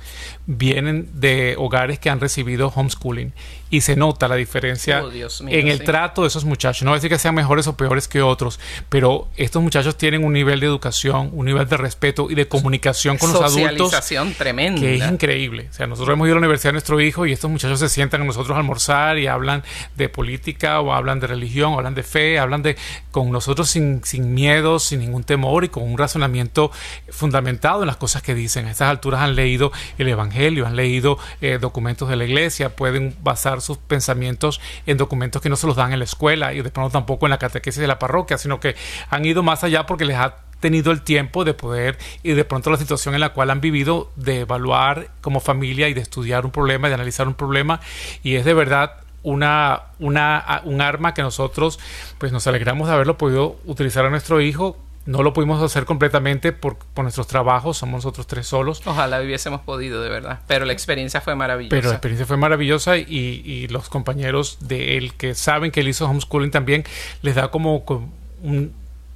vienen 0.47 1.09
de 1.21 1.55
hogares 1.57 2.01
que 2.01 2.11
han 2.11 2.18
recibido 2.18 2.73
homeschooling 2.75 3.33
y 3.71 3.83
se 3.83 3.95
nota 3.95 4.27
la 4.27 4.35
diferencia 4.35 5.03
oh, 5.05 5.11
en 5.49 5.68
el 5.68 5.85
trato 5.85 6.23
de 6.23 6.29
esos 6.29 6.45
muchachos. 6.45 6.83
No 6.83 6.91
voy 6.91 6.97
a 6.97 6.99
decir 6.99 7.11
que 7.11 7.18
sean 7.18 7.35
mejores 7.37 7.68
o 7.68 7.77
peores 7.77 8.09
que 8.09 8.21
otros, 8.21 8.59
pero 8.89 9.29
estos 9.37 9.62
muchachos 9.62 9.97
tienen 9.97 10.25
un 10.25 10.33
nivel 10.33 10.59
de 10.59 10.66
educación, 10.66 11.31
un 11.33 11.47
nivel 11.47 11.68
de 11.68 11.77
respeto 11.77 12.31
y 12.31 12.35
de 12.35 12.49
comunicación 12.49 13.16
con 13.16 13.33
los 13.33 13.43
adultos 13.43 13.95
tremenda. 14.37 14.81
que 14.81 14.97
es 14.97 15.09
increíble. 15.09 15.68
O 15.71 15.73
sea, 15.73 15.87
nosotros 15.87 16.14
hemos 16.14 16.27
ido 16.27 16.35
a 16.37 16.41
la 16.41 16.41
universidad 16.41 16.71
de 16.71 16.75
nuestro 16.75 17.01
hijo 17.01 17.27
y 17.27 17.33
estos 17.33 17.51
muchachos 17.51 17.79
se 17.79 17.89
sientan 17.89 18.21
con 18.21 18.27
nosotros 18.27 18.57
a 18.57 18.59
almorzar 18.59 19.18
y 19.18 19.29
hablan 19.29 19.62
de 19.97 20.09
política 20.09 20.81
o 20.81 20.93
hablan 20.93 21.21
de 21.21 21.29
religión, 21.29 21.73
o 21.73 21.79
hablan 21.79 21.95
de 21.95 22.03
fe, 22.03 22.39
hablan 22.39 22.62
de 22.62 22.77
con 23.12 23.31
nosotros 23.31 23.71
sin, 23.71 24.03
sin 24.05 24.35
miedo, 24.35 24.81
sin 24.81 24.99
ningún 24.99 25.23
temor 25.23 25.64
y 25.64 25.68
con 25.68 25.85
un 25.85 25.97
razonamiento 25.97 26.73
fundamentado 27.09 27.83
en 27.83 27.87
las 27.87 27.97
cosas 27.97 28.23
que 28.23 28.35
dicen. 28.35 28.66
A 28.66 28.73
estas 28.73 28.91
alturas 28.91 29.21
han 29.21 29.37
leído 29.37 29.71
el 29.99 30.09
Evangelio, 30.09 30.66
han 30.66 30.75
leído 30.75 31.18
eh, 31.41 31.59
documentos 31.61 32.09
de 32.09 32.16
la 32.16 32.25
iglesia, 32.25 32.75
pueden 32.75 33.14
basar 33.23 33.60
sus 33.61 33.79
pensamientos 33.79 34.61
en 34.87 34.97
documentos 34.97 35.43
que 35.43 35.49
no 35.49 35.57
se 35.57 35.67
los 35.67 35.77
dan 35.77 35.93
en 35.93 35.99
la 35.99 36.05
escuela 36.05 36.53
y 36.53 36.63
de 36.63 36.71
pronto 36.71 36.91
tampoco 36.91 37.27
en 37.27 37.31
la 37.31 37.39
catequesis 37.39 37.81
de 37.81 37.87
la 37.87 37.99
parroquia, 37.99 38.39
sino 38.39 38.61
que 38.61 38.77
han 39.09 39.25
ido 39.25 39.43
más 39.43 39.65
allá 39.65 39.87
porque 39.87 40.05
les 40.05 40.17
ha 40.17 40.37
tenido 40.61 40.93
el 40.93 41.03
tiempo 41.03 41.45
de 41.45 41.55
poder 41.55 41.99
y 42.23 42.33
de 42.33 42.45
pronto 42.45 42.71
la 42.71 42.77
situación 42.77 43.15
en 43.15 43.21
la 43.21 43.31
cual 43.31 43.51
han 43.51 43.61
vivido 43.61 44.13
de 44.17 44.41
evaluar 44.41 45.09
como 45.21 45.41
familia 45.41 45.89
y 45.89 45.95
de 45.95 46.03
estudiar 46.03 46.45
un 46.45 46.53
problema, 46.53 46.89
de 46.89 46.95
analizar 46.95 47.27
un 47.27 47.35
problema. 47.35 47.81
Y 48.23 48.37
es 48.37 48.45
de 48.45 48.55
verdad 48.55 48.93
una, 49.23 49.83
una 49.99 50.63
un 50.65 50.81
arma 50.81 51.15
que 51.15 51.23
nosotros 51.23 51.79
pues 52.19 52.33
nos 52.33 52.47
alegramos 52.47 52.89
de 52.89 52.95
haberlo 52.95 53.19
podido 53.19 53.59
utilizar 53.65 54.05
a 54.05 54.11
nuestro 54.11 54.41
hijo 54.41 54.77
no 55.07 55.22
lo 55.22 55.32
pudimos 55.32 55.62
hacer 55.62 55.86
completamente 55.86 56.53
por, 56.53 56.76
nuestros 56.96 57.26
trabajos, 57.26 57.78
somos 57.78 58.05
nosotros 58.05 58.26
tres 58.26 58.46
solos. 58.46 58.82
Ojalá 58.84 59.20
hubiésemos 59.20 59.62
podido, 59.62 60.03
de 60.03 60.11
verdad. 60.11 60.40
Pero 60.46 60.66
la 60.66 60.72
experiencia 60.72 61.20
fue 61.20 61.34
maravillosa. 61.34 61.70
Pero 61.70 61.88
la 61.88 61.94
experiencia 61.94 62.26
fue 62.26 62.36
maravillosa 62.36 62.96
y, 62.96 63.66
los 63.70 63.88
compañeros 63.88 64.59
de 64.61 64.96
él 64.96 65.14
que 65.14 65.34
saben 65.34 65.70
que 65.70 65.80
él 65.80 65.88
hizo 65.88 66.07
homeschooling 66.07 66.51
también 66.51 66.84
les 67.22 67.34
da 67.34 67.51
como, 67.51 67.84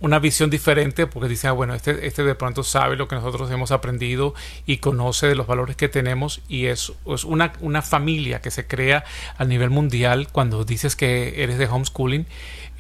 una 0.01 0.19
visión 0.19 0.51
diferente 0.51 1.07
porque 1.07 1.29
dicen, 1.29 1.51
ah, 1.51 1.53
bueno, 1.53 1.75
este, 1.75 2.07
este 2.07 2.25
de 2.25 2.35
pronto 2.35 2.63
sabe 2.63 2.97
lo 2.97 3.09
que 3.09 3.17
nosotros 3.17 3.51
hemos 3.51 3.71
aprendido 3.71 4.35
y 4.67 4.79
conoce 4.79 5.27
de 5.27 5.35
los 5.35 5.47
valores 5.47 5.77
que 5.77 5.89
tenemos 5.89 6.41
y 6.49 6.67
es, 6.67 6.93
es 7.07 7.25
una, 7.25 7.53
una 7.61 7.83
familia 7.83 8.41
que 8.41 8.51
se 8.51 8.67
crea 8.67 9.05
a 9.39 9.45
nivel 9.45 9.71
mundial 9.71 10.29
cuando 10.31 10.65
dices 10.65 10.95
que 10.95 11.43
eres 11.43 11.59
de 11.59 11.67
homeschooling 11.67 12.27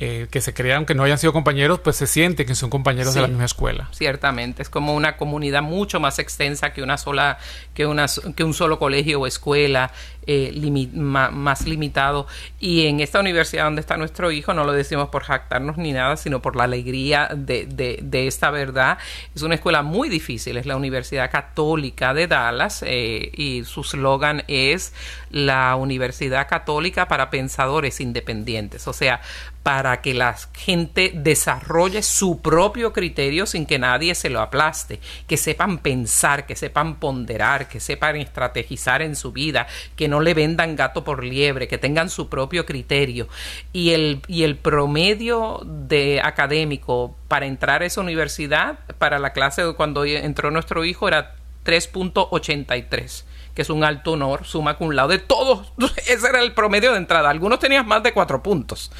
eh, 0.04 0.26
que 0.30 0.40
se 0.40 0.52
crean, 0.52 0.78
aunque 0.78 0.94
no 0.94 1.04
hayan 1.04 1.18
sido 1.18 1.32
compañeros, 1.32 1.80
pues 1.80 1.96
se 1.96 2.06
siente 2.06 2.44
que 2.44 2.54
son 2.54 2.70
compañeros 2.70 3.14
de 3.14 3.20
la 3.20 3.28
misma 3.28 3.44
escuela. 3.44 3.88
Ciertamente, 3.92 4.62
es 4.62 4.68
como 4.68 4.94
una 4.94 5.16
comunidad 5.16 5.62
mucho 5.62 6.00
más 6.00 6.18
extensa 6.18 6.72
que 6.72 6.82
una 6.82 6.98
sola, 6.98 7.38
que 7.74 7.86
una, 7.86 8.06
que 8.34 8.44
un 8.44 8.54
solo 8.54 8.78
colegio 8.78 9.20
o 9.20 9.26
escuela 9.26 9.92
eh, 10.26 10.52
más 10.94 11.66
limitado. 11.66 12.26
Y 12.58 12.86
en 12.86 13.00
esta 13.00 13.20
universidad 13.20 13.64
donde 13.64 13.80
está 13.80 13.96
nuestro 13.96 14.32
hijo, 14.32 14.52
no 14.54 14.64
lo 14.64 14.72
decimos 14.72 15.10
por 15.10 15.22
jactarnos 15.22 15.76
ni 15.76 15.92
nada, 15.92 16.16
sino 16.16 16.42
por 16.42 16.56
la 16.56 16.64
alegría 16.64 17.04
área 17.04 17.28
de, 17.34 17.66
de, 18.02 18.26
esta 18.26 18.50
verdad. 18.50 18.98
Es 19.34 19.42
una 19.42 19.54
escuela 19.54 19.82
muy 19.82 20.08
difícil, 20.08 20.56
es 20.56 20.66
la 20.66 20.76
Universidad 20.76 21.30
Católica 21.30 22.14
de 22.14 22.26
Dallas 22.26 22.82
eh, 22.86 23.30
y 23.34 23.64
su 23.64 23.84
slogan 23.84 24.42
es 24.48 24.92
la 25.30 25.76
Universidad 25.76 26.48
Católica 26.48 27.08
para 27.08 27.30
Pensadores 27.30 28.00
Independientes. 28.00 28.86
O 28.88 28.92
sea, 28.92 29.20
para 29.64 30.02
que 30.02 30.12
la 30.12 30.36
gente 30.52 31.10
desarrolle 31.14 32.02
su 32.02 32.42
propio 32.42 32.92
criterio 32.92 33.46
sin 33.46 33.64
que 33.64 33.78
nadie 33.78 34.14
se 34.14 34.28
lo 34.28 34.42
aplaste, 34.42 35.00
que 35.26 35.38
sepan 35.38 35.78
pensar, 35.78 36.44
que 36.44 36.54
sepan 36.54 36.96
ponderar, 36.96 37.66
que 37.66 37.80
sepan 37.80 38.16
estrategizar 38.16 39.00
en 39.00 39.16
su 39.16 39.32
vida, 39.32 39.66
que 39.96 40.06
no 40.06 40.20
le 40.20 40.34
vendan 40.34 40.76
gato 40.76 41.02
por 41.02 41.24
liebre, 41.24 41.66
que 41.66 41.78
tengan 41.78 42.10
su 42.10 42.28
propio 42.28 42.66
criterio. 42.66 43.26
Y 43.72 43.92
el, 43.92 44.20
y 44.28 44.42
el 44.42 44.58
promedio 44.58 45.62
de 45.64 46.20
académico 46.22 47.16
para 47.28 47.46
entrar 47.46 47.80
a 47.80 47.86
esa 47.86 48.02
universidad, 48.02 48.80
para 48.98 49.18
la 49.18 49.32
clase 49.32 49.62
cuando 49.78 50.04
entró 50.04 50.50
nuestro 50.50 50.84
hijo, 50.84 51.08
era 51.08 51.36
3.83 51.64 53.24
que 53.54 53.62
es 53.62 53.70
un 53.70 53.84
alto 53.84 54.12
honor, 54.12 54.44
suma 54.44 54.76
con 54.76 54.88
un 54.88 54.96
lado 54.96 55.08
de 55.10 55.18
todos. 55.18 55.72
Ese 56.08 56.28
era 56.28 56.42
el 56.42 56.52
promedio 56.52 56.90
de 56.92 56.98
entrada. 56.98 57.30
Algunos 57.30 57.60
tenían 57.60 57.86
más 57.86 58.02
de 58.02 58.12
cuatro 58.12 58.42
puntos. 58.42 58.90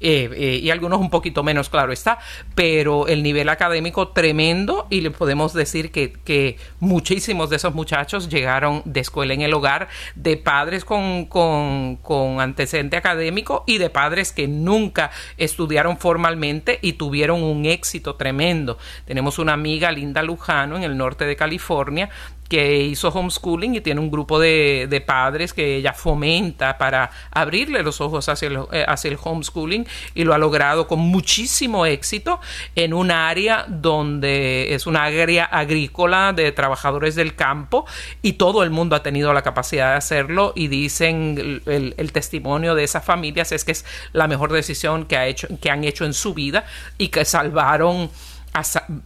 Eh, 0.00 0.30
eh, 0.32 0.60
y 0.62 0.70
algunos 0.70 0.98
un 0.98 1.10
poquito 1.10 1.42
menos, 1.42 1.68
claro 1.68 1.92
está, 1.92 2.18
pero 2.54 3.06
el 3.06 3.22
nivel 3.22 3.50
académico 3.50 4.08
tremendo 4.08 4.86
y 4.88 5.02
le 5.02 5.10
podemos 5.10 5.52
decir 5.52 5.92
que, 5.92 6.12
que 6.12 6.56
muchísimos 6.78 7.50
de 7.50 7.56
esos 7.56 7.74
muchachos 7.74 8.30
llegaron 8.30 8.82
de 8.86 9.00
escuela 9.00 9.34
en 9.34 9.42
el 9.42 9.52
hogar, 9.52 9.88
de 10.14 10.38
padres 10.38 10.86
con, 10.86 11.26
con, 11.26 11.96
con 11.96 12.40
antecedente 12.40 12.96
académico 12.96 13.64
y 13.66 13.76
de 13.76 13.90
padres 13.90 14.32
que 14.32 14.48
nunca 14.48 15.10
estudiaron 15.36 15.98
formalmente 15.98 16.78
y 16.80 16.94
tuvieron 16.94 17.42
un 17.42 17.66
éxito 17.66 18.14
tremendo. 18.14 18.78
Tenemos 19.04 19.38
una 19.38 19.52
amiga, 19.52 19.92
Linda 19.92 20.22
Lujano, 20.22 20.76
en 20.76 20.82
el 20.82 20.96
norte 20.96 21.26
de 21.26 21.36
California, 21.36 22.08
que 22.50 22.82
hizo 22.82 23.10
homeschooling 23.10 23.76
y 23.76 23.80
tiene 23.80 24.00
un 24.00 24.10
grupo 24.10 24.40
de, 24.40 24.88
de, 24.90 25.00
padres 25.00 25.54
que 25.54 25.76
ella 25.76 25.92
fomenta 25.92 26.76
para 26.78 27.08
abrirle 27.30 27.84
los 27.84 28.00
ojos 28.00 28.28
hacia 28.28 28.48
el, 28.48 28.58
eh, 28.72 28.84
hacia 28.88 29.08
el 29.08 29.18
homeschooling 29.22 29.86
y 30.16 30.24
lo 30.24 30.34
ha 30.34 30.38
logrado 30.38 30.88
con 30.88 30.98
muchísimo 30.98 31.86
éxito 31.86 32.40
en 32.74 32.92
un 32.92 33.12
área 33.12 33.66
donde 33.68 34.74
es 34.74 34.88
una 34.88 35.04
área 35.04 35.44
agrícola 35.44 36.32
de 36.32 36.50
trabajadores 36.50 37.14
del 37.14 37.36
campo 37.36 37.86
y 38.20 38.32
todo 38.32 38.64
el 38.64 38.70
mundo 38.70 38.96
ha 38.96 39.02
tenido 39.04 39.32
la 39.32 39.42
capacidad 39.42 39.92
de 39.92 39.98
hacerlo 39.98 40.52
y 40.56 40.66
dicen 40.66 41.62
el, 41.66 41.94
el 41.96 42.12
testimonio 42.12 42.74
de 42.74 42.82
esas 42.82 43.04
familias 43.04 43.52
es 43.52 43.64
que 43.64 43.72
es 43.72 43.84
la 44.12 44.26
mejor 44.26 44.50
decisión 44.52 45.04
que, 45.04 45.16
ha 45.16 45.28
hecho, 45.28 45.46
que 45.60 45.70
han 45.70 45.84
hecho 45.84 46.04
en 46.04 46.14
su 46.14 46.34
vida 46.34 46.64
y 46.98 47.08
que 47.08 47.24
salvaron 47.24 48.10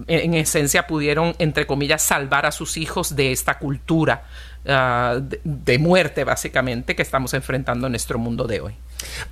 en 0.07 0.35
esencia 0.35 0.87
pudieron, 0.87 1.35
entre 1.39 1.67
comillas, 1.67 2.03
salvar 2.03 2.47
a 2.47 2.53
sus 2.53 2.77
hijos 2.77 3.15
de 3.15 3.33
esta 3.33 3.59
cultura 3.59 4.25
ah, 4.67 5.19
de, 5.21 5.79
muerte, 5.79 6.25
básicamente, 6.25 6.97
que 6.97 7.03
estamos 7.03 7.35
enfrentando 7.35 7.87
en 7.87 7.93
nuestro 7.93 8.19
mundo 8.19 8.47
de 8.47 8.61
hoy. 8.61 8.75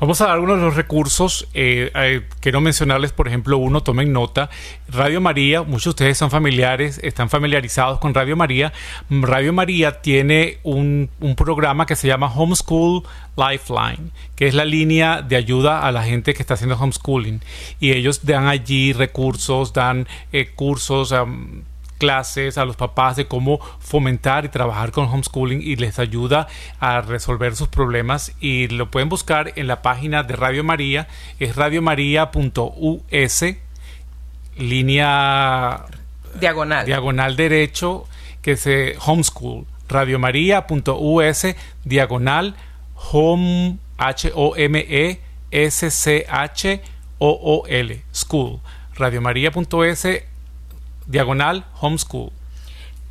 Vamos 0.01 0.21
a 0.21 0.25
dar 0.25 0.35
algunos 0.35 0.59
de 0.59 0.65
los 0.65 0.77
recursos. 0.77 1.49
Eh, 1.55 1.91
eh, 1.95 2.23
quiero 2.41 2.61
mencionarles, 2.61 3.13
por 3.13 3.29
ejemplo, 3.29 3.59
uno, 3.59 3.83
tomen 3.83 4.13
nota. 4.13 4.51
Radio 4.89 5.21
María, 5.21 5.63
muchos 5.63 5.85
de 5.85 5.91
ustedes 5.91 6.19
son 6.19 6.31
familiares, 6.31 7.01
están 7.03 7.31
familiarizados 7.31 7.99
con 7.99 8.15
Radio 8.15 8.37
María. 8.37 8.73
Radio 9.11 9.53
María 9.53 10.01
tiene 10.03 10.59
un, 10.63 11.11
programa 11.37 11.87
que 11.87 11.97
se 11.97 12.09
llama 12.09 12.33
Homeschool 12.33 13.03
Lifeline, 13.37 14.11
que 14.37 14.47
es 14.47 14.55
la 14.55 14.65
línea 14.65 15.23
de 15.23 15.37
ayuda 15.37 15.87
a 15.87 15.93
la 15.93 16.03
gente 16.03 16.35
que 16.35 16.43
está 16.43 16.55
haciendo 16.55 16.77
homeschooling. 16.77 17.41
Y 17.81 17.93
ellos 17.93 18.25
dan 18.25 18.47
allí 18.47 18.93
recursos, 18.93 19.73
dan 19.73 20.07
eh, 20.33 20.51
cursos 20.55 21.15
clases 22.03 22.59
a 22.59 22.65
los 22.65 22.75
papás 22.75 23.15
de 23.15 23.29
cómo 23.29 23.61
fomentar 23.79 24.45
y 24.45 24.49
trabajar 24.49 24.91
con 24.91 25.05
homeschooling 25.05 25.63
y 25.63 25.77
les 25.77 26.01
ayuda 26.01 26.49
a 26.81 27.01
resolver 27.01 27.55
sus 27.55 27.69
problemas. 27.69 28.33
Y 28.41 28.67
lo 28.67 28.91
pueden 28.91 29.09
buscar 29.09 29.53
en 29.55 29.69
la 29.69 29.83
página 29.83 30.25
de 30.25 30.35
Radio 30.35 30.65
María, 30.65 31.07
es 31.39 31.55
radiomaria.us, 31.55 33.45
línea 34.59 35.85
diagonal, 36.41 36.87
diagonal 36.87 37.37
derecho, 37.37 38.09
que 38.43 38.57
se 38.57 38.97
homeschool, 38.99 39.65
radiomaria.us, 39.89 41.47
diagonal 41.85 42.57
home, 43.13 43.79
H-O-M-E, 43.97 45.21
S-C-H-O-O-L, 45.53 46.83
school, 48.13 48.61
radiomaria.us, 48.97 50.32
diagonal 51.07 51.65
homeschool. 51.81 52.33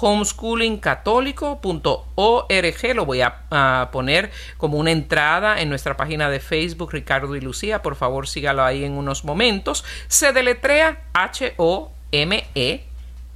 homeschoolingcatólico.org. 0.02 2.94
Lo 2.94 3.06
voy 3.06 3.20
a, 3.20 3.88
poner 3.92 4.32
como 4.56 4.78
una 4.78 4.90
entrada 4.90 5.60
en 5.60 5.68
nuestra 5.68 5.96
página 5.96 6.28
de 6.28 6.40
Facebook, 6.40 6.90
Ricardo 6.92 7.36
y 7.36 7.40
Lucía. 7.40 7.82
Por 7.82 7.94
favor, 7.94 8.26
sígalo 8.26 8.64
ahí 8.64 8.82
en 8.84 8.94
unos 8.94 9.24
momentos. 9.24 9.84
Se 10.08 10.32
deletrea 10.32 11.04
H-O-M-E 11.12 12.89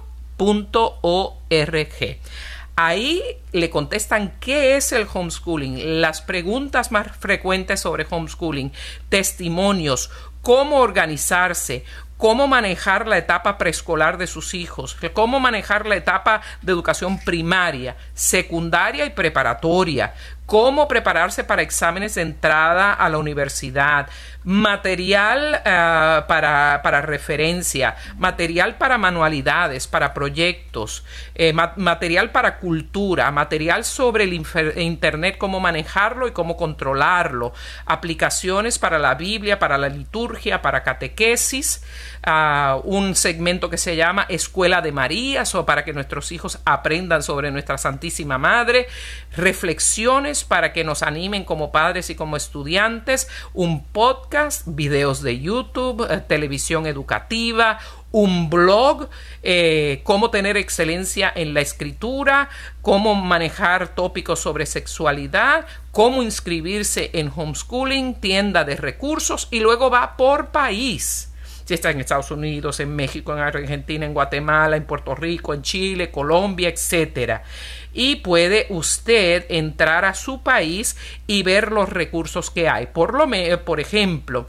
Ahí 2.75 3.23
le 3.53 3.69
contestan 3.69 4.33
qué 4.41 4.77
es 4.77 4.93
el 4.93 5.07
homeschooling, 5.13 6.01
las 6.01 6.23
preguntas 6.23 6.91
más 6.93 7.15
frecuentes 7.15 7.81
sobre 7.81 8.07
homeschooling, 8.09 8.73
testimonios, 9.11 10.11
cómo 10.41 10.79
organizarse, 10.79 11.85
cómo 12.17 12.47
manejar 12.47 13.07
la 13.07 13.19
etapa 13.19 13.59
preescolar 13.59 14.17
de 14.17 14.29
sus 14.29 14.55
hijos, 14.55 14.97
cómo 15.13 15.41
manejar 15.41 15.87
la 15.87 15.97
etapa 15.97 16.41
de 16.63 16.73
educación 16.73 17.19
primaria, 17.19 17.97
secundaria 18.15 19.05
y 19.05 19.11
preparatoria, 19.11 20.15
cómo 20.53 20.87
prepararse 20.87 21.45
para 21.45 21.63
exámenes 21.63 22.17
de 22.17 22.21
entrada 22.21 22.93
a 22.93 23.09
la 23.09 23.17
universidad, 23.17 24.11
material 24.45 25.63
eh, 25.65 26.23
para, 26.29 27.01
referencia, 27.01 27.97
material 28.19 28.77
para 28.77 28.99
manualidades, 28.99 29.87
para 29.87 30.13
proyectos, 30.13 31.05
eh, 31.35 31.55
material 31.55 32.33
para 32.33 32.59
cultura, 32.59 33.31
material 33.31 33.85
sobre 33.85 34.25
el 34.25 34.35
Internet, 34.35 35.39
cómo 35.39 35.59
manejarlo 35.59 36.29
y 36.29 36.33
cómo 36.33 36.59
controlarlo, 36.59 37.55
aplicaciones 37.87 38.79
para 38.79 38.99
la 38.99 39.15
Biblia, 39.15 39.59
para 39.59 39.79
la 39.79 39.89
liturgia, 39.89 40.61
para 40.61 40.83
catequesis, 40.83 41.83
ah, 42.25 42.79
un 42.85 43.15
segmento 43.15 43.71
que 43.71 43.79
se 43.79 43.97
llama 43.97 44.27
Escuela 44.29 44.83
de 44.83 44.93
Marías 44.93 45.55
o 45.55 45.65
para 45.65 45.83
que 45.83 45.95
nuestros 45.95 46.31
hijos 46.31 46.59
aprendan 46.67 47.23
sobre 47.23 47.51
nuestra 47.51 47.79
Santísima 47.79 48.37
Madre, 48.37 48.87
reflexiones 49.35 50.42
para 50.45 50.73
que 50.73 50.85
nos 50.85 51.03
animen 51.03 51.45
como 51.45 51.73
padres 51.73 52.11
y 52.11 52.15
como 52.15 52.37
estudiantes, 52.37 53.29
un 53.53 53.85
podcast, 53.85 54.63
videos 54.67 55.23
de 55.23 55.41
YouTube, 55.41 56.07
eh, 56.11 56.19
televisión 56.27 56.87
educativa, 56.87 57.79
un 58.13 58.51
blog, 58.51 59.09
eh, 59.43 60.03
cómo 60.05 60.31
tener 60.31 60.57
excelencia 60.57 61.33
en 61.35 61.55
la 61.55 61.61
escritura, 61.63 62.51
cómo 62.83 63.15
manejar 63.15 63.95
tópicos 63.95 64.39
sobre 64.39 64.67
sexualidad, 64.67 65.67
cómo 65.91 66.23
inscribirse 66.23 67.11
en 67.15 67.33
homeschooling, 67.35 68.15
tienda 68.17 68.65
de 68.65 68.77
recursos 68.77 69.49
y 69.51 69.61
luego 69.61 69.91
va 69.91 70.17
por 70.17 70.51
país. 70.51 71.31
Si 71.65 71.75
está 71.75 71.91
en 71.91 72.01
Estados 72.01 72.31
Unidos, 72.31 72.81
en 72.81 72.95
México, 72.95 73.33
en 73.33 73.39
Argentina, 73.39 74.05
en 74.05 74.15
Guatemala, 74.15 74.77
en 74.77 74.85
Puerto 74.85 75.15
Rico, 75.15 75.55
en 75.55 75.63
Chile, 75.63 76.11
Colombia, 76.11 76.69
etcétera 76.69 77.45
y 77.93 78.17
puede 78.17 78.67
usted 78.71 79.47
entrar 79.49 80.05
a 80.05 80.15
su 80.15 80.43
país 80.43 80.97
y 81.27 81.43
ver 81.43 81.73
los 81.73 81.89
recursos 81.89 82.51
que 82.51 82.69
hay. 82.69 82.87
Por, 82.87 83.15
lo 83.15 83.29
por 83.65 83.81
ejemplo, 83.81 84.49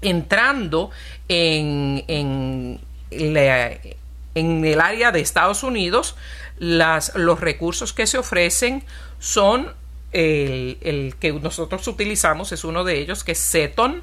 entrando 0.00 0.90
en, 1.28 2.04
en, 2.08 2.80
el 3.10 4.80
área 4.80 5.12
de 5.12 5.20
Estados 5.20 5.62
Unidos, 5.62 6.16
las, 6.58 7.14
los 7.14 7.40
recursos 7.40 7.92
que 7.92 8.06
se 8.06 8.18
ofrecen 8.18 8.84
son 9.18 9.72
el, 10.12 10.78
el, 10.80 11.16
que 11.18 11.32
nosotros 11.32 11.86
utilizamos, 11.88 12.52
es 12.52 12.64
uno 12.64 12.84
de 12.84 12.98
ellos, 12.98 13.24
que 13.24 13.32
es 13.32 13.38
Seton, 13.38 14.02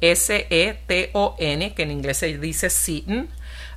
S-E-T-O-N, 0.00 1.74
que 1.74 1.82
en 1.82 1.90
inglés 1.90 2.18
se 2.18 2.38
dice 2.38 2.70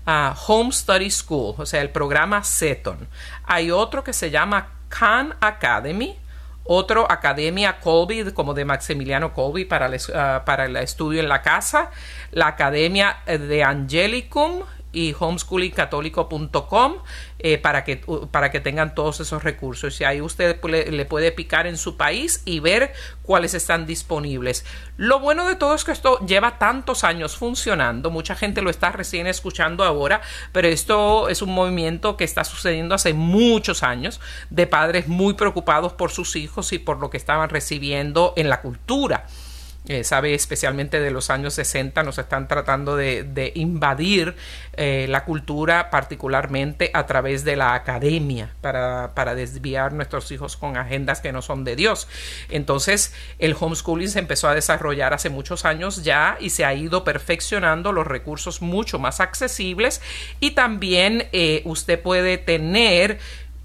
Seton, 0.06 0.36
Home 0.48 0.72
Study 0.72 1.10
School, 1.10 1.56
o 1.58 1.66
sea, 1.66 1.82
el 1.82 1.90
programa 1.90 2.44
Seton. 2.44 3.08
Hay 3.46 3.72
otro 3.72 4.04
que 4.04 4.14
se 4.14 4.32
llama 4.32 4.70
Khan 4.90 5.36
Academy 5.40 6.18
otro 6.66 7.12
Academia 7.12 7.80
Colby, 7.80 8.32
como 8.32 8.54
de 8.54 8.66
Maximiliano 8.66 9.34
Colby 9.34 9.66
para 9.66 9.88
el, 9.88 10.00
ah, 10.16 10.44
para 10.46 10.66
el 10.66 10.76
estudio 10.78 11.20
en 11.20 11.28
la 11.28 11.42
casa, 11.42 11.92
la 12.32 12.48
Academia 12.48 13.18
de 13.26 13.64
Angelicum 13.64 14.62
y 14.94 15.16
homeschoolingcatólico.com 15.20 16.94
eh, 17.40 17.58
para, 17.58 17.84
que, 17.84 17.98
para 18.32 18.52
que 18.52 18.62
tengan 18.62 18.96
todos 18.96 19.20
esos 19.20 19.44
recursos. 19.44 20.00
Y 20.00 20.06
ahí 20.06 20.22
usted 20.22 20.64
le, 20.64 21.06
puede 21.06 21.32
picar 21.34 21.68
en 21.68 21.78
su 21.78 21.98
país 21.98 22.42
y 22.46 22.60
ver 22.60 22.94
cuáles 23.24 23.54
están 23.54 23.86
disponibles. 23.86 24.64
Lo 24.96 25.20
bueno 25.20 25.48
de 25.48 25.56
todo 25.56 25.76
es 25.76 25.84
que 25.84 25.92
esto 25.92 26.20
lleva 26.26 26.60
tantos 26.60 27.04
años 27.04 27.36
funcionando. 27.36 28.12
Mucha 28.12 28.36
gente 28.36 28.62
lo 28.62 28.70
está 28.70 28.92
recién 28.92 29.28
escuchando 29.28 29.84
ahora, 29.84 30.22
pero 30.52 30.68
esto 30.68 31.28
es 31.28 31.42
un 31.42 31.54
movimiento 31.54 32.16
que 32.16 32.24
está 32.24 32.44
sucediendo 32.44 32.96
hace 32.96 33.14
muchos 33.14 33.84
años 33.84 34.22
de 34.50 34.68
padres 34.68 35.08
muy 35.08 35.34
preocupados 35.34 35.94
por 35.94 36.12
sus 36.12 36.36
hijos 36.36 36.72
y 36.72 36.80
por 36.80 37.00
lo 37.00 37.10
que 37.10 37.18
estaban 37.18 37.50
recibiendo 37.50 38.34
en 38.38 38.48
la 38.48 38.62
cultura. 38.62 39.26
Eh, 39.86 40.06
sabe 40.06 40.34
especialmente 40.34 41.02
de 41.02 41.12
los 41.12 41.30
años 41.30 41.56
60, 41.56 42.04
nos 42.04 42.18
están 42.18 42.48
tratando 42.48 42.96
de, 42.96 43.52
invadir 43.56 44.34
eh, 44.78 45.08
la 45.10 45.26
cultura, 45.26 45.90
particularmente 45.90 46.90
a 46.94 47.06
través 47.06 47.44
de 47.44 47.58
la 47.58 47.74
academia, 47.74 48.54
para, 48.62 49.12
para, 49.14 49.36
desviar 49.36 49.92
nuestros 49.92 50.32
hijos 50.32 50.56
con 50.56 50.78
agendas 50.78 51.20
que 51.20 51.34
no 51.34 51.42
son 51.42 51.66
de 51.66 51.76
Dios. 51.76 52.08
Entonces, 52.50 53.14
el 53.40 53.58
homeschooling 53.60 54.08
se 54.08 54.20
empezó 54.20 54.48
a 54.48 54.56
desarrollar 54.56 55.14
hace 55.14 55.30
muchos 55.30 55.66
años 55.66 56.02
ya 56.02 56.38
y 56.40 56.52
se 56.52 56.64
ha 56.64 56.74
ido 56.74 57.04
perfeccionando 57.04 57.92
los 57.92 58.08
recursos 58.08 58.62
mucho 58.62 59.00
más 59.00 59.20
accesibles 59.20 60.02
y 60.40 60.52
también 60.52 61.28
eh, 61.34 61.62
usted 61.66 62.02
puede 62.02 62.38
tener 62.38 63.20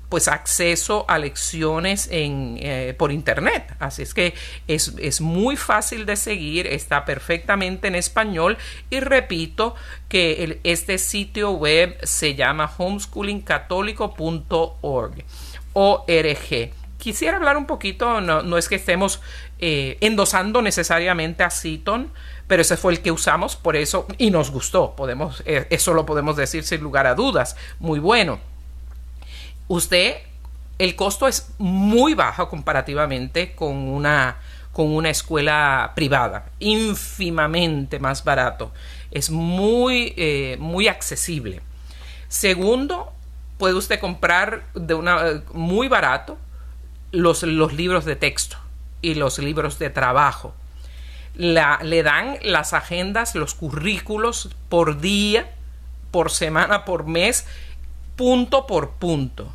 pues 0.08 0.28
acceso 0.28 1.04
a 1.08 1.18
lecciones 1.18 2.08
en, 2.10 2.56
eh, 2.60 2.94
por 2.96 3.10
internet. 3.12 3.74
Así 3.78 4.00
es 4.02 4.14
que 4.14 4.32
es, 4.66 5.20
muy 5.20 5.56
fácil 5.56 6.06
de 6.06 6.16
seguir, 6.16 6.66
está 6.66 7.04
perfectamente 7.04 7.88
en 7.88 7.94
español 7.94 8.56
y 8.90 9.00
repito 9.00 9.74
que 10.08 10.60
este 10.64 10.96
sitio 10.98 11.52
web 11.52 11.98
se 12.02 12.34
llama 12.34 12.72
homeschoolingcatólico.org. 12.76 15.24
ORG. 15.74 16.70
Quisiera 16.98 17.36
hablar 17.36 17.56
un 17.56 17.66
poquito, 17.66 18.20
no, 18.20 18.58
es 18.58 18.68
que 18.68 18.74
estemos 18.76 19.20
eh, 19.60 19.98
endosando 20.00 20.62
necesariamente 20.62 21.44
a 21.44 21.50
Citon, 21.50 22.10
pero 22.48 22.62
ese 22.62 22.76
fue 22.76 22.92
el 22.92 23.00
que 23.00 23.12
usamos, 23.12 23.54
por 23.54 23.76
eso, 23.76 24.08
y 24.16 24.30
nos 24.30 24.50
gustó, 24.50 24.96
podemos, 24.96 25.44
eh, 25.46 25.68
eso 25.70 25.94
lo 25.94 26.04
podemos 26.06 26.36
decir 26.36 26.64
sin 26.64 26.80
lugar 26.80 27.06
a 27.06 27.14
dudas, 27.14 27.56
muy 27.78 28.00
bueno 28.00 28.40
usted, 29.68 30.16
el 30.78 30.96
costo 30.96 31.28
es 31.28 31.50
muy 31.58 32.14
bajo 32.14 32.48
comparativamente 32.48 33.54
con 33.54 33.76
una, 33.76 34.38
con 34.72 34.94
una 34.94 35.10
escuela 35.10 35.92
privada, 35.94 36.50
ínfimamente 36.58 37.98
más 37.98 38.24
barato. 38.24 38.72
Es 39.10 39.30
muy, 39.30 40.14
eh, 40.16 40.56
muy 40.58 40.88
accesible. 40.88 41.60
Segundo, 42.28 43.12
puede 43.58 43.74
usted 43.74 44.00
comprar 44.00 44.64
de 44.74 44.94
una 44.94 45.42
muy 45.52 45.88
barato 45.88 46.38
los, 47.10 47.42
los 47.42 47.72
libros 47.72 48.04
de 48.04 48.16
texto 48.16 48.56
y 49.02 49.14
los 49.14 49.38
libros 49.38 49.78
de 49.78 49.90
trabajo. 49.90 50.54
Le 51.34 52.02
dan 52.02 52.36
las 52.42 52.72
agendas, 52.72 53.36
los 53.36 53.54
currículos 53.54 54.50
por 54.68 55.00
día, 55.00 55.48
por 56.10 56.30
semana, 56.32 56.84
por 56.84 57.06
mes, 57.06 57.46
punto 58.16 58.66
por 58.66 58.90
punto 58.92 59.54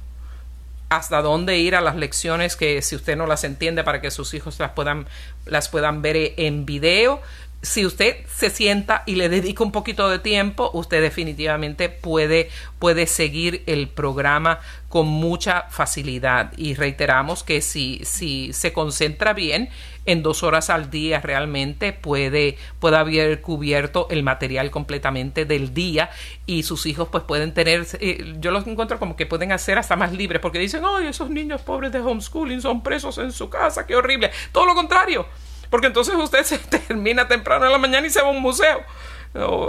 hasta 0.95 1.21
dónde 1.21 1.57
ir 1.57 1.75
a 1.75 1.81
las 1.81 1.95
lecciones 1.95 2.55
que 2.55 2.81
si 2.81 2.95
usted 2.95 3.15
no 3.15 3.27
las 3.27 3.43
entiende 3.43 3.83
para 3.83 4.01
que 4.01 4.11
sus 4.11 4.33
hijos 4.33 4.59
las 4.59 4.71
puedan, 4.71 5.07
las 5.45 5.69
puedan 5.69 6.01
ver 6.01 6.33
en 6.37 6.65
video. 6.65 7.21
Si 7.64 7.86
usted 7.86 8.18
se 8.28 8.49
sienta 8.49 9.03
y 9.05 9.16
le 9.16 9.30
dedica 9.30 9.64
un 9.64 9.72
poquito 9.72 10.09
de 10.09 10.20
tiempo, 10.20 10.70
usted 10.74 11.01
definitivamente 11.01 11.88
puede, 11.88 12.49
puede 12.78 13.07
seguir 13.07 13.64
el 13.68 13.88
programa 13.88 14.59
con 14.89 15.07
mucha 15.07 15.64
facilidad. 15.70 16.51
Y 16.57 16.74
reiteramos 16.74 17.41
que 17.41 17.61
si, 17.61 18.01
si 18.03 18.51
se 18.51 18.74
concentra 18.74 19.32
bien, 19.32 19.70
en 20.05 20.24
dos 20.24 20.43
horas 20.43 20.70
al 20.70 20.89
día 20.89 21.22
realmente 21.22 21.93
puede, 21.93 22.57
puede 22.82 22.97
haber 22.97 23.39
cubierto 23.39 24.07
el 24.11 24.24
material 24.24 24.70
completamente 24.70 25.45
del 25.45 25.74
día 25.74 26.09
y 26.45 26.64
sus 26.64 26.86
hijos 26.86 27.07
pues 27.09 27.24
pueden 27.24 27.53
tener, 27.53 27.88
eh, 28.01 28.36
yo 28.39 28.51
los 28.51 28.68
encuentro 28.68 28.99
como 28.99 29.16
que 29.16 29.26
pueden 29.26 29.53
hacer 29.53 29.78
hasta 29.78 29.95
más 29.95 30.11
libres 30.11 30.41
porque 30.41 30.59
dicen, 30.59 30.84
ay, 30.86 31.07
esos 31.07 31.30
niños 31.30 31.61
pobres 31.61 31.93
de 31.93 32.01
homeschooling 32.01 32.61
son 32.61 32.84
presos 32.84 33.18
en 33.20 33.32
su 33.32 33.49
casa, 33.49 33.88
qué 33.88 33.95
horrible. 33.95 34.32
Todo 34.51 34.66
lo 34.66 34.76
contrario, 34.76 35.26
porque 35.74 35.88
entonces 35.88 36.13
usted 36.13 36.43
se 36.43 36.59
termina 36.88 37.28
temprano 37.28 37.65
en 37.65 37.71
la 37.71 37.80
mañana 37.80 38.05
y 38.05 38.11
se 38.11 38.21
va 38.21 38.28
a 38.28 38.30
un 38.30 38.43
museo 38.43 38.86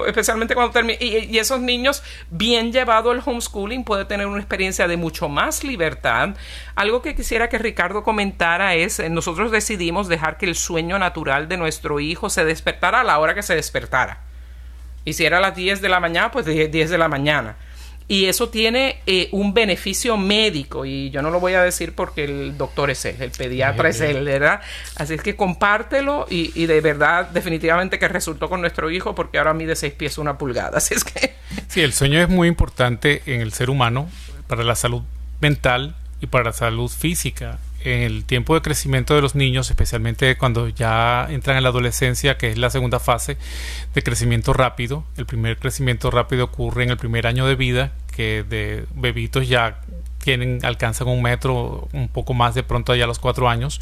especialmente 0.07 0.55
cuando 0.55 0.71
termine. 0.71 0.99
Y, 1.01 1.39
esos 1.39 1.63
niños, 1.63 2.03
bien 2.29 2.73
llevado 2.73 3.11
el 3.11 3.23
homeschooling, 3.25 3.85
puede 3.85 4.05
tener 4.05 4.27
una 4.27 4.39
experiencia 4.39 4.87
de 4.87 4.99
mucho 4.99 5.31
más 5.31 5.65
libertad. 5.65 6.37
Algo 6.75 7.01
que 7.01 7.15
quisiera 7.15 7.49
que 7.49 7.57
Ricardo 7.57 8.03
comentara 8.03 8.75
es, 8.75 9.01
eh, 9.01 9.09
nosotros 9.09 9.51
decidimos 9.51 10.07
dejar 10.07 10.37
que 10.37 10.45
el 10.45 10.57
sueño 10.57 10.99
natural 10.99 11.49
de 11.49 11.57
nuestro 11.57 11.99
hijo 12.01 12.29
se 12.29 12.45
despertara 12.45 13.01
a 13.01 13.05
la 13.05 13.19
hora 13.19 13.35
que 13.35 13.43
se 13.43 13.55
despertara. 13.55 14.21
Y 15.07 15.15
si 15.15 15.25
era 15.25 15.39
a 15.39 15.41
las 15.41 15.57
10 15.57 15.81
de 15.81 15.89
la 15.89 16.01
mañana, 16.01 16.31
pues 16.33 16.45
10 16.45 16.71
de 16.71 16.99
la 16.99 17.09
mañana 17.09 17.57
y 18.07 18.27
eso 18.27 18.51
tiene 18.51 19.01
eh, 19.07 19.29
un 19.33 19.55
beneficio 19.55 20.17
médico 20.17 20.85
y 20.85 21.11
yo 21.11 21.23
no 21.23 21.31
lo 21.31 21.41
voy 21.41 21.55
a 21.55 21.63
decir 21.63 21.95
porque 21.95 22.25
el 22.25 22.59
doctor 22.59 22.91
es 22.91 23.05
él, 23.07 23.17
el 23.21 23.31
pediatra 23.31 23.89
es 23.89 24.01
él, 24.01 24.25
¿verdad? 24.25 24.61
Así 24.97 25.15
es 25.15 25.23
que 25.23 25.37
compártelo 25.37 26.27
y, 26.29 26.53
y, 26.55 26.67
de 26.67 26.81
verdad 26.83 27.31
definitivamente 27.31 27.99
que 27.99 28.09
resultó 28.09 28.51
con 28.51 28.61
nuestro 28.61 28.91
hijo 28.91 29.15
porque 29.15 29.39
ahora 29.39 29.55
mide 29.55 29.75
seis 29.75 29.95
pies 29.95 30.19
una 30.19 30.37
pulgada, 30.37 30.73
así 30.79 30.95
es 30.95 31.05
que... 31.05 31.35
Sí, 31.69 31.81
el 31.81 31.93
sueño 31.93 32.21
es 32.21 32.29
muy 32.29 32.49
importante 32.49 33.23
en 33.27 33.41
el 33.41 33.53
ser 33.53 33.71
humano 33.71 34.09
para 34.49 34.65
la 34.65 34.75
salud 34.75 35.03
mental 35.41 35.95
y 36.21 36.27
para 36.27 36.45
la 36.45 36.53
salud 36.53 36.91
física 36.91 37.59
en 37.85 38.03
el 38.03 38.25
tiempo 38.25 38.55
de 38.55 38.63
crecimiento 38.63 39.15
de 39.15 39.23
los 39.23 39.35
niños, 39.35 39.71
especialmente 39.71 40.37
cuando 40.37 40.69
ya 40.69 41.27
entran 41.31 41.57
en 41.57 41.63
la 41.63 41.69
adolescencia, 41.69 42.37
que 42.37 42.51
es 42.51 42.59
la 42.59 42.71
segunda 42.71 42.99
fase 42.99 43.37
de 43.95 44.03
crecimiento 44.03 44.53
rápido. 44.53 45.05
El 45.17 45.27
primer 45.27 45.59
crecimiento 45.59 46.11
rápido 46.11 46.47
ocurre 46.47 46.85
en 46.85 46.91
el 46.91 46.97
primer 46.97 47.27
año 47.27 47.47
de 47.47 47.55
vida, 47.55 47.93
que 48.17 48.45
de 48.49 48.87
bebitos 48.95 49.49
ya 49.49 49.81
alcanzan 50.63 51.09
un 51.09 51.23
metro, 51.23 51.89
un 51.93 52.09
poco 52.09 52.35
más 52.35 52.55
de 52.55 52.63
pronto 52.63 52.93
allá 52.93 53.05
a 53.05 53.07
los 53.07 53.19
cuatro 53.19 53.49
años. 53.49 53.81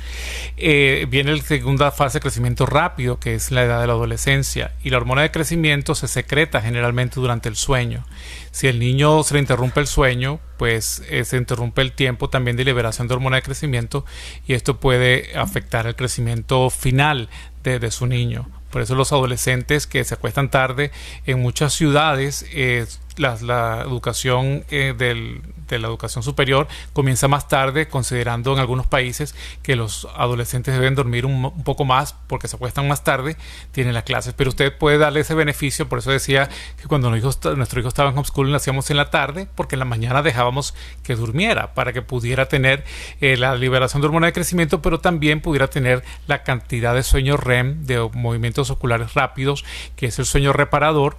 Eh, 0.56 1.06
viene 1.08 1.36
la 1.36 1.42
segunda 1.42 1.90
fase 1.90 2.18
de 2.18 2.22
crecimiento 2.22 2.66
rápido, 2.66 3.18
que 3.18 3.34
es 3.34 3.50
la 3.50 3.62
edad 3.62 3.80
de 3.80 3.86
la 3.86 3.92
adolescencia, 3.92 4.72
y 4.82 4.90
la 4.90 4.98
hormona 4.98 5.22
de 5.22 5.30
crecimiento 5.30 5.94
se 5.94 6.08
secreta 6.08 6.60
generalmente 6.60 7.20
durante 7.20 7.48
el 7.48 7.56
sueño. 7.56 8.04
Si 8.50 8.66
el 8.66 8.78
niño 8.78 9.22
se 9.22 9.34
le 9.34 9.40
interrumpe 9.40 9.80
el 9.80 9.86
sueño, 9.86 10.40
pues 10.58 11.02
eh, 11.08 11.24
se 11.24 11.36
interrumpe 11.38 11.82
el 11.82 11.92
tiempo 11.92 12.28
también 12.28 12.56
de 12.56 12.64
liberación 12.64 13.08
de 13.08 13.14
hormona 13.14 13.36
de 13.36 13.42
crecimiento 13.42 14.04
y 14.46 14.52
esto 14.52 14.78
puede 14.78 15.36
afectar 15.36 15.86
el 15.86 15.96
crecimiento 15.96 16.68
final 16.70 17.28
de, 17.62 17.90
su 17.90 18.06
niño. 18.06 18.48
Por 18.70 18.82
eso 18.82 18.94
los 18.94 19.12
adolescentes 19.12 19.86
que 19.86 20.04
se 20.04 20.14
acuestan 20.14 20.50
tarde 20.50 20.90
en 21.26 21.40
muchas 21.40 21.72
ciudades, 21.72 22.44
eh, 22.52 22.86
la, 23.16 23.82
educación 23.82 24.64
del, 24.68 25.42
de 25.74 25.80
la 25.80 25.88
educación 25.88 26.22
superior 26.22 26.68
comienza 26.92 27.28
más 27.28 27.48
tarde, 27.48 27.88
considerando 27.88 28.52
en 28.52 28.58
algunos 28.58 28.86
países 28.86 29.34
que 29.62 29.76
los 29.76 30.08
adolescentes 30.16 30.74
deben 30.74 30.94
dormir 30.94 31.26
un, 31.26 31.62
poco 31.64 31.84
más 31.84 32.14
porque 32.26 32.48
se 32.48 32.56
acuestan 32.56 32.88
más 32.88 33.04
tarde, 33.04 33.36
tienen 33.72 33.94
las 33.94 34.04
clases. 34.04 34.34
Pero 34.34 34.50
usted 34.50 34.76
puede 34.76 34.98
darle 34.98 35.20
ese 35.20 35.34
beneficio, 35.34 35.88
por 35.88 35.98
eso 35.98 36.10
decía 36.10 36.48
que 36.80 36.88
cuando 36.88 37.10
nuestro 37.10 37.80
hijo 37.80 37.88
estaba 37.88 38.10
en 38.10 38.18
homeschooling 38.18 38.52
lo 38.52 38.56
hacíamos 38.56 38.90
en 38.90 38.96
la 38.96 39.10
tarde, 39.10 39.48
porque 39.54 39.74
en 39.74 39.80
la 39.80 39.84
mañana 39.84 40.22
dejábamos 40.22 40.74
que 41.02 41.16
durmiera 41.16 41.74
para 41.74 41.92
que 41.92 42.02
pudiera 42.02 42.46
tener 42.46 42.84
eh, 43.20 43.36
la 43.36 43.54
liberación 43.54 44.00
de 44.00 44.06
hormona 44.06 44.26
de 44.26 44.32
crecimiento, 44.32 44.82
pero 44.82 45.00
también 45.00 45.40
pudiera 45.40 45.68
tener 45.68 46.04
la 46.26 46.42
cantidad 46.42 46.94
de 46.94 47.02
sueño 47.02 47.36
REM, 47.36 47.84
de 47.84 48.08
movimientos 48.14 48.70
oculares 48.70 49.14
rápidos, 49.14 49.64
que 49.96 50.06
es 50.06 50.18
el 50.18 50.26
sueño 50.26 50.52
reparador, 50.52 51.16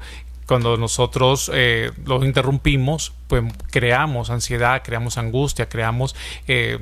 cuando 0.47 0.77
nosotros 0.77 1.51
eh, 1.53 1.91
los 2.05 2.23
interrumpimos, 2.23 3.13
pues 3.27 3.43
creamos 3.71 4.29
ansiedad, 4.29 4.81
creamos 4.83 5.17
angustia, 5.17 5.69
creamos 5.69 6.15
eh, 6.47 6.79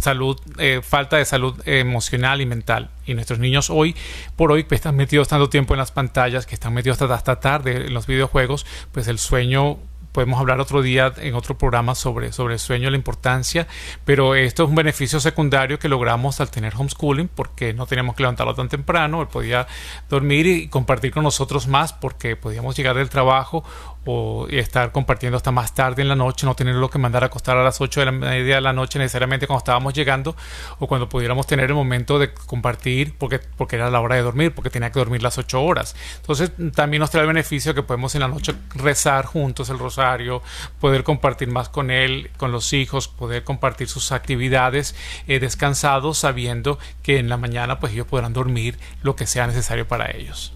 salud, 0.00 0.38
eh, 0.58 0.80
falta 0.82 1.16
de 1.16 1.24
salud 1.24 1.60
emocional 1.66 2.40
y 2.40 2.46
mental. 2.46 2.90
Y 3.06 3.14
nuestros 3.14 3.38
niños 3.38 3.70
hoy 3.70 3.96
por 4.36 4.52
hoy 4.52 4.64
pues, 4.64 4.78
están 4.78 4.96
metidos 4.96 5.28
tanto 5.28 5.48
tiempo 5.48 5.74
en 5.74 5.78
las 5.78 5.92
pantallas, 5.92 6.46
que 6.46 6.54
están 6.54 6.74
metidos 6.74 7.00
hasta, 7.00 7.14
hasta 7.14 7.40
tarde 7.40 7.86
en 7.86 7.94
los 7.94 8.06
videojuegos, 8.06 8.66
pues 8.92 9.08
el 9.08 9.18
sueño 9.18 9.78
podemos 10.14 10.38
hablar 10.38 10.60
otro 10.60 10.80
día 10.80 11.12
en 11.16 11.34
otro 11.34 11.58
programa 11.58 11.96
sobre, 11.96 12.32
sobre 12.32 12.54
el 12.54 12.60
sueño, 12.60 12.88
la 12.88 12.96
importancia, 12.96 13.66
pero 14.04 14.36
esto 14.36 14.62
es 14.62 14.68
un 14.68 14.76
beneficio 14.76 15.18
secundario 15.18 15.80
que 15.80 15.88
logramos 15.88 16.40
al 16.40 16.52
tener 16.52 16.72
homeschooling 16.76 17.26
porque 17.26 17.74
no 17.74 17.86
teníamos 17.86 18.14
que 18.14 18.22
levantarlo 18.22 18.54
tan 18.54 18.68
temprano, 18.68 19.20
él 19.20 19.26
podía 19.26 19.66
dormir 20.08 20.46
y 20.46 20.68
compartir 20.68 21.10
con 21.10 21.24
nosotros 21.24 21.66
más 21.66 21.92
porque 21.92 22.36
podíamos 22.36 22.76
llegar 22.76 22.96
del 22.96 23.10
trabajo 23.10 23.64
o 24.04 24.46
estar 24.50 24.92
compartiendo 24.92 25.36
hasta 25.36 25.50
más 25.50 25.74
tarde 25.74 26.02
en 26.02 26.08
la 26.08 26.16
noche, 26.16 26.46
no 26.46 26.54
tenerlo 26.54 26.90
que 26.90 26.98
mandar 26.98 27.22
a 27.22 27.26
acostar 27.26 27.56
a 27.56 27.64
las 27.64 27.80
8 27.80 28.00
de 28.00 28.06
la 28.06 28.12
media 28.12 28.56
de 28.56 28.60
la 28.60 28.72
noche 28.72 28.98
necesariamente 28.98 29.46
cuando 29.46 29.58
estábamos 29.58 29.94
llegando 29.94 30.36
o 30.78 30.86
cuando 30.86 31.08
pudiéramos 31.08 31.46
tener 31.46 31.70
el 31.70 31.74
momento 31.74 32.18
de 32.18 32.32
compartir 32.32 33.14
porque, 33.18 33.38
porque 33.38 33.76
era 33.76 33.90
la 33.90 34.00
hora 34.00 34.16
de 34.16 34.22
dormir, 34.22 34.54
porque 34.54 34.70
tenía 34.70 34.90
que 34.90 34.98
dormir 34.98 35.22
las 35.22 35.38
8 35.38 35.62
horas. 35.62 35.96
Entonces 36.16 36.52
también 36.74 37.00
nos 37.00 37.10
trae 37.10 37.22
el 37.22 37.28
beneficio 37.28 37.74
que 37.74 37.82
podemos 37.82 38.14
en 38.14 38.20
la 38.20 38.28
noche 38.28 38.54
rezar 38.74 39.26
juntos 39.26 39.70
el 39.70 39.78
rosario, 39.78 40.42
poder 40.80 41.04
compartir 41.04 41.48
más 41.48 41.68
con 41.68 41.90
él, 41.90 42.30
con 42.36 42.52
los 42.52 42.72
hijos, 42.72 43.08
poder 43.08 43.44
compartir 43.44 43.88
sus 43.88 44.12
actividades 44.12 44.94
eh, 45.26 45.40
descansados 45.40 46.18
sabiendo 46.18 46.78
que 47.02 47.18
en 47.18 47.28
la 47.28 47.36
mañana 47.36 47.80
pues 47.80 47.92
ellos 47.92 48.06
podrán 48.06 48.32
dormir 48.32 48.78
lo 49.02 49.16
que 49.16 49.26
sea 49.26 49.46
necesario 49.46 49.86
para 49.86 50.10
ellos. 50.10 50.52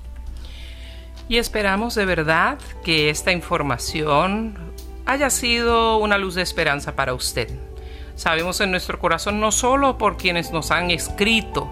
Y 1.29 1.37
esperamos 1.37 1.95
de 1.95 2.07
verdad 2.07 2.59
que 2.83 3.11
esta 3.11 3.33
información 3.33 4.57
haya 5.05 5.29
sido 5.31 5.99
una 5.99 6.17
luz 6.17 6.35
de 6.35 6.43
esperanza 6.43 6.97
para 6.97 7.13
usted. 7.13 7.49
Sabemos 8.15 8.61
en 8.61 8.71
nuestro 8.71 8.99
corazón 8.99 9.39
no 9.39 9.53
solo 9.53 9.99
por 9.99 10.17
quienes 10.17 10.53
nos 10.53 10.71
han 10.71 10.91
escrito 10.91 11.71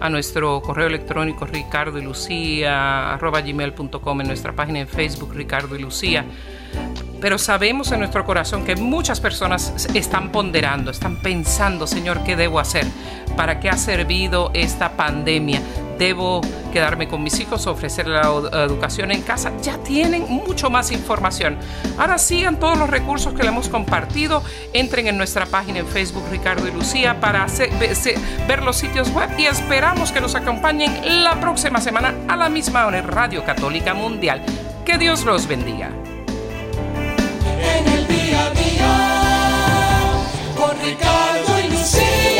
a 0.00 0.08
nuestro 0.08 0.62
correo 0.62 0.86
electrónico 0.86 1.46
ricardo 1.46 1.98
y 1.98 2.02
lucía 2.02 3.14
en 4.22 4.28
nuestra 4.28 4.52
página 4.52 4.80
en 4.80 4.88
Facebook 4.88 5.34
Ricardo 5.34 5.76
y 5.76 5.80
Lucía, 5.80 6.24
pero 7.20 7.38
sabemos 7.38 7.92
en 7.92 8.00
nuestro 8.00 8.24
corazón 8.24 8.64
que 8.64 8.74
muchas 8.74 9.20
personas 9.20 9.88
están 9.94 10.32
ponderando, 10.32 10.90
están 10.90 11.16
pensando, 11.16 11.86
Señor, 11.86 12.24
¿qué 12.24 12.34
debo 12.34 12.58
hacer? 12.58 12.84
¿Para 13.36 13.60
qué 13.60 13.70
ha 13.70 13.76
servido 13.76 14.50
esta 14.54 14.96
pandemia? 14.96 15.62
debo 16.02 16.40
quedarme 16.72 17.06
con 17.06 17.22
mis 17.22 17.38
hijos, 17.38 17.68
ofrecer 17.68 18.08
la 18.08 18.22
educación 18.64 19.12
en 19.12 19.22
casa. 19.22 19.52
Ya 19.62 19.78
tienen 19.78 20.24
mucho 20.28 20.68
más 20.68 20.90
información. 20.90 21.58
Ahora 21.96 22.18
sigan 22.18 22.58
todos 22.58 22.76
los 22.76 22.90
recursos 22.90 23.34
que 23.34 23.42
le 23.44 23.50
hemos 23.50 23.68
compartido. 23.68 24.42
Entren 24.72 25.06
en 25.06 25.16
nuestra 25.16 25.46
página 25.46 25.78
en 25.78 25.86
Facebook 25.86 26.24
Ricardo 26.30 26.66
y 26.66 26.72
Lucía 26.72 27.20
para 27.20 27.46
ver 28.48 28.62
los 28.64 28.76
sitios 28.76 29.12
web 29.14 29.30
y 29.38 29.46
esperamos 29.46 30.10
que 30.10 30.20
nos 30.20 30.34
acompañen 30.34 31.22
la 31.22 31.38
próxima 31.40 31.80
semana 31.80 32.14
a 32.26 32.36
la 32.36 32.48
misma 32.48 32.86
hora 32.86 32.98
en 32.98 33.06
Radio 33.06 33.44
Católica 33.44 33.94
Mundial. 33.94 34.42
Que 34.84 34.98
Dios 34.98 35.24
los 35.24 35.46
bendiga. 35.46 36.01
Ricardo 40.82 41.60
y 41.60 41.70
Lucía. 41.70 42.31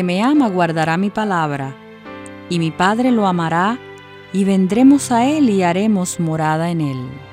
Que 0.00 0.04
me 0.04 0.22
ama 0.22 0.48
guardará 0.48 0.96
mi 0.96 1.10
palabra, 1.10 1.74
y 2.48 2.58
mi 2.58 2.70
Padre 2.70 3.10
lo 3.10 3.26
amará, 3.26 3.78
y 4.32 4.44
vendremos 4.44 5.12
a 5.12 5.26
él 5.26 5.50
y 5.50 5.62
haremos 5.62 6.18
morada 6.18 6.70
en 6.70 6.80
él. 6.80 7.29